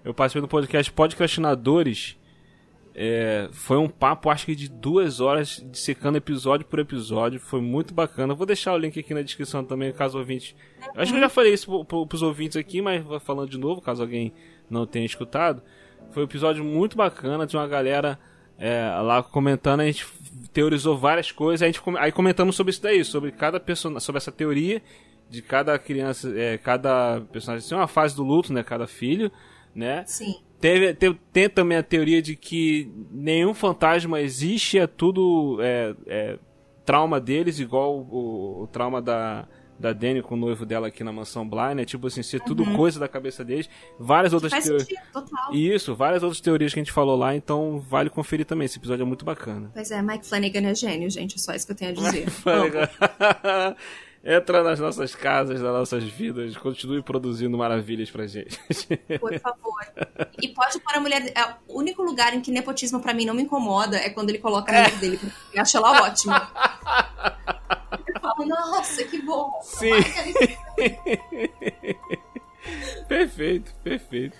Eu 0.04 0.12
participei 0.12 0.42
do 0.42 0.48
podcast 0.48 0.90
Podcastinadores. 0.92 2.16
É, 3.00 3.48
foi 3.52 3.76
um 3.76 3.88
papo, 3.88 4.28
acho 4.28 4.44
que 4.44 4.56
de 4.56 4.68
duas 4.68 5.20
horas, 5.20 5.64
secando 5.72 6.16
episódio 6.18 6.66
por 6.66 6.80
episódio. 6.80 7.38
Foi 7.38 7.60
muito 7.60 7.94
bacana. 7.94 8.34
Vou 8.34 8.44
deixar 8.44 8.74
o 8.74 8.76
link 8.76 8.98
aqui 8.98 9.14
na 9.14 9.22
descrição 9.22 9.64
também, 9.64 9.92
caso 9.92 10.18
ouvinte. 10.18 10.56
Eu 10.92 11.00
acho 11.00 11.12
que 11.12 11.16
eu 11.16 11.22
já 11.22 11.28
falei 11.28 11.52
isso 11.52 11.84
pro, 11.84 12.04
pros 12.04 12.22
ouvintes 12.22 12.56
aqui, 12.56 12.82
mas 12.82 13.04
vou 13.04 13.20
falando 13.20 13.48
de 13.48 13.56
novo, 13.56 13.80
caso 13.80 14.02
alguém 14.02 14.32
não 14.68 14.84
tenha 14.84 15.06
escutado. 15.06 15.62
Foi 16.10 16.24
um 16.24 16.26
episódio 16.26 16.64
muito 16.64 16.96
bacana, 16.96 17.46
de 17.46 17.56
uma 17.56 17.68
galera 17.68 18.18
é, 18.58 18.90
lá 19.00 19.22
comentando, 19.22 19.78
a 19.78 19.86
gente 19.86 20.04
teorizou 20.52 20.98
várias 20.98 21.30
coisas, 21.30 21.62
a 21.62 21.66
gente, 21.66 21.80
aí 22.00 22.10
comentamos 22.10 22.56
sobre 22.56 22.72
isso 22.72 22.82
daí, 22.82 23.04
sobre 23.04 23.30
cada 23.30 23.60
personagem, 23.60 24.00
sobre 24.00 24.16
essa 24.16 24.32
teoria 24.32 24.82
de 25.30 25.40
cada 25.40 25.78
criança, 25.78 26.32
é, 26.36 26.58
cada 26.58 27.20
personagem 27.30 27.68
tem 27.68 27.78
uma 27.78 27.86
fase 27.86 28.16
do 28.16 28.24
luto, 28.24 28.52
né? 28.52 28.64
Cada 28.64 28.88
filho, 28.88 29.30
né? 29.72 30.02
Sim. 30.04 30.47
Teve, 30.60 30.92
tem, 30.94 31.18
tem 31.32 31.48
também 31.48 31.78
a 31.78 31.82
teoria 31.82 32.20
de 32.20 32.34
que 32.34 32.90
nenhum 33.12 33.54
fantasma 33.54 34.20
existe, 34.20 34.78
é 34.78 34.86
tudo 34.86 35.58
é, 35.60 35.94
é, 36.06 36.38
trauma 36.84 37.20
deles, 37.20 37.60
igual 37.60 37.96
o, 37.98 38.62
o 38.62 38.66
trauma 38.66 39.00
da, 39.00 39.46
da 39.78 39.92
Dani 39.92 40.20
com 40.20 40.34
o 40.34 40.38
noivo 40.38 40.66
dela 40.66 40.88
aqui 40.88 41.04
na 41.04 41.12
mansão 41.12 41.48
Bly, 41.48 41.74
né? 41.76 41.84
Tipo 41.84 42.08
assim, 42.08 42.22
ser 42.22 42.40
tudo 42.40 42.64
uhum. 42.64 42.76
coisa 42.76 42.98
da 42.98 43.06
cabeça 43.06 43.44
deles. 43.44 43.70
Várias 43.98 44.32
outras 44.32 44.52
teorias. 44.52 44.88
Isso, 45.52 45.94
várias 45.94 46.22
outras 46.24 46.40
teorias 46.40 46.74
que 46.74 46.80
a 46.80 46.82
gente 46.82 46.92
falou 46.92 47.16
lá, 47.16 47.36
então 47.36 47.78
vale 47.78 48.10
conferir 48.10 48.44
também. 48.44 48.66
Esse 48.66 48.78
episódio 48.78 49.02
é 49.02 49.06
muito 49.06 49.24
bacana. 49.24 49.70
Pois 49.72 49.90
é, 49.92 50.02
Mike 50.02 50.26
Flanagan 50.26 50.66
é 50.66 50.74
gênio, 50.74 51.08
gente. 51.08 51.36
É 51.36 51.38
só 51.38 51.54
isso 51.54 51.66
que 51.66 51.72
eu 51.72 51.76
tenho 51.76 51.92
a 51.92 51.94
dizer. 51.94 52.26
Entra 54.24 54.64
nas 54.64 54.80
nossas 54.80 55.14
casas, 55.14 55.60
nas 55.60 55.72
nossas 55.72 56.04
vidas, 56.04 56.56
continue 56.56 57.02
produzindo 57.02 57.56
maravilhas 57.56 58.10
pra 58.10 58.26
gente. 58.26 58.58
Por 59.20 59.38
favor. 59.38 59.86
E 60.42 60.48
pode 60.48 60.80
pôr 60.80 60.94
a 60.94 61.00
mulher. 61.00 61.32
É, 61.36 61.54
o 61.68 61.78
único 61.78 62.02
lugar 62.02 62.34
em 62.34 62.40
que 62.40 62.50
nepotismo 62.50 63.00
pra 63.00 63.14
mim 63.14 63.24
não 63.24 63.34
me 63.34 63.42
incomoda 63.42 63.96
é 63.96 64.10
quando 64.10 64.30
ele 64.30 64.38
coloca 64.38 64.72
a 64.72 64.74
mulher 64.74 64.92
é. 64.92 64.96
dele, 64.96 65.20
eu 65.54 65.62
acho 65.62 65.76
ela 65.76 66.02
ótima. 66.02 66.50
Eu 68.06 68.20
falo, 68.20 68.46
nossa, 68.46 69.04
que 69.04 69.22
bom. 69.22 69.52
Sim. 69.62 69.92
perfeito, 73.08 73.74
perfeito. 73.82 74.36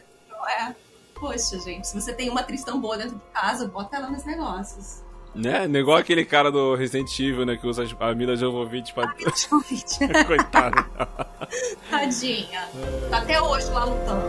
É. 0.61 0.74
Poxa, 1.14 1.59
gente, 1.61 1.87
se 1.87 2.01
você 2.01 2.12
tem 2.12 2.31
uma 2.31 2.41
atriz 2.41 2.62
tão 2.62 2.81
boa 2.81 2.97
dentro 2.97 3.16
de 3.16 3.24
casa, 3.33 3.66
bota 3.66 3.97
ela 3.97 4.11
nos 4.11 4.24
negócios. 4.24 5.03
Né? 5.35 5.66
Igual 5.79 5.99
aquele 5.99 6.24
cara 6.24 6.51
do 6.51 6.74
Resident 6.74 7.16
Evil, 7.18 7.47
né? 7.47 7.57
Que 7.57 7.66
usa 7.66 7.85
a 8.01 8.14
Mila 8.14 8.37
Jovovich 8.37 8.93
pra... 8.93 9.12
Jovovich. 9.37 9.99
Coitada. 10.26 10.87
Tadinha. 11.91 12.68
Tá 13.11 13.18
até 13.18 13.41
hoje 13.41 13.70
lá 13.70 13.85
lutando. 13.85 14.24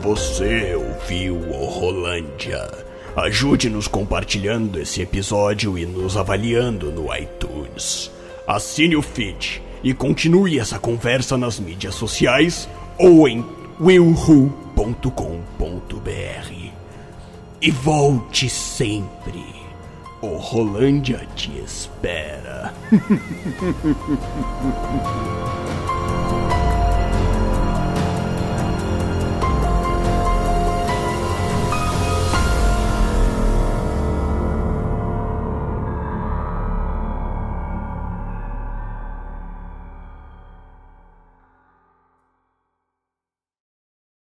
Você 0.00 0.74
ouviu 0.74 1.36
o 1.36 1.66
Rolândia. 1.66 2.70
Ajude-nos 3.16 3.88
compartilhando 3.88 4.78
esse 4.78 5.02
episódio 5.02 5.76
e 5.76 5.84
nos 5.84 6.16
avaliando 6.16 6.92
no 6.92 7.14
iTunes. 7.14 8.10
Assine 8.46 8.96
o 8.96 9.02
feed 9.02 9.60
e 9.82 9.92
continue 9.92 10.58
essa 10.58 10.78
conversa 10.78 11.36
nas 11.36 11.58
mídias 11.58 11.94
sociais 11.94 12.68
ou 12.96 13.28
em 13.28 13.44
willwho.com.br 13.80 16.57
e 17.60 17.70
volte 17.70 18.48
sempre. 18.48 19.44
O 20.20 20.36
Rolândia 20.36 21.26
te 21.34 21.58
espera. 21.58 22.72